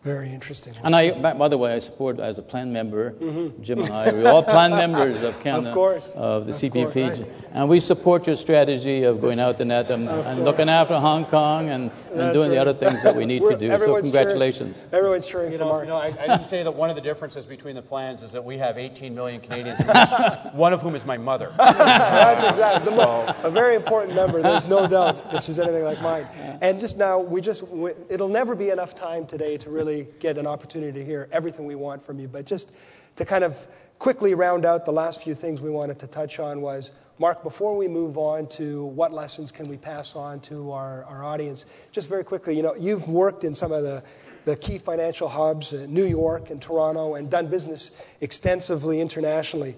Very 0.03 0.29
interesting. 0.29 0.73
and 0.81 0.95
I, 0.95 1.11
by 1.11 1.49
the 1.49 1.57
way, 1.57 1.73
I 1.73 1.79
support 1.79 2.21
as 2.21 2.37
a 2.37 2.41
plan 2.41 2.71
member, 2.71 3.11
mm-hmm. 3.11 3.61
Jim 3.61 3.79
and 3.79 3.91
I, 3.91 4.13
we're 4.13 4.29
all 4.29 4.41
plan 4.41 4.71
members 4.85 5.21
of 5.23 5.37
Canada, 5.41 5.67
of, 5.67 5.73
course. 5.73 6.09
of 6.15 6.45
the 6.45 6.53
of 6.53 6.57
CPP, 6.57 7.17
course. 7.17 7.29
and 7.51 7.67
we 7.67 7.81
support 7.81 8.25
your 8.25 8.37
strategy 8.37 9.03
of 9.03 9.19
going 9.19 9.41
out 9.41 9.59
and, 9.59 9.73
at 9.73 9.89
them, 9.89 10.07
and 10.07 10.45
looking 10.45 10.69
after 10.69 10.97
Hong 10.97 11.25
Kong 11.25 11.67
and, 11.67 11.91
and 12.13 12.31
doing 12.31 12.47
right. 12.47 12.55
the 12.55 12.61
other 12.61 12.73
things 12.73 13.03
that 13.03 13.13
we 13.13 13.25
need 13.25 13.41
to 13.41 13.57
do. 13.57 13.77
So 13.77 14.01
congratulations. 14.01 14.77
Cheering, 14.77 14.93
everyone's 14.93 15.27
cheering 15.27 15.51
you 15.51 15.57
for 15.57 15.65
know, 15.65 15.69
Mark. 15.69 15.83
You 15.83 15.89
know, 15.89 15.97
I, 15.97 16.07
I, 16.07 16.27
didn't 16.27 16.45
say 16.45 16.63
that 16.63 16.71
one 16.71 16.89
of 16.89 16.95
the 16.95 17.01
differences 17.01 17.45
between 17.45 17.75
the 17.75 17.81
plans 17.81 18.23
is 18.23 18.31
that 18.31 18.45
we 18.45 18.57
have 18.57 18.77
18 18.77 19.13
million 19.13 19.41
Canadians, 19.41 19.79
one 20.53 20.71
of 20.71 20.81
whom 20.81 20.95
is 20.95 21.03
my 21.03 21.17
mother. 21.17 21.53
That's 21.57 22.45
exactly 22.45 22.93
so. 22.93 23.35
a 23.43 23.51
very 23.51 23.75
important 23.75 24.15
member. 24.15 24.41
There's 24.41 24.69
no 24.69 24.87
doubt 24.87 25.33
if 25.33 25.43
she's 25.43 25.59
anything 25.59 25.83
like 25.83 26.01
mine. 26.01 26.25
And 26.61 26.79
just 26.79 26.97
now, 26.97 27.19
we 27.19 27.41
just 27.41 27.63
we, 27.63 27.91
it'll 28.07 28.29
never 28.29 28.55
be 28.55 28.69
enough 28.69 28.95
time 28.95 29.27
today 29.27 29.57
to 29.57 29.69
really 29.69 29.88
get 30.19 30.37
an 30.37 30.47
opportunity 30.47 30.79
opportunity 30.79 30.99
to 30.99 31.05
hear 31.05 31.27
everything 31.31 31.65
we 31.65 31.75
want 31.75 32.05
from 32.05 32.19
you. 32.19 32.27
But 32.27 32.45
just 32.45 32.69
to 33.15 33.25
kind 33.25 33.43
of 33.43 33.67
quickly 33.97 34.33
round 34.33 34.65
out 34.65 34.85
the 34.85 34.91
last 34.91 35.23
few 35.23 35.35
things 35.35 35.61
we 35.61 35.69
wanted 35.69 35.99
to 35.99 36.07
touch 36.07 36.39
on 36.39 36.61
was 36.61 36.91
Mark, 37.17 37.43
before 37.43 37.75
we 37.75 37.87
move 37.87 38.17
on 38.17 38.47
to 38.47 38.85
what 38.85 39.11
lessons 39.11 39.51
can 39.51 39.67
we 39.67 39.77
pass 39.77 40.15
on 40.15 40.39
to 40.41 40.71
our, 40.71 41.03
our 41.03 41.23
audience, 41.23 41.65
just 41.91 42.07
very 42.07 42.23
quickly, 42.23 42.55
you 42.55 42.63
know, 42.63 42.75
you've 42.75 43.09
worked 43.09 43.43
in 43.43 43.55
some 43.55 43.73
of 43.73 43.83
the, 43.83 44.03
the 44.45 44.55
key 44.55 44.77
financial 44.77 45.27
hubs, 45.27 45.73
uh, 45.73 45.85
New 45.89 46.05
York 46.05 46.49
and 46.49 46.61
Toronto, 46.61 47.15
and 47.15 47.29
done 47.29 47.47
business 47.47 47.91
extensively 48.21 49.01
internationally. 49.01 49.75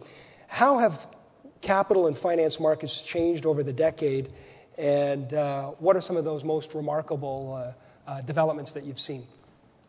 How 0.47 0.77
have 0.79 1.07
capital 1.61 2.05
and 2.05 2.15
finance 2.15 2.59
markets 2.59 3.01
changed 3.01 3.47
over 3.47 3.63
the 3.63 3.73
decade, 3.73 4.29
and 4.77 5.33
uh, 5.33 5.69
what 5.79 5.95
are 5.95 6.01
some 6.01 6.17
of 6.17 6.25
those 6.25 6.43
most 6.43 6.75
remarkable 6.75 7.75
uh, 8.07 8.11
uh 8.11 8.21
developments 8.21 8.73
that 8.73 8.83
you've 8.83 8.99
seen? 8.99 9.25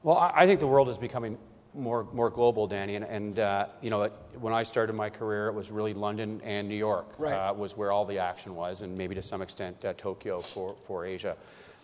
Well, 0.02 0.16
I 0.16 0.46
think 0.46 0.60
the 0.60 0.66
world 0.66 0.88
is 0.88 0.98
becoming 0.98 1.38
more 1.74 2.06
more 2.12 2.30
global, 2.30 2.66
Danny. 2.66 2.96
And, 2.96 3.04
and 3.04 3.38
uh, 3.38 3.66
you 3.80 3.90
know, 3.90 4.10
when 4.40 4.52
I 4.52 4.62
started 4.62 4.94
my 4.94 5.10
career, 5.10 5.48
it 5.48 5.54
was 5.54 5.70
really 5.70 5.94
London 5.94 6.40
and 6.44 6.68
New 6.68 6.76
York 6.76 7.06
right. 7.18 7.32
uh, 7.32 7.54
was 7.54 7.76
where 7.76 7.92
all 7.92 8.04
the 8.04 8.18
action 8.18 8.54
was, 8.54 8.82
and 8.82 8.96
maybe 8.96 9.14
to 9.14 9.22
some 9.22 9.42
extent 9.42 9.84
uh, 9.84 9.92
Tokyo 9.94 10.40
for 10.40 10.76
for 10.86 11.06
Asia. 11.06 11.36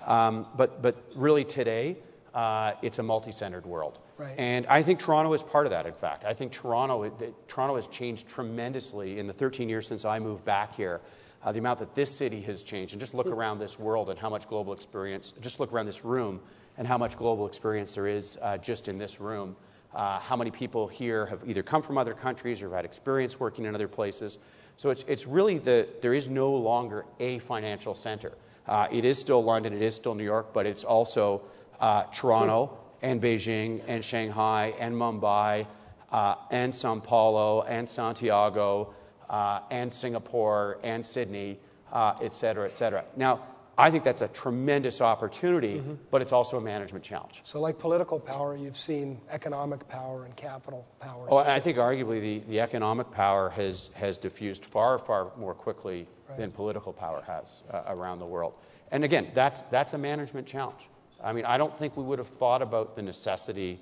Um, 0.05 0.47
but 0.57 0.83
but 0.83 0.97
really 1.15 1.45
today, 1.45 1.97
uh, 2.35 2.73
it's 2.83 2.99
a 2.99 3.03
multi-centered 3.03 3.67
world. 3.67 3.99
Right. 4.17 4.35
And 4.37 4.67
I 4.67 4.83
think 4.83 4.99
Toronto 4.99 5.33
is 5.33 5.43
part 5.43 5.67
of 5.67 5.71
that. 5.71 5.87
In 5.87 5.95
fact, 5.95 6.25
I 6.25 6.35
think 6.35 6.53
Toronto 6.53 7.05
it, 7.05 7.49
Toronto 7.49 7.77
has 7.77 7.87
changed 7.87 8.29
tremendously 8.29 9.19
in 9.19 9.27
the 9.27 9.33
13 9.33 9.69
years 9.69 9.87
since 9.87 10.05
I 10.05 10.19
moved 10.19 10.45
back 10.45 10.75
here. 10.75 11.01
Uh, 11.41 11.53
the 11.53 11.61
amount 11.61 11.79
that 11.79 11.95
this 11.95 12.11
city 12.11 12.41
has 12.43 12.65
changed, 12.65 12.95
and 12.95 13.01
just 13.01 13.15
look 13.15 13.29
around 13.29 13.61
this 13.61 13.79
world 13.79 14.11
and 14.11 14.19
how 14.19 14.29
much 14.29 14.49
global 14.49 14.73
experience. 14.73 15.33
Just 15.41 15.61
look 15.61 15.73
around 15.73 15.87
this 15.87 16.05
room 16.05 16.41
and 16.79 16.87
how 16.87 16.97
much 16.97 17.19
global 17.19 17.47
experience 17.47 17.95
there 17.95 18.07
is 18.07 18.39
uh, 18.41 18.57
just 18.57 18.89
in 18.89 18.99
this 18.99 19.21
room. 19.21 19.57
Uh, 19.95 20.19
how 20.21 20.37
many 20.37 20.51
people 20.51 20.87
here 20.87 21.27
have 21.27 21.41
either 21.47 21.63
come 21.63 21.83
from 21.83 21.99
other 21.99 22.15
countries 22.15 22.63
or 22.63 22.67
have 22.67 22.77
had 22.77 22.85
experience 22.85 23.41
working 23.41 23.65
in 23.65 23.75
other 23.75 23.89
places. 23.89 24.39
So 24.77 24.91
it's, 24.91 25.05
it's 25.09 25.27
really 25.27 25.59
the, 25.59 25.89
there 26.03 26.15
is 26.15 26.29
no 26.29 26.53
longer 26.53 27.05
a 27.19 27.41
financial 27.41 27.95
center. 27.95 28.33
Uh, 28.67 28.87
it 28.93 29.05
is 29.05 29.19
still 29.19 29.43
London, 29.43 29.73
it 29.73 29.83
is 29.83 29.97
still 29.97 30.15
New 30.15 30.25
York, 30.25 30.53
but 30.53 30.67
it's 30.67 30.85
also 30.85 31.43
uh, 31.81 32.05
Toronto 32.15 32.79
and 33.03 33.21
Beijing 33.21 33.83
and 33.89 34.05
Shanghai 34.05 34.75
and 34.79 34.95
Mumbai 34.95 35.67
uh, 36.13 36.35
and 36.51 36.75
Sao 36.75 37.01
Paulo 37.01 37.63
and 37.63 37.89
Santiago 37.89 38.95
uh, 39.31 39.61
and 39.71 39.93
Singapore 39.93 40.79
and 40.85 41.05
Sydney, 41.05 41.59
et 41.93 42.35
cetera, 42.35 42.69
et 42.69 42.77
cetera. 42.77 43.05
Now, 43.17 43.41
I 43.81 43.93
think 43.93 44.03
that's 44.03 44.23
a 44.23 44.29
tremendous 44.29 45.01
opportunity, 45.01 45.77
mm-hmm. 45.77 45.95
but 46.11 46.21
it's 46.21 46.33
also 46.33 46.57
a 46.57 46.61
management 46.61 47.05
challenge. 47.05 47.41
So, 47.45 47.61
like 47.61 47.79
political 47.79 48.19
power, 48.19 48.57
you've 48.57 48.77
seen 48.77 49.21
economic 49.31 49.89
power 49.89 50.25
and 50.25 50.35
capital 50.35 50.85
power. 50.99 51.29
Oh, 51.31 51.37
I 51.37 51.61
think 51.61 51.79
arguably 51.79 52.21
the, 52.21 52.39
the 52.41 52.61
economic 52.61 53.13
power 53.13 53.51
has, 53.51 53.91
has 53.95 54.17
diffused 54.17 54.65
far, 54.65 54.99
far 54.99 55.31
more 55.37 55.55
quickly 55.55 56.09
right. 56.29 56.39
than 56.39 56.51
political 56.51 56.93
power 56.93 57.23
has 57.29 57.63
uh, 57.71 57.83
around 57.87 58.19
the 58.19 58.27
world. 58.27 58.55
And 58.91 59.05
again, 59.05 59.31
that's, 59.33 59.63
that's 59.65 59.93
a 59.93 59.99
management 59.99 60.49
challenge. 60.49 60.89
I 61.23 61.33
mean, 61.33 61.45
I 61.45 61.57
don't 61.57 61.77
think 61.79 61.97
we 61.97 62.03
would 62.03 62.19
have 62.19 62.29
thought 62.29 62.63
about 62.63 62.97
the 62.97 63.03
necessity 63.03 63.79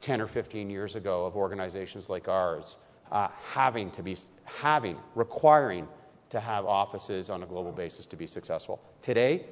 10 0.00 0.20
or 0.20 0.26
15 0.26 0.68
years 0.68 0.96
ago 0.96 1.26
of 1.26 1.36
organizations 1.36 2.08
like 2.08 2.26
ours 2.26 2.76
uh, 3.12 3.28
having 3.52 3.92
to 3.92 4.02
be, 4.02 4.16
having, 4.44 4.96
requiring 5.14 5.86
to 6.30 6.40
have 6.40 6.66
offices 6.66 7.30
on 7.30 7.42
a 7.42 7.46
global 7.46 7.72
basis 7.72 8.06
to 8.06 8.16
be 8.16 8.26
successful. 8.26 8.80
Today, 9.02 9.44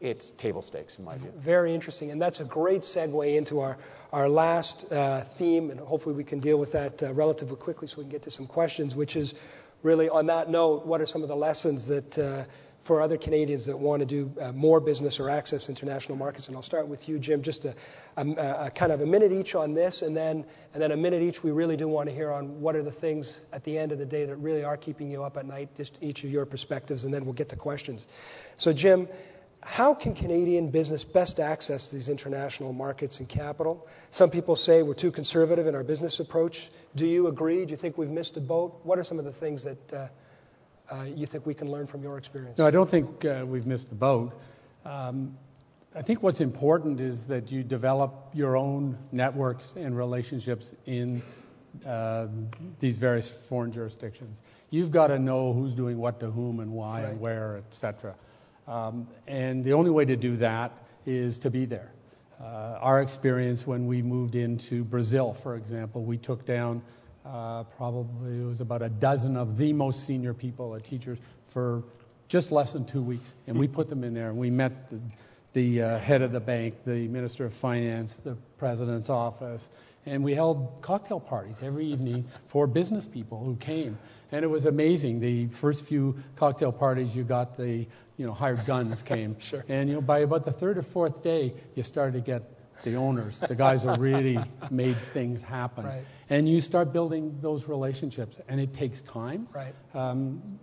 it's 0.00 0.30
table 0.32 0.62
stakes, 0.62 0.98
in 0.98 1.04
my 1.04 1.16
view. 1.16 1.32
Very 1.36 1.74
interesting. 1.74 2.10
And 2.10 2.20
that's 2.20 2.40
a 2.40 2.44
great 2.44 2.82
segue 2.82 3.36
into 3.36 3.60
our, 3.60 3.78
our 4.12 4.28
last 4.28 4.90
uh, 4.90 5.20
theme, 5.20 5.70
and 5.70 5.78
hopefully 5.78 6.14
we 6.14 6.24
can 6.24 6.40
deal 6.40 6.58
with 6.58 6.72
that 6.72 7.02
uh, 7.02 7.14
relatively 7.14 7.56
quickly 7.56 7.86
so 7.86 7.98
we 7.98 8.04
can 8.04 8.10
get 8.10 8.22
to 8.22 8.30
some 8.30 8.46
questions, 8.46 8.96
which 8.96 9.14
is 9.14 9.34
really 9.82 10.08
on 10.08 10.26
that 10.26 10.50
note, 10.50 10.86
what 10.86 11.00
are 11.00 11.06
some 11.06 11.22
of 11.22 11.28
the 11.28 11.36
lessons 11.36 11.86
that 11.86 12.18
uh, 12.18 12.44
for 12.82 13.00
other 13.00 13.16
Canadians 13.16 13.66
that 13.66 13.78
want 13.78 14.00
to 14.00 14.06
do 14.06 14.32
uh, 14.40 14.52
more 14.52 14.80
business 14.80 15.20
or 15.20 15.30
access 15.30 15.68
international 15.68 16.18
markets. 16.18 16.48
And 16.48 16.56
I'll 16.56 16.62
start 16.62 16.88
with 16.88 17.08
you, 17.08 17.18
Jim, 17.18 17.42
just 17.42 17.64
a, 17.64 17.74
a, 18.16 18.26
a, 18.26 18.72
kind 18.74 18.90
of 18.90 19.00
a 19.00 19.06
minute 19.06 19.30
each 19.32 19.54
on 19.54 19.72
this, 19.72 20.02
and 20.02 20.16
then 20.16 20.44
and 20.74 20.82
then 20.82 20.90
a 20.90 20.96
minute 20.96 21.22
each. 21.22 21.44
We 21.44 21.52
really 21.52 21.76
do 21.76 21.86
want 21.86 22.08
to 22.08 22.14
hear 22.14 22.32
on 22.32 22.60
what 22.60 22.74
are 22.74 22.82
the 22.82 22.92
things 22.92 23.40
at 23.52 23.62
the 23.62 23.78
end 23.78 23.92
of 23.92 23.98
the 23.98 24.06
day 24.06 24.24
that 24.26 24.36
really 24.36 24.64
are 24.64 24.76
keeping 24.76 25.10
you 25.10 25.22
up 25.22 25.36
at 25.36 25.46
night. 25.46 25.68
Just 25.76 25.96
each 26.00 26.24
of 26.24 26.30
your 26.30 26.44
perspectives, 26.44 27.04
and 27.04 27.14
then 27.14 27.24
we'll 27.24 27.34
get 27.34 27.48
to 27.50 27.56
questions. 27.56 28.06
So, 28.56 28.72
Jim. 28.72 29.08
How 29.64 29.94
can 29.94 30.16
Canadian 30.16 30.70
business 30.70 31.04
best 31.04 31.38
access 31.38 31.88
these 31.88 32.08
international 32.08 32.72
markets 32.72 33.20
and 33.20 33.28
capital? 33.28 33.86
Some 34.10 34.28
people 34.28 34.56
say 34.56 34.82
we're 34.82 34.94
too 34.94 35.12
conservative 35.12 35.68
in 35.68 35.76
our 35.76 35.84
business 35.84 36.18
approach. 36.18 36.68
Do 36.96 37.06
you 37.06 37.28
agree? 37.28 37.64
Do 37.64 37.70
you 37.70 37.76
think 37.76 37.96
we've 37.96 38.10
missed 38.10 38.36
a 38.36 38.40
boat? 38.40 38.80
What 38.82 38.98
are 38.98 39.04
some 39.04 39.20
of 39.20 39.24
the 39.24 39.32
things 39.32 39.62
that 39.62 39.92
uh, 39.92 40.08
you 41.16 41.26
think 41.26 41.46
we 41.46 41.54
can 41.54 41.70
learn 41.70 41.86
from 41.86 42.02
your 42.02 42.18
experience? 42.18 42.58
No, 42.58 42.66
I 42.66 42.70
don't 42.70 42.90
think 42.90 43.24
uh, 43.24 43.44
we've 43.46 43.66
missed 43.66 43.88
the 43.88 43.94
boat. 43.94 44.38
Um, 44.84 45.36
I 45.94 46.02
think 46.02 46.22
what's 46.22 46.40
important 46.40 47.00
is 47.00 47.26
that 47.26 47.52
you 47.52 47.62
develop 47.62 48.30
your 48.32 48.56
own 48.56 48.96
networks 49.12 49.74
and 49.76 49.96
relationships 49.96 50.72
in 50.86 51.22
uh, 51.86 52.28
these 52.80 52.98
various 52.98 53.30
foreign 53.30 53.72
jurisdictions. 53.72 54.38
You've 54.70 54.90
got 54.90 55.08
to 55.08 55.18
know 55.18 55.52
who's 55.52 55.74
doing 55.74 55.98
what 55.98 56.20
to 56.20 56.30
whom 56.30 56.60
and 56.60 56.72
why 56.72 57.02
and 57.02 57.20
where, 57.20 57.58
etc. 57.58 58.14
Um, 58.66 59.06
and 59.26 59.64
the 59.64 59.74
only 59.74 59.90
way 59.90 60.06
to 60.06 60.16
do 60.16 60.36
that 60.36 60.72
is 61.04 61.40
to 61.40 61.50
be 61.50 61.66
there. 61.66 61.92
Uh, 62.40 62.78
our 62.80 63.02
experience 63.02 63.66
when 63.66 63.86
we 63.86 64.02
moved 64.02 64.34
into 64.34 64.84
Brazil, 64.84 65.34
for 65.34 65.56
example, 65.56 66.02
we 66.02 66.16
took 66.16 66.46
down 66.46 66.82
uh, 67.24 67.64
probably 67.64 68.40
it 68.40 68.44
was 68.44 68.60
about 68.60 68.82
a 68.82 68.88
dozen 68.88 69.36
of 69.36 69.56
the 69.56 69.72
most 69.72 70.04
senior 70.06 70.34
people, 70.34 70.72
uh, 70.72 70.80
teachers, 70.80 71.18
for 71.48 71.84
just 72.28 72.50
less 72.50 72.72
than 72.72 72.84
two 72.84 73.02
weeks. 73.02 73.34
And 73.46 73.58
we 73.58 73.68
put 73.68 73.88
them 73.88 74.04
in 74.04 74.14
there, 74.14 74.28
and 74.28 74.38
we 74.38 74.50
met 74.50 74.88
the, 74.90 75.00
the 75.52 75.82
uh, 75.82 75.98
head 75.98 76.22
of 76.22 76.32
the 76.32 76.40
bank, 76.40 76.74
the 76.84 77.08
minister 77.08 77.44
of 77.44 77.54
finance, 77.54 78.16
the 78.16 78.36
president's 78.58 79.10
office, 79.10 79.68
and 80.06 80.24
we 80.24 80.34
held 80.34 80.82
cocktail 80.82 81.20
parties 81.20 81.60
every 81.62 81.86
evening 81.86 82.24
for 82.48 82.66
business 82.66 83.06
people 83.06 83.38
who 83.44 83.54
came. 83.56 83.98
And 84.32 84.44
it 84.44 84.48
was 84.48 84.66
amazing. 84.66 85.20
The 85.20 85.46
first 85.48 85.84
few 85.84 86.16
cocktail 86.36 86.72
parties, 86.72 87.14
you 87.14 87.22
got 87.22 87.56
the 87.56 87.86
you 88.16 88.26
know 88.26 88.32
hired 88.32 88.66
guns 88.66 89.02
came, 89.02 89.38
sure. 89.40 89.64
and 89.68 89.88
you 89.88 89.96
know 89.96 90.00
by 90.00 90.20
about 90.20 90.44
the 90.44 90.52
third 90.52 90.78
or 90.78 90.82
fourth 90.82 91.22
day, 91.22 91.54
you 91.74 91.82
started 91.82 92.12
to 92.14 92.20
get 92.20 92.42
the 92.82 92.96
owners, 92.96 93.38
the 93.38 93.54
guys 93.54 93.82
who 93.82 93.94
really 93.94 94.38
made 94.70 94.96
things 95.12 95.42
happen. 95.42 95.86
Right. 95.86 96.04
And 96.28 96.48
you 96.48 96.60
start 96.60 96.92
building 96.92 97.38
those 97.40 97.68
relationships, 97.68 98.38
and 98.48 98.60
it 98.60 98.74
takes 98.74 99.02
time. 99.02 99.48
Right. 99.52 99.74
Um, 99.94 100.58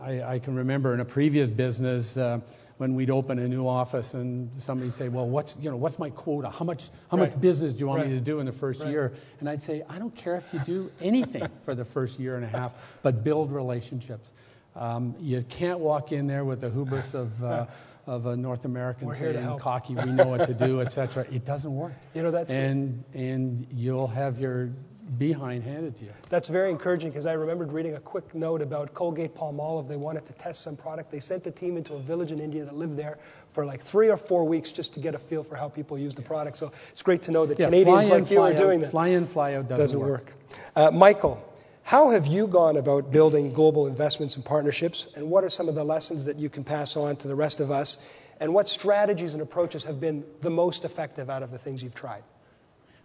I, 0.00 0.22
I, 0.22 0.38
can 0.38 0.54
remember 0.54 0.94
in 0.94 1.00
a 1.00 1.04
previous 1.04 1.50
business 1.50 2.16
uh, 2.16 2.40
when 2.76 2.94
we'd 2.94 3.10
open 3.10 3.38
a 3.38 3.48
new 3.48 3.66
office 3.66 4.14
and 4.14 4.50
somebody 4.62 4.90
say, 4.90 5.08
"Well, 5.08 5.28
what's 5.28 5.56
you 5.56 5.70
know 5.70 5.76
what's 5.76 5.98
my 5.98 6.10
quota? 6.10 6.48
How 6.48 6.64
much 6.64 6.88
how 7.10 7.16
right. 7.16 7.30
much 7.30 7.40
business 7.40 7.72
do 7.74 7.80
you 7.80 7.86
want 7.88 8.02
right. 8.02 8.10
me 8.10 8.14
to 8.14 8.20
do 8.20 8.38
in 8.38 8.46
the 8.46 8.52
first 8.52 8.80
right. 8.80 8.90
year?" 8.90 9.12
And 9.40 9.48
I'd 9.48 9.60
say, 9.60 9.82
"I 9.88 9.98
don't 9.98 10.14
care 10.14 10.36
if 10.36 10.52
you 10.52 10.60
do 10.60 10.92
anything 11.00 11.48
for 11.64 11.74
the 11.74 11.84
first 11.84 12.20
year 12.20 12.36
and 12.36 12.44
a 12.44 12.48
half, 12.48 12.72
but 13.02 13.24
build 13.24 13.50
relationships. 13.50 14.30
Um, 14.76 15.16
you 15.18 15.42
can't 15.48 15.80
walk 15.80 16.12
in 16.12 16.26
there 16.26 16.44
with 16.44 16.60
the 16.60 16.70
hubris 16.70 17.14
of." 17.14 17.42
Uh, 17.42 17.66
of 18.06 18.26
a 18.26 18.36
North 18.36 18.64
American 18.64 19.14
saying 19.14 19.58
cocky, 19.58 19.94
we 19.94 20.12
know 20.12 20.26
what 20.26 20.46
to 20.46 20.54
do, 20.54 20.80
etc. 20.80 21.26
It 21.30 21.44
doesn't 21.44 21.74
work. 21.74 21.92
You 22.14 22.22
know 22.22 22.30
that's 22.30 22.52
and 22.52 23.04
and 23.14 23.66
you'll 23.72 24.06
have 24.06 24.38
your 24.38 24.70
behind 25.18 25.62
handed 25.62 25.96
to 25.98 26.04
you. 26.04 26.12
That's 26.28 26.48
very 26.48 26.70
encouraging 26.70 27.10
because 27.10 27.26
I 27.26 27.32
remembered 27.32 27.72
reading 27.72 27.94
a 27.94 28.00
quick 28.00 28.34
note 28.34 28.62
about 28.62 28.94
Colgate 28.94 29.34
Palmolive. 29.34 29.88
They 29.88 29.96
wanted 29.96 30.24
to 30.26 30.32
test 30.34 30.62
some 30.62 30.76
product. 30.76 31.10
They 31.10 31.18
sent 31.18 31.46
a 31.46 31.50
team 31.50 31.76
into 31.76 31.94
a 31.94 32.00
village 32.00 32.32
in 32.32 32.40
India 32.40 32.64
that 32.64 32.74
lived 32.76 32.96
there 32.96 33.18
for 33.52 33.66
like 33.66 33.82
three 33.82 34.08
or 34.08 34.16
four 34.16 34.44
weeks 34.44 34.70
just 34.70 34.94
to 34.94 35.00
get 35.00 35.14
a 35.14 35.18
feel 35.18 35.42
for 35.42 35.56
how 35.56 35.68
people 35.68 35.98
use 35.98 36.14
the 36.14 36.22
product. 36.22 36.56
So 36.56 36.72
it's 36.92 37.02
great 37.02 37.22
to 37.22 37.32
know 37.32 37.46
that 37.46 37.58
yeah, 37.58 37.66
Canadians 37.66 38.06
in, 38.06 38.12
like 38.12 38.30
you 38.30 38.40
are 38.40 38.54
doing 38.54 38.80
that. 38.80 38.90
Fly 38.92 39.08
in, 39.08 39.26
fly 39.26 39.54
out 39.54 39.68
doesn't, 39.68 39.84
doesn't 39.84 40.00
work. 40.00 40.10
work. 40.10 40.32
Uh, 40.76 40.90
Michael, 40.92 41.42
how 41.90 42.10
have 42.10 42.28
you 42.28 42.46
gone 42.46 42.76
about 42.76 43.10
building 43.10 43.52
global 43.52 43.88
investments 43.88 44.36
and 44.36 44.44
partnerships, 44.44 45.08
and 45.16 45.28
what 45.28 45.42
are 45.42 45.50
some 45.50 45.68
of 45.68 45.74
the 45.74 45.82
lessons 45.82 46.26
that 46.26 46.38
you 46.38 46.48
can 46.48 46.62
pass 46.62 46.96
on 46.96 47.16
to 47.16 47.26
the 47.26 47.34
rest 47.34 47.58
of 47.58 47.72
us? 47.72 47.98
And 48.38 48.54
what 48.54 48.68
strategies 48.68 49.32
and 49.32 49.42
approaches 49.42 49.82
have 49.82 49.98
been 49.98 50.22
the 50.40 50.50
most 50.50 50.84
effective 50.84 51.28
out 51.28 51.42
of 51.42 51.50
the 51.50 51.58
things 51.58 51.82
you've 51.82 51.96
tried? 51.96 52.22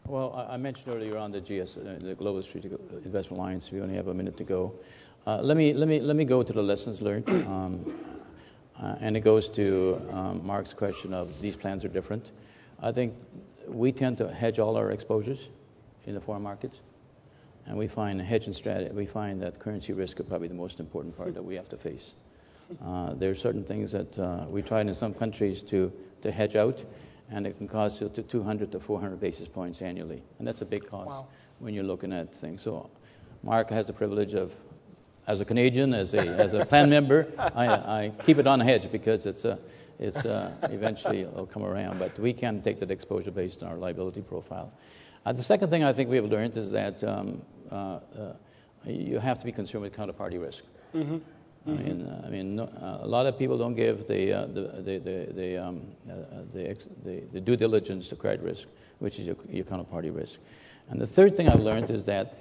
Well, 0.06 0.48
I 0.48 0.58
mentioned 0.58 0.94
earlier 0.96 1.18
on 1.18 1.32
the 1.32 1.42
GS, 1.42 1.78
uh, 1.78 1.98
the 2.00 2.14
Global 2.14 2.44
Strategic 2.44 2.80
Investment 3.04 3.40
Alliance. 3.42 3.72
We 3.72 3.82
only 3.82 3.96
have 3.96 4.08
a 4.08 4.14
minute 4.14 4.38
to 4.38 4.44
go. 4.44 4.76
Uh, 5.26 5.40
let 5.42 5.58
me 5.58 5.74
let 5.74 5.88
me 5.88 6.00
let 6.00 6.16
me 6.16 6.24
go 6.24 6.44
to 6.44 6.54
the 6.54 6.62
lessons 6.62 7.02
learned, 7.02 7.28
um, 7.48 7.92
uh, 8.80 8.98
and 9.00 9.18
it 9.18 9.22
goes 9.22 9.50
to 9.50 10.00
um, 10.12 10.46
Mark's 10.46 10.76
question 10.76 11.12
of 11.12 11.42
these 11.42 11.56
plans 11.56 11.84
are 11.84 11.94
different. 11.98 12.30
I 12.80 12.92
think 12.92 13.16
we 13.68 13.92
tend 13.92 14.20
to 14.20 14.32
hedge 14.32 14.60
all 14.60 14.78
our 14.78 14.92
exposures 14.92 15.50
in 16.06 16.14
the 16.14 16.22
foreign 16.22 16.44
markets, 16.44 16.78
and 17.66 17.78
we 17.78 17.88
find 17.88 18.22
hedging 18.22 18.54
strategy. 18.54 18.92
We 18.92 19.06
find 19.06 19.42
that 19.42 19.60
currency 19.60 19.94
risk 19.94 20.20
is 20.20 20.26
probably 20.26 20.48
the 20.48 20.54
most 20.54 20.80
important 20.80 21.18
part 21.18 21.34
that 21.34 21.44
we 21.44 21.56
have 21.56 21.70
to 21.70 21.78
face. 21.78 22.12
Uh, 22.84 23.14
there 23.14 23.30
are 23.30 23.36
certain 23.36 23.64
things 23.64 23.92
that 23.92 24.18
uh, 24.18 24.46
we 24.50 24.62
tried 24.62 24.88
in 24.88 24.96
some 24.96 25.14
countries 25.14 25.62
to 25.62 25.92
to 26.22 26.32
hedge 26.32 26.56
out 26.56 26.84
and 27.30 27.48
it 27.48 27.58
can 27.58 27.68
cost 27.68 28.02
you 28.02 28.10
to 28.10 28.22
200 28.22 28.72
to 28.72 28.80
400 28.80 29.20
basis 29.20 29.48
points 29.48 29.82
annually, 29.82 30.22
and 30.38 30.48
that's 30.48 30.62
a 30.62 30.66
big 30.66 30.88
cost 30.88 31.10
wow. 31.10 31.28
when 31.60 31.74
you're 31.74 31.84
looking 31.84 32.14
at 32.14 32.34
things. 32.36 32.62
So, 32.62 32.90
Mark 33.44 33.70
has 33.70 33.88
the 33.88 33.94
privilege 33.94 34.34
of, 34.34 34.56
as 35.28 35.42
a 35.42 35.46
Canadian, 35.46 35.94
as 35.94 36.14
a 36.14 36.20
as 36.20 36.54
a 36.54 36.66
plan 36.66 36.90
member, 36.90 37.28
I, 37.38 37.68
I 37.68 38.12
keep 38.26 38.38
it 38.38 38.48
on 38.48 38.62
a 38.62 38.64
hedge 38.64 38.92
because 38.92 39.26
it's 39.26 39.46
a 39.46 39.58
it's 39.98 40.26
uh, 40.26 40.52
eventually 40.64 41.22
it'll 41.22 41.48
come 41.48 41.64
around, 41.64 42.00
but 42.00 42.18
we 42.20 42.34
can 42.34 42.62
take 42.62 42.80
that 42.80 42.92
exposure 42.92 43.32
based 43.32 43.64
on 43.64 43.70
our 43.70 43.78
liability 43.78 44.22
profile. 44.22 44.72
Uh, 45.26 45.34
the 45.34 45.44
second 45.44 45.70
thing 45.70 45.84
I 45.84 45.94
think 45.94 46.10
we 46.10 46.18
have 46.18 46.26
learned 46.26 46.56
is 46.58 46.70
that 46.72 47.04
um, 47.04 47.42
you 48.86 49.20
have 49.20 49.40
to 49.40 49.46
be 49.46 49.52
concerned 49.52 49.84
with 49.84 49.96
counterparty 49.96 50.42
risk. 50.42 50.64
Mm-hmm. 50.94 51.18
Mm-hmm. 51.68 51.72
I 51.72 51.84
mean, 51.84 52.08
uh, 52.08 52.24
I 52.26 52.30
mean, 52.30 52.56
no, 52.56 52.64
uh, 52.64 53.00
a 53.02 53.08
lot 53.08 53.26
of 53.26 53.40
people 53.40 53.58
don't 53.58 53.74
give 53.74 54.08
the 54.08 54.34
uh, 54.34 54.46
the 54.46 54.62
the 54.62 55.00
the 55.00 55.34
the, 55.34 55.58
um, 55.58 55.82
uh, 56.08 56.14
the, 56.54 56.70
ex- 56.70 56.90
the, 57.04 57.22
the 57.34 57.42
due 57.42 57.56
diligence 57.58 58.08
to 58.10 58.16
credit 58.16 58.44
risk, 58.46 58.68
which 59.00 59.18
is 59.20 59.26
your, 59.26 59.36
your 59.50 59.66
counterparty 59.66 60.16
risk. 60.16 60.40
And 60.90 61.02
the 61.02 61.08
third 61.08 61.36
thing 61.36 61.50
I've 61.50 61.62
learned 61.62 61.90
is 61.90 62.04
that 62.04 62.38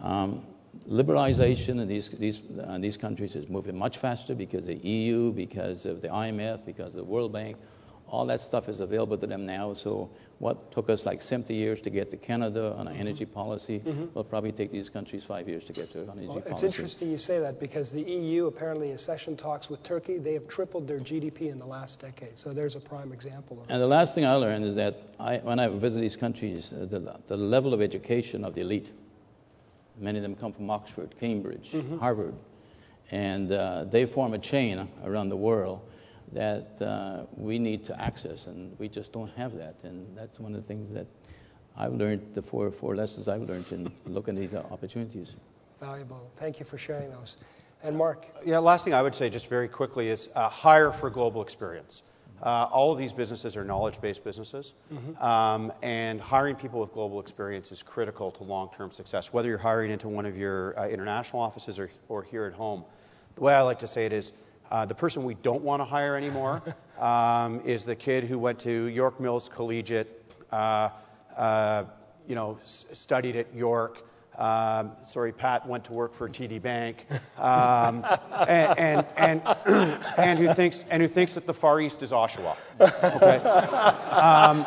um, 0.00 0.42
liberalization 0.88 1.80
in 1.80 1.88
these 1.88 2.08
these 2.08 2.42
uh, 2.66 2.78
these 2.78 2.96
countries 2.96 3.36
is 3.36 3.50
moving 3.50 3.76
much 3.76 3.98
faster 3.98 4.34
because 4.34 4.66
of 4.66 4.80
the 4.80 4.88
EU, 4.88 5.30
because 5.32 5.84
of 5.84 6.00
the 6.00 6.08
IMF, 6.08 6.64
because 6.64 6.94
of 6.94 7.00
the 7.00 7.04
World 7.04 7.32
Bank, 7.32 7.58
all 8.10 8.26
that 8.26 8.40
stuff 8.40 8.68
is 8.68 8.80
available 8.80 9.16
to 9.18 9.26
them 9.26 9.44
now. 9.44 9.74
So 9.74 10.10
what 10.38 10.70
took 10.72 10.88
us 10.88 11.04
like 11.04 11.20
70 11.20 11.52
years 11.54 11.80
to 11.80 11.90
get 11.90 12.10
to 12.10 12.16
Canada 12.16 12.74
on 12.74 12.86
an 12.86 12.92
mm-hmm. 12.92 13.00
energy 13.00 13.24
policy 13.24 13.80
mm-hmm. 13.80 14.06
will 14.14 14.24
probably 14.24 14.52
take 14.52 14.70
these 14.70 14.88
countries 14.88 15.24
five 15.24 15.48
years 15.48 15.64
to 15.64 15.72
get 15.72 15.92
to 15.92 16.02
an 16.02 16.10
energy 16.10 16.26
well, 16.28 16.40
policy. 16.40 16.52
It's 16.52 16.62
interesting 16.62 17.10
you 17.10 17.18
say 17.18 17.38
that 17.40 17.60
because 17.60 17.90
the 17.90 18.02
EU 18.02 18.46
apparently 18.46 18.92
in 18.92 18.98
session 18.98 19.36
talks 19.36 19.68
with 19.68 19.82
Turkey. 19.82 20.18
They 20.18 20.34
have 20.34 20.48
tripled 20.48 20.86
their 20.86 21.00
GDP 21.00 21.50
in 21.50 21.58
the 21.58 21.66
last 21.66 22.00
decade. 22.00 22.38
So 22.38 22.50
there's 22.50 22.76
a 22.76 22.80
prime 22.80 23.12
example 23.12 23.60
of 23.60 23.70
And 23.70 23.82
the 23.82 23.86
last 23.86 24.14
thing 24.14 24.24
I 24.24 24.34
learned 24.34 24.64
is 24.64 24.74
that 24.76 25.02
I, 25.18 25.38
when 25.38 25.58
I 25.58 25.68
visit 25.68 26.00
these 26.00 26.16
countries, 26.16 26.72
uh, 26.72 26.86
the, 26.86 27.20
the 27.26 27.36
level 27.36 27.74
of 27.74 27.82
education 27.82 28.44
of 28.44 28.54
the 28.54 28.60
elite, 28.60 28.92
many 29.98 30.18
of 30.18 30.22
them 30.22 30.34
come 30.34 30.52
from 30.52 30.70
Oxford, 30.70 31.14
Cambridge, 31.18 31.72
mm-hmm. 31.72 31.98
Harvard, 31.98 32.34
and 33.10 33.52
uh, 33.52 33.84
they 33.84 34.06
form 34.06 34.34
a 34.34 34.38
chain 34.38 34.88
around 35.04 35.30
the 35.30 35.36
world 35.36 35.80
that 36.32 36.80
uh, 36.82 37.24
we 37.36 37.58
need 37.58 37.84
to 37.86 38.00
access, 38.00 38.46
and 38.46 38.78
we 38.78 38.88
just 38.88 39.12
don't 39.12 39.30
have 39.36 39.56
that. 39.56 39.76
And 39.82 40.06
that's 40.16 40.38
one 40.38 40.54
of 40.54 40.60
the 40.60 40.66
things 40.66 40.92
that 40.92 41.06
I've 41.76 41.94
learned, 41.94 42.34
the 42.34 42.42
four, 42.42 42.70
four 42.70 42.96
lessons 42.96 43.28
I've 43.28 43.42
learned 43.42 43.70
in 43.72 43.90
looking 44.06 44.36
at 44.36 44.40
these 44.40 44.54
opportunities. 44.54 45.34
Valuable. 45.80 46.30
Thank 46.36 46.58
you 46.58 46.66
for 46.66 46.76
sharing 46.76 47.10
those. 47.10 47.36
And 47.82 47.96
Mark? 47.96 48.26
Yeah, 48.44 48.58
last 48.58 48.84
thing 48.84 48.94
I 48.94 49.02
would 49.02 49.14
say, 49.14 49.30
just 49.30 49.46
very 49.46 49.68
quickly, 49.68 50.08
is 50.08 50.28
uh, 50.34 50.48
hire 50.48 50.90
for 50.90 51.10
global 51.10 51.42
experience. 51.42 52.02
Uh, 52.42 52.64
all 52.70 52.92
of 52.92 52.98
these 52.98 53.12
businesses 53.12 53.56
are 53.56 53.64
knowledge-based 53.64 54.22
businesses, 54.22 54.72
mm-hmm. 54.92 55.24
um, 55.24 55.72
and 55.82 56.20
hiring 56.20 56.54
people 56.54 56.80
with 56.80 56.92
global 56.92 57.18
experience 57.18 57.72
is 57.72 57.82
critical 57.82 58.30
to 58.30 58.44
long-term 58.44 58.92
success. 58.92 59.32
Whether 59.32 59.48
you're 59.48 59.58
hiring 59.58 59.90
into 59.90 60.08
one 60.08 60.24
of 60.24 60.36
your 60.36 60.78
uh, 60.78 60.88
international 60.88 61.42
offices 61.42 61.80
or, 61.80 61.90
or 62.08 62.22
here 62.22 62.44
at 62.46 62.52
home, 62.52 62.84
the 63.34 63.42
way 63.42 63.54
I 63.54 63.62
like 63.62 63.80
to 63.80 63.88
say 63.88 64.06
it 64.06 64.12
is, 64.12 64.32
uh, 64.70 64.84
the 64.84 64.94
person 64.94 65.24
we 65.24 65.34
don't 65.34 65.62
want 65.62 65.80
to 65.80 65.84
hire 65.84 66.16
anymore 66.16 66.62
um, 66.98 67.62
is 67.64 67.84
the 67.84 67.96
kid 67.96 68.24
who 68.24 68.38
went 68.38 68.60
to 68.60 68.70
York 68.70 69.20
Mills 69.20 69.48
Collegiate, 69.48 70.08
uh, 70.52 70.90
uh, 71.36 71.84
you 72.26 72.34
know, 72.34 72.58
s- 72.64 72.86
studied 72.92 73.36
at 73.36 73.54
York, 73.54 74.04
um, 74.38 74.92
sorry, 75.04 75.32
Pat 75.32 75.66
went 75.66 75.84
to 75.86 75.92
work 75.92 76.14
for 76.14 76.28
TD 76.28 76.62
Bank, 76.62 77.04
um, 77.36 78.06
and, 78.48 78.78
and, 78.78 79.06
and, 79.16 79.42
and, 80.16 80.38
who 80.38 80.54
thinks, 80.54 80.84
and 80.90 81.02
who 81.02 81.08
thinks 81.08 81.34
that 81.34 81.44
the 81.44 81.54
Far 81.54 81.80
East 81.80 82.04
is 82.04 82.12
Oshawa. 82.12 82.56
Okay? 82.80 83.36
Um, 84.14 84.64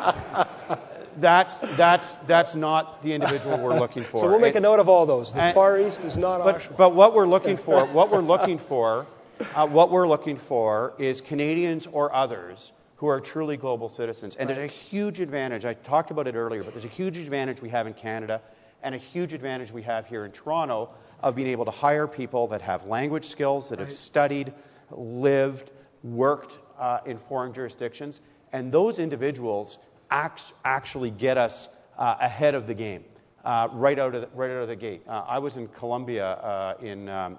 that's, 1.16 1.56
that's, 1.76 2.16
that's 2.26 2.54
not 2.54 3.02
the 3.02 3.14
individual 3.14 3.56
we're 3.58 3.78
looking 3.78 4.02
for. 4.02 4.20
So 4.20 4.28
we'll 4.28 4.40
make 4.40 4.56
a 4.56 4.60
note 4.60 4.78
of 4.78 4.90
all 4.90 5.06
those. 5.06 5.32
The 5.32 5.52
Far 5.54 5.80
East 5.80 6.00
is 6.00 6.18
not 6.18 6.44
but, 6.44 6.56
Oshawa. 6.56 6.76
But 6.76 6.94
what 6.94 7.14
we're 7.14 7.26
looking 7.26 7.56
for, 7.56 7.86
what 7.86 8.10
we're 8.10 8.20
looking 8.20 8.58
for, 8.58 9.06
uh, 9.54 9.66
what 9.66 9.90
we're 9.90 10.08
looking 10.08 10.36
for 10.36 10.94
is 10.98 11.20
Canadians 11.20 11.86
or 11.86 12.14
others 12.14 12.72
who 12.96 13.06
are 13.08 13.20
truly 13.20 13.56
global 13.56 13.88
citizens. 13.88 14.36
And 14.36 14.48
right. 14.48 14.56
there's 14.56 14.70
a 14.70 14.72
huge 14.72 15.20
advantage. 15.20 15.64
I 15.64 15.74
talked 15.74 16.10
about 16.10 16.28
it 16.28 16.34
earlier, 16.34 16.62
but 16.62 16.72
there's 16.72 16.84
a 16.84 16.88
huge 16.88 17.16
advantage 17.16 17.60
we 17.60 17.68
have 17.70 17.86
in 17.86 17.94
Canada 17.94 18.40
and 18.82 18.94
a 18.94 18.98
huge 18.98 19.32
advantage 19.32 19.72
we 19.72 19.82
have 19.82 20.06
here 20.06 20.24
in 20.24 20.32
Toronto 20.32 20.90
of 21.20 21.36
being 21.36 21.48
able 21.48 21.64
to 21.64 21.70
hire 21.70 22.06
people 22.06 22.48
that 22.48 22.62
have 22.62 22.86
language 22.86 23.24
skills, 23.24 23.68
that 23.68 23.78
right. 23.78 23.86
have 23.86 23.92
studied, 23.92 24.52
lived, 24.90 25.70
worked 26.02 26.58
uh, 26.78 26.98
in 27.06 27.18
foreign 27.18 27.52
jurisdictions. 27.52 28.20
And 28.52 28.72
those 28.72 28.98
individuals 28.98 29.78
act, 30.10 30.52
actually 30.64 31.10
get 31.10 31.38
us 31.38 31.68
uh, 31.98 32.16
ahead 32.20 32.54
of 32.54 32.66
the 32.66 32.74
game 32.74 33.04
uh, 33.44 33.68
right, 33.72 33.98
out 33.98 34.14
of 34.14 34.22
the, 34.22 34.28
right 34.34 34.50
out 34.50 34.62
of 34.62 34.68
the 34.68 34.76
gate. 34.76 35.02
Uh, 35.08 35.24
I 35.26 35.38
was 35.38 35.56
in 35.56 35.68
Colombia 35.68 36.26
uh, 36.26 36.74
in, 36.80 37.08
um, 37.08 37.38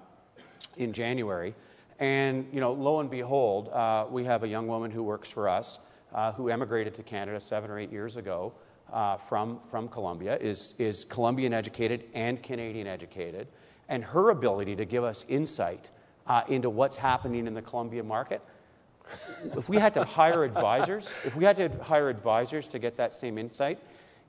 in 0.76 0.92
January. 0.92 1.54
And 1.98 2.48
you 2.52 2.60
know, 2.60 2.72
lo 2.72 3.00
and 3.00 3.10
behold, 3.10 3.68
uh, 3.68 4.06
we 4.10 4.24
have 4.24 4.42
a 4.42 4.48
young 4.48 4.66
woman 4.66 4.90
who 4.90 5.02
works 5.02 5.30
for 5.30 5.48
us 5.48 5.78
who 6.36 6.48
emigrated 6.48 6.94
to 6.94 7.02
Canada 7.02 7.40
seven 7.40 7.70
or 7.70 7.78
eight 7.78 7.90
years 7.90 8.16
ago, 8.16 8.52
uh, 8.92 9.16
from, 9.28 9.60
from 9.70 9.88
Colombia, 9.88 10.36
is, 10.36 10.74
is 10.78 11.04
Colombian 11.04 11.52
educated 11.52 12.04
and 12.14 12.42
Canadian 12.42 12.86
educated, 12.86 13.48
and 13.88 14.04
her 14.04 14.30
ability 14.30 14.76
to 14.76 14.84
give 14.84 15.04
us 15.04 15.24
insight 15.28 15.90
uh, 16.26 16.42
into 16.48 16.70
what's 16.70 16.96
happening 16.96 17.46
in 17.46 17.54
the 17.54 17.62
Colombian 17.62 18.06
market. 18.06 18.40
If 19.56 19.68
we 19.68 19.76
had 19.76 19.94
to 19.94 20.04
hire 20.04 20.44
advisors, 20.52 21.10
if 21.24 21.36
we 21.36 21.44
had 21.44 21.56
to 21.56 21.68
hire 21.82 22.08
advisors 22.08 22.68
to 22.68 22.78
get 22.78 22.98
that 22.98 23.14
same 23.14 23.38
insight, 23.38 23.78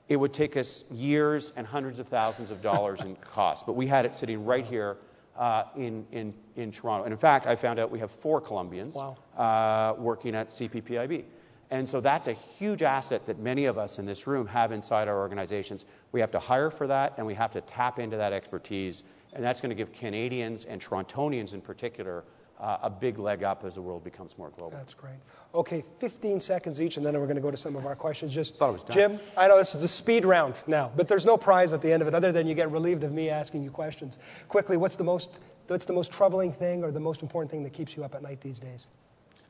it 0.08 0.16
would 0.16 0.32
take 0.32 0.56
us 0.56 0.84
years 0.90 1.52
and 1.56 1.66
hundreds 1.66 1.98
of 1.98 2.08
thousands 2.08 2.50
of 2.50 2.62
dollars 2.62 3.00
in 3.00 3.16
cost. 3.16 3.66
But 3.66 3.74
we 3.74 3.86
had 3.86 4.06
it 4.06 4.14
sitting 4.14 4.44
right 4.44 4.64
here 4.64 4.96
uh, 5.38 5.64
in, 5.76 6.06
in, 6.12 6.34
in 6.56 6.72
Toronto. 6.72 7.04
And 7.04 7.12
in 7.12 7.18
fact, 7.18 7.46
I 7.46 7.56
found 7.56 7.78
out 7.78 7.90
we 7.90 7.98
have 7.98 8.10
four 8.10 8.40
Colombians 8.40 8.94
wow. 8.94 9.16
uh, 9.36 9.94
working 10.00 10.34
at 10.34 10.48
CPPIB. 10.50 11.24
And 11.70 11.88
so 11.88 12.00
that's 12.00 12.28
a 12.28 12.32
huge 12.32 12.82
asset 12.82 13.26
that 13.26 13.38
many 13.40 13.64
of 13.64 13.76
us 13.76 13.98
in 13.98 14.06
this 14.06 14.26
room 14.26 14.46
have 14.46 14.70
inside 14.70 15.08
our 15.08 15.18
organizations. 15.18 15.84
We 16.12 16.20
have 16.20 16.30
to 16.30 16.38
hire 16.38 16.70
for 16.70 16.86
that 16.86 17.14
and 17.16 17.26
we 17.26 17.34
have 17.34 17.52
to 17.52 17.60
tap 17.60 17.98
into 17.98 18.16
that 18.16 18.32
expertise. 18.32 19.02
And 19.32 19.44
that's 19.44 19.60
going 19.60 19.70
to 19.70 19.74
give 19.74 19.92
Canadians 19.92 20.64
and 20.64 20.80
Torontonians 20.80 21.54
in 21.54 21.60
particular 21.60 22.24
uh, 22.60 22.78
a 22.82 22.90
big 22.90 23.18
leg 23.18 23.42
up 23.42 23.64
as 23.64 23.74
the 23.74 23.82
world 23.82 24.04
becomes 24.04 24.36
more 24.38 24.50
global. 24.50 24.76
That's 24.76 24.94
great. 24.94 25.16
Okay, 25.54 25.84
15 25.98 26.40
seconds 26.40 26.80
each, 26.80 26.96
and 26.96 27.04
then 27.04 27.14
we're 27.14 27.26
going 27.26 27.36
to 27.36 27.42
go 27.42 27.50
to 27.50 27.56
some 27.56 27.76
of 27.76 27.86
our 27.86 27.96
questions. 27.96 28.34
Just 28.34 28.56
Thought 28.56 28.70
it 28.70 28.72
was 28.72 28.82
done. 28.82 28.96
Jim, 28.96 29.20
I 29.36 29.48
know 29.48 29.58
this 29.58 29.74
is 29.74 29.82
a 29.82 29.88
speed 29.88 30.24
round 30.24 30.54
now, 30.66 30.90
but 30.94 31.08
there's 31.08 31.26
no 31.26 31.36
prize 31.36 31.72
at 31.72 31.80
the 31.80 31.92
end 31.92 32.02
of 32.02 32.08
it 32.08 32.14
other 32.14 32.32
than 32.32 32.46
you 32.46 32.54
get 32.54 32.70
relieved 32.70 33.04
of 33.04 33.12
me 33.12 33.30
asking 33.30 33.64
you 33.64 33.70
questions. 33.70 34.18
Quickly, 34.48 34.76
what's 34.76 34.96
the 34.96 35.04
most 35.04 35.38
what's 35.68 35.84
the 35.84 35.92
most 35.92 36.12
troubling 36.12 36.52
thing 36.52 36.84
or 36.84 36.90
the 36.90 37.00
most 37.00 37.22
important 37.22 37.50
thing 37.50 37.64
that 37.64 37.72
keeps 37.72 37.96
you 37.96 38.04
up 38.04 38.14
at 38.14 38.22
night 38.22 38.40
these 38.40 38.58
days? 38.58 38.86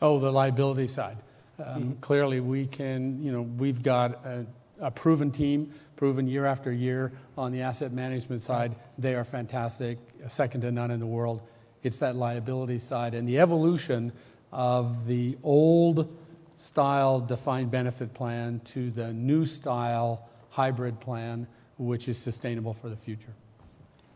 Oh, 0.00 0.18
the 0.18 0.30
liability 0.30 0.88
side. 0.88 1.18
Um, 1.58 1.64
mm-hmm. 1.64 1.92
Clearly, 2.00 2.40
we 2.40 2.66
can, 2.66 3.22
you 3.22 3.32
know, 3.32 3.42
we've 3.42 3.82
got 3.82 4.24
a, 4.26 4.46
a, 4.80 4.90
proven 4.90 5.30
team, 5.30 5.72
proven 5.96 6.26
year 6.26 6.44
after 6.44 6.70
year 6.70 7.12
on 7.36 7.52
the 7.52 7.62
asset 7.62 7.92
management 7.92 8.42
side. 8.42 8.76
They 8.98 9.14
are 9.14 9.24
fantastic, 9.24 9.98
second 10.28 10.62
to 10.62 10.70
none 10.70 10.90
in 10.90 11.00
the 11.00 11.06
world. 11.06 11.40
It's 11.86 12.00
that 12.00 12.16
liability 12.16 12.80
side 12.80 13.14
and 13.14 13.28
the 13.28 13.38
evolution 13.38 14.10
of 14.50 15.06
the 15.06 15.38
old 15.44 16.12
style 16.56 17.20
defined 17.20 17.70
benefit 17.70 18.12
plan 18.12 18.60
to 18.72 18.90
the 18.90 19.12
new 19.12 19.44
style 19.44 20.28
hybrid 20.50 20.98
plan, 20.98 21.46
which 21.78 22.08
is 22.08 22.18
sustainable 22.18 22.74
for 22.74 22.88
the 22.88 22.96
future. 22.96 23.32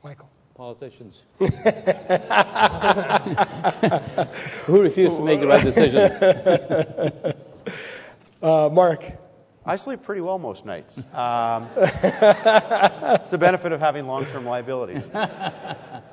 Michael 0.03 0.29
politicians 0.57 1.23
who 4.67 4.83
refuse 4.83 5.15
to 5.15 5.23
make 5.23 5.39
the 5.39 5.47
right 5.47 5.65
decisions. 5.65 6.15
Uh, 8.43 8.71
Mark. 8.73 9.05
I 9.65 9.77
sleep 9.77 10.03
pretty 10.03 10.23
well 10.23 10.39
most 10.39 10.65
nights. 10.65 11.05
Um, 11.15 11.69
it's 11.77 13.31
the 13.31 13.39
benefit 13.39 13.73
of 13.73 13.81
having 13.81 14.07
long-term 14.07 14.45
liabilities. 14.45 15.09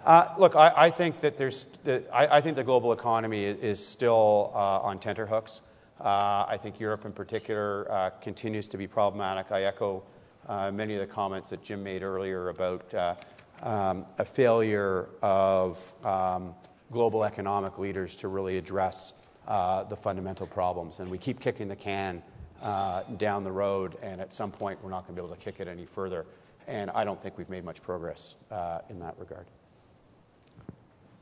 Uh, 0.07 0.33
look, 0.39 0.55
I, 0.55 0.71
I, 0.73 0.89
think 0.89 1.19
that 1.19 1.37
there's, 1.37 1.65
I, 1.85 2.37
I, 2.37 2.39
think 2.39 2.55
the 2.55 2.63
global 2.63 2.93
economy 2.93 3.43
is 3.43 3.85
still 3.85 4.53
uh, 4.55 4.79
on 4.79 4.99
tenterhooks. 4.99 5.59
Uh, 5.99 6.45
I 6.47 6.57
think 6.63 6.79
Europe, 6.79 7.03
in 7.03 7.11
particular, 7.11 7.91
uh, 7.91 8.09
continues 8.21 8.69
to 8.69 8.77
be 8.77 8.87
problematic. 8.87 9.51
I 9.51 9.63
echo 9.63 10.03
uh, 10.47 10.71
many 10.71 10.93
of 10.93 11.01
the 11.01 11.13
comments 11.13 11.49
that 11.49 11.61
Jim 11.61 11.83
made 11.83 12.03
earlier 12.03 12.47
about 12.47 13.17
um, 13.61 14.05
a 14.17 14.23
failure 14.23 15.09
of 15.21 15.93
um, 16.05 16.55
global 16.89 17.25
economic 17.25 17.77
leaders 17.77 18.15
to 18.17 18.29
really 18.29 18.57
address 18.57 19.11
uh, 19.45 19.83
the 19.83 19.97
fundamental 19.97 20.47
problems. 20.47 20.99
And 20.99 21.11
we 21.11 21.17
keep 21.17 21.41
kicking 21.41 21.67
the 21.67 21.75
can 21.75 22.23
down 22.61 23.43
the 23.43 23.51
road, 23.51 23.97
and 24.01 24.21
at 24.21 24.33
some 24.33 24.51
point 24.51 24.79
we're 24.83 24.89
not 24.89 25.07
going 25.07 25.15
to 25.15 25.21
be 25.21 25.25
able 25.25 25.35
to 25.35 25.41
kick 25.41 25.59
it 25.59 25.67
any 25.67 25.85
further. 25.85 26.25
And 26.67 26.91
I 26.91 27.05
don't 27.05 27.21
think 27.21 27.37
we've 27.37 27.49
made 27.49 27.63
much 27.63 27.81
progress 27.81 28.35
uh, 28.51 28.79
in 28.89 28.99
that 28.99 29.15
regard. 29.17 29.45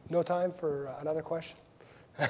No 0.10 0.24
time 0.24 0.54
for 0.54 0.94
another 1.02 1.22
question? 1.22 1.58
How 2.18 2.30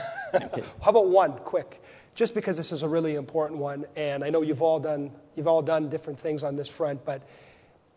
about 0.86 1.08
one 1.08 1.34
quick? 1.34 1.82
Just 2.16 2.34
because 2.34 2.58
this 2.58 2.72
is 2.72 2.82
a 2.84 2.88
really 2.88 3.16
important 3.16 3.60
one, 3.60 3.86
and 3.96 4.24
I 4.24 4.30
know 4.30 4.42
you've 4.42 4.62
all 4.62 4.80
done 4.80 5.12
you've 5.36 5.48
all 5.48 5.62
done 5.62 5.90
different 5.90 6.20
things 6.20 6.44
on 6.44 6.56
this 6.56 6.70
front, 6.70 7.04
but 7.04 7.22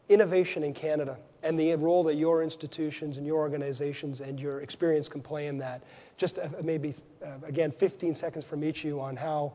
innovation 0.08 0.64
in 0.64 0.74
Canada 0.74 1.16
and 1.42 1.58
the 1.58 1.74
role 1.76 2.04
that 2.04 2.14
your 2.14 2.42
institutions 2.42 3.16
and 3.16 3.26
your 3.26 3.36
organizations 3.36 4.20
and 4.20 4.40
your 4.40 4.60
experience 4.60 5.08
can 5.08 5.22
play 5.22 5.46
in 5.46 5.58
that. 5.58 5.82
Just 6.16 6.38
uh, 6.38 6.48
maybe, 6.62 6.94
uh, 7.24 7.46
again, 7.46 7.70
15 7.70 8.14
seconds 8.14 8.44
from 8.44 8.64
each 8.64 8.78
of 8.80 8.84
you 8.86 9.00
on 9.00 9.16
how 9.16 9.52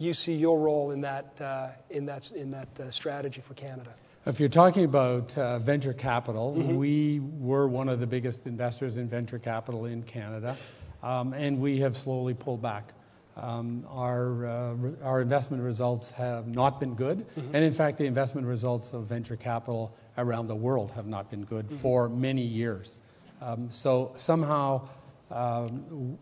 you 0.00 0.14
see 0.14 0.34
your 0.34 0.58
role 0.58 0.90
in 0.90 1.02
that, 1.02 1.40
uh, 1.40 1.68
in 1.90 2.06
that, 2.06 2.30
in 2.32 2.50
that 2.52 2.80
uh, 2.80 2.90
strategy 2.90 3.42
for 3.42 3.54
Canada. 3.54 3.90
If 4.24 4.40
you're 4.40 4.48
talking 4.48 4.84
about 4.84 5.36
uh, 5.36 5.58
venture 5.58 5.92
capital, 5.92 6.54
mm-hmm. 6.56 6.76
we 6.76 7.20
were 7.20 7.68
one 7.68 7.88
of 7.88 8.00
the 8.00 8.06
biggest 8.06 8.46
investors 8.46 8.96
in 8.96 9.08
venture 9.08 9.38
capital 9.38 9.84
in 9.84 10.02
Canada, 10.02 10.56
um, 11.02 11.34
and 11.34 11.60
we 11.60 11.80
have 11.80 11.96
slowly 11.96 12.34
pulled 12.34 12.62
back. 12.62 12.92
Um, 13.36 13.86
our, 13.90 14.46
uh, 14.46 15.16
investment 15.20 15.62
results 15.62 16.10
have 16.12 16.46
not 16.46 16.80
been 16.80 16.94
good, 16.94 17.18
mm-hmm. 17.18 17.54
and 17.54 17.64
in 17.64 17.72
fact, 17.72 17.98
the 17.98 18.06
investment 18.06 18.46
results 18.46 18.92
of 18.92 19.04
venture 19.04 19.36
capital 19.36 19.94
around 20.16 20.48
the 20.48 20.56
world 20.56 20.90
have 20.92 21.06
not 21.06 21.30
been 21.30 21.44
good 21.44 21.66
mm-hmm. 21.66 21.76
for 21.76 22.08
many 22.08 22.42
years. 22.42 22.96
Um, 23.42 23.68
so 23.70 24.12
somehow 24.16 24.88
um, 25.30 26.18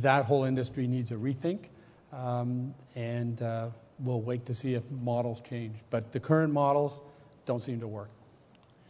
that 0.00 0.24
whole 0.24 0.44
industry 0.44 0.86
needs 0.86 1.10
a 1.10 1.16
rethink, 1.16 1.66
and 2.12 3.42
uh, 3.42 3.68
we'll 3.98 4.20
wait 4.20 4.46
to 4.46 4.54
see 4.54 4.74
if 4.74 4.82
models 4.90 5.40
change. 5.40 5.76
But 5.90 6.12
the 6.12 6.20
current 6.20 6.52
models 6.52 7.00
don't 7.44 7.62
seem 7.62 7.80
to 7.80 7.88
work. 7.88 8.10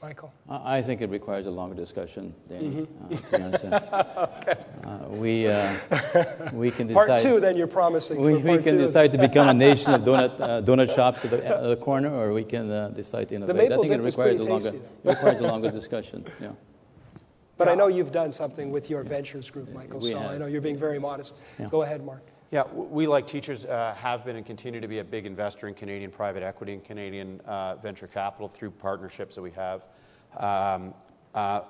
Michael? 0.03 0.33
I 0.51 0.83
think 0.83 1.01
it 1.01 1.11
requires 1.11 1.47
a 1.47 1.51
longer 1.53 1.77
discussion, 1.77 2.35
Danny, 2.49 2.71
mm-hmm. 2.71 3.15
uh, 3.15 3.17
to 3.17 3.23
be 3.31 3.43
honest. 3.45 3.65
okay. 3.65 4.65
Uh, 4.83 5.09
we, 5.11 5.47
uh, 5.47 5.77
we 6.53 6.73
can 6.73 6.89
decide. 6.89 7.07
Part 7.07 7.21
two, 7.21 7.39
then 7.39 7.57
you're 7.57 7.69
promising. 7.69 8.21
We, 8.21 8.37
we 8.39 8.61
can 8.61 8.79
decide 8.79 9.13
to 9.13 9.19
become 9.19 9.49
a 9.49 9.55
nation 9.55 9.95
of 9.95 10.01
donut, 10.09 10.41
uh, 10.41 10.61
donut 10.63 10.93
shops 10.93 11.25
at 11.25 11.31
the, 11.31 11.47
at 11.47 11.63
the, 11.69 11.77
corner, 11.77 12.13
or 12.13 12.33
we 12.33 12.43
can 12.43 12.69
uh, 12.69 12.89
decide 12.89 13.29
to 13.29 13.37
innovate. 13.37 13.71
I 13.71 13.77
think 13.77 13.93
it 13.93 14.01
requires 14.01 14.41
a 14.41 14.43
longer, 14.43 14.71
it 14.71 14.83
requires 15.05 15.39
a 15.39 15.45
longer 15.45 15.71
discussion. 15.71 16.27
Yeah. 16.41 16.51
But 17.57 17.69
I 17.69 17.77
know 17.77 17.87
you've 17.87 18.11
done 18.11 18.33
something 18.33 18.73
with 18.73 18.91
your 18.91 19.05
ventures 19.05 19.51
group, 19.51 19.73
Michael, 19.73 20.01
we 20.01 20.11
so 20.11 20.19
have. 20.19 20.33
I 20.33 20.39
know 20.39 20.47
you're 20.47 20.61
being 20.61 20.79
very 20.79 20.99
modest. 20.99 21.37
Yeah. 21.61 21.69
Go 21.69 21.83
ahead, 21.83 22.05
Mark. 22.05 22.25
Yeah, 22.53 22.65
we, 22.71 23.07
like 23.07 23.29
teachers, 23.29 23.65
uh, 23.65 23.95
have 23.97 24.27
been 24.27 24.37
and 24.37 24.45
continue 24.45 24.83
to 24.83 24.87
be 24.87 24.99
a 24.99 25.05
big 25.05 25.25
investor 25.25 25.69
in 25.69 25.73
Canadian 25.73 26.11
private 26.11 26.43
equity 26.43 26.75
and 26.75 26.85
Canadian 26.85 27.41
uh, 27.47 27.77
venture 27.77 28.07
capital 28.07 28.47
through 28.47 28.73
partnerships 28.73 29.37
that 29.37 29.41
we 29.41 29.53
have. 29.53 29.83
Um, 30.37 30.93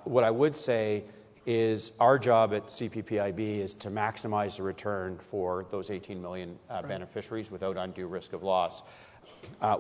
What 0.03 0.25
I 0.25 0.31
would 0.33 0.57
say 0.57 1.05
is 1.47 1.93
our 2.01 2.19
job 2.19 2.53
at 2.53 2.67
CPPIB 2.67 3.61
is 3.61 3.75
to 3.75 3.91
maximize 3.91 4.57
the 4.57 4.65
return 4.65 5.21
for 5.31 5.67
those 5.71 5.89
18 5.89 6.21
million 6.21 6.59
beneficiaries 6.69 7.49
without 7.49 7.77
undue 7.77 8.09
risk 8.09 8.33
of 8.33 8.43
loss. 8.43 8.83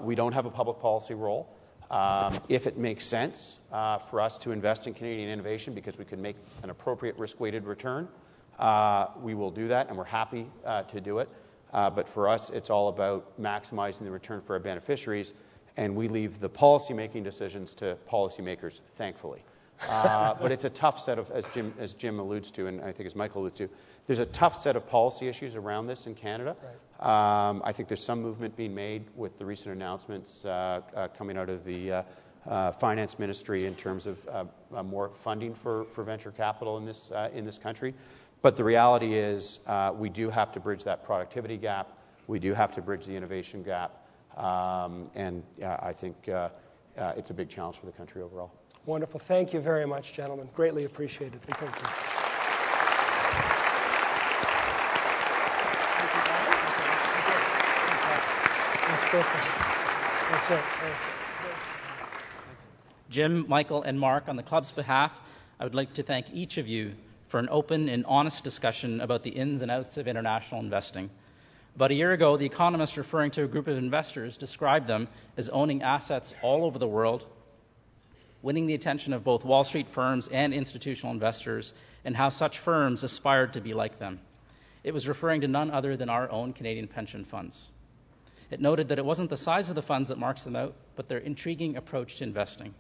We 0.03 0.15
don't 0.15 0.35
have 0.35 0.47
a 0.47 0.51
public 0.51 0.79
policy 0.79 1.15
role. 1.15 1.49
If 2.49 2.69
it 2.69 2.79
makes 2.79 3.05
sense 3.05 3.59
for 3.71 4.21
us 4.21 4.39
to 4.39 4.53
invest 4.53 4.87
in 4.87 4.95
Canadian 4.95 5.31
innovation 5.31 5.75
because 5.75 5.99
we 5.99 6.05
can 6.05 6.23
make 6.23 6.37
an 6.63 6.71
appropriate 6.71 7.19
risk-weighted 7.19 7.65
return, 7.65 8.07
Uh, 8.63 9.11
we 9.21 9.35
will 9.35 9.51
do 9.51 9.69
that, 9.69 9.89
and 9.89 9.99
we're 9.99 10.05
happy 10.05 10.47
uh, 10.65 10.85
to 10.85 11.01
do 11.01 11.19
it. 11.19 11.29
Uh, 11.73 11.91
but 11.91 12.09
for 12.09 12.29
us, 12.29 12.49
it's 12.49 12.71
all 12.71 12.89
about 12.89 13.41
maximizing 13.41 14.05
the 14.05 14.11
return 14.11 14.41
for 14.41 14.53
our 14.53 14.61
beneficiaries, 14.61 15.35
and 15.77 15.97
we 15.97 16.07
leave 16.07 16.39
the 16.39 16.49
policymaking 16.49 17.25
decisions 17.25 17.75
to 17.75 17.99
policymakers, 18.09 18.81
thankfully. 18.95 19.43
But 19.89 20.53
it's 20.53 20.63
a 20.63 20.71
tough 20.71 21.01
set 21.01 21.19
of, 21.19 21.29
as 21.33 21.95
Jim 21.95 22.21
alludes 22.21 22.53
to, 22.53 22.69
and 22.69 22.81
I 22.83 22.93
think 22.93 23.07
as 23.07 23.17
Michael 23.17 23.43
alludes 23.43 23.59
to, 23.59 23.69
there's 24.07 24.21
a 24.21 24.27
tough 24.27 24.55
set 24.55 24.77
of 24.77 24.89
policy 24.89 25.27
issues 25.27 25.57
around 25.57 25.89
this 25.89 26.07
in 26.07 26.15
Canada. 26.15 26.55
Um, 27.01 27.63
I 27.65 27.73
think 27.73 27.89
there's 27.89 28.05
some 28.05 28.23
movement 28.23 28.57
being 28.57 28.77
made 28.77 29.03
with 29.17 29.39
the 29.39 29.45
recent 29.45 29.75
announcements 29.75 30.43
coming 31.19 31.37
out 31.37 31.49
of 31.49 31.65
the 31.65 32.05
finance 32.79 33.19
ministry 33.19 33.67
in 33.67 33.75
terms 33.75 34.07
of 34.07 34.19
more 34.85 35.11
funding 35.25 35.53
for 35.55 35.85
venture 35.97 36.31
capital 36.31 36.79
in 36.79 37.45
this 37.45 37.59
country. 37.59 37.95
But 38.43 38.57
the 38.57 38.65
reality 38.65 39.15
is 39.15 39.61
uh, 39.69 39.93
we 39.97 40.09
do 40.09 40.29
have 40.29 40.51
to 40.53 40.61
bridge 40.61 40.83
that 40.85 41.05
productivity 41.05 41.57
gap. 41.57 41.97
We 42.27 42.41
do 42.41 42.55
have 42.55 42.73
to 42.75 42.83
bridge 42.83 43.07
the 43.07 43.15
innovation 43.17 43.63
gap. 43.63 44.05
Um, 44.37 45.09
and 45.15 45.45
uh, 45.63 45.77
I 45.81 45.93
think 45.93 46.29
uh, 46.29 46.49
it's 47.17 47.31
a 47.31 47.35
big 47.35 47.49
challenge 47.49 47.79
for 47.79 47.87
the 47.87 47.93
country 47.93 48.21
overall. 48.21 48.51
Wonderful. 48.85 49.21
Thank 49.21 49.53
you 49.53 49.61
very 49.61 49.87
much, 49.87 50.13
gentlemen. 50.13 50.49
Greatly 50.55 50.85
appreciated. 50.85 51.41
Thank 51.43 51.61
you. 51.61 51.69
That's 60.31 60.51
it. 60.51 60.61
Jim, 63.11 63.45
Michael, 63.47 63.83
and 63.83 64.01
Mark, 64.01 64.29
on 64.29 64.37
the 64.37 64.43
club's 64.43 64.73
behalf, 64.73 65.13
I 65.61 65.65
would 65.65 65.75
like 65.75 65.93
to 65.95 66.03
thank 66.03 66.33
each 66.33 66.57
of 66.57 66.67
you 66.67 66.95
for 67.33 67.39
an 67.39 67.49
open 67.51 67.89
and 67.89 68.05
honest 68.05 68.45
discussion 68.45 69.01
about 69.01 69.23
the 69.23 69.31
ins 69.31 69.63
and 69.63 69.71
outs 69.71 69.97
of 69.97 70.07
international 70.07 70.61
investing. 70.61 71.09
About 71.75 71.91
a 71.91 71.95
year 71.95 72.13
ago, 72.13 72.37
The 72.37 72.45
Economist, 72.45 72.99
referring 72.99 73.31
to 73.31 73.45
a 73.45 73.49
group 73.49 73.69
of 73.69 73.79
investors, 73.79 74.37
described 74.37 74.87
them 74.87 75.09
as 75.39 75.49
owning 75.49 75.83
assets 75.83 76.35
all 76.43 76.63
over 76.67 76.79
the 76.79 76.87
world, 76.87 77.25
winning 78.43 78.67
the 78.67 78.75
attention 78.75 79.15
of 79.15 79.25
both 79.25 79.47
Wall 79.47 79.65
Street 79.65 79.89
firms 79.89 80.29
and 80.29 80.53
institutional 80.53 81.15
investors, 81.15 81.73
and 82.05 82.15
how 82.15 82.29
such 82.29 82.59
firms 82.59 83.03
aspired 83.03 83.55
to 83.55 83.63
be 83.63 83.73
like 83.73 83.99
them. 83.99 84.21
It 84.85 84.93
was 84.93 85.09
referring 85.09 85.41
to 85.41 85.49
none 85.49 85.71
other 85.71 85.97
than 85.97 86.11
our 86.11 86.31
own 86.31 86.53
Canadian 86.53 86.87
pension 86.87 87.25
funds. 87.25 87.67
It 88.51 88.61
noted 88.61 88.89
that 88.89 88.99
it 88.99 89.07
wasn't 89.07 89.31
the 89.31 89.39
size 89.39 89.71
of 89.71 89.75
the 89.75 89.81
funds 89.81 90.11
that 90.11 90.19
marks 90.19 90.43
them 90.43 90.55
out, 90.55 90.75
but 90.97 91.09
their 91.09 91.17
intriguing 91.17 91.79
approach 91.79 92.17
to 92.17 92.25
investing. 92.25 92.75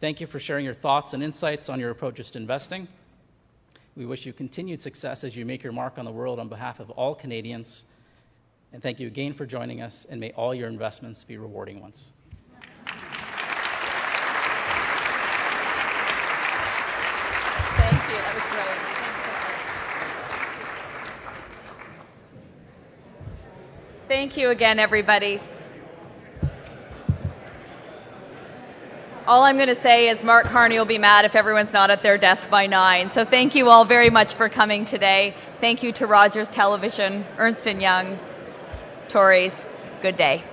Thank 0.00 0.20
you 0.20 0.26
for 0.26 0.40
sharing 0.40 0.64
your 0.64 0.74
thoughts 0.74 1.14
and 1.14 1.22
insights 1.22 1.68
on 1.68 1.78
your 1.78 1.90
approaches 1.90 2.32
to 2.32 2.40
investing. 2.40 2.88
We 3.96 4.06
wish 4.06 4.26
you 4.26 4.32
continued 4.32 4.82
success 4.82 5.22
as 5.22 5.36
you 5.36 5.46
make 5.46 5.62
your 5.62 5.72
mark 5.72 5.98
on 5.98 6.04
the 6.04 6.10
world 6.10 6.40
on 6.40 6.48
behalf 6.48 6.80
of 6.80 6.90
all 6.90 7.14
Canadians. 7.14 7.84
And 8.72 8.82
thank 8.82 8.98
you 8.98 9.06
again 9.06 9.34
for 9.34 9.46
joining 9.46 9.82
us, 9.82 10.04
and 10.10 10.18
may 10.18 10.32
all 10.32 10.52
your 10.52 10.68
investments 10.68 11.22
be 11.22 11.36
rewarding 11.36 11.80
ones. 11.80 12.06
Thank 17.76 18.02
you 18.10 18.16
that 18.16 18.34
was 18.34 18.42
great. 18.50 18.64
Thank 24.08 24.36
you 24.36 24.50
again, 24.50 24.80
everybody. 24.80 25.40
All 29.26 29.42
I'm 29.42 29.56
going 29.56 29.68
to 29.68 29.74
say 29.74 30.08
is 30.08 30.22
Mark 30.22 30.44
Carney 30.48 30.76
will 30.76 30.84
be 30.84 30.98
mad 30.98 31.24
if 31.24 31.34
everyone's 31.34 31.72
not 31.72 31.90
at 31.90 32.02
their 32.02 32.18
desk 32.18 32.50
by 32.50 32.66
nine. 32.66 33.08
So 33.08 33.24
thank 33.24 33.54
you 33.54 33.70
all 33.70 33.86
very 33.86 34.10
much 34.10 34.34
for 34.34 34.50
coming 34.50 34.84
today. 34.84 35.34
Thank 35.60 35.82
you 35.82 35.92
to 35.92 36.06
Rogers 36.06 36.50
Television, 36.50 37.24
Ernst 37.38 37.64
& 37.66 37.66
Young, 37.66 38.18
Torys. 39.08 39.64
Good 40.02 40.18
day. 40.18 40.44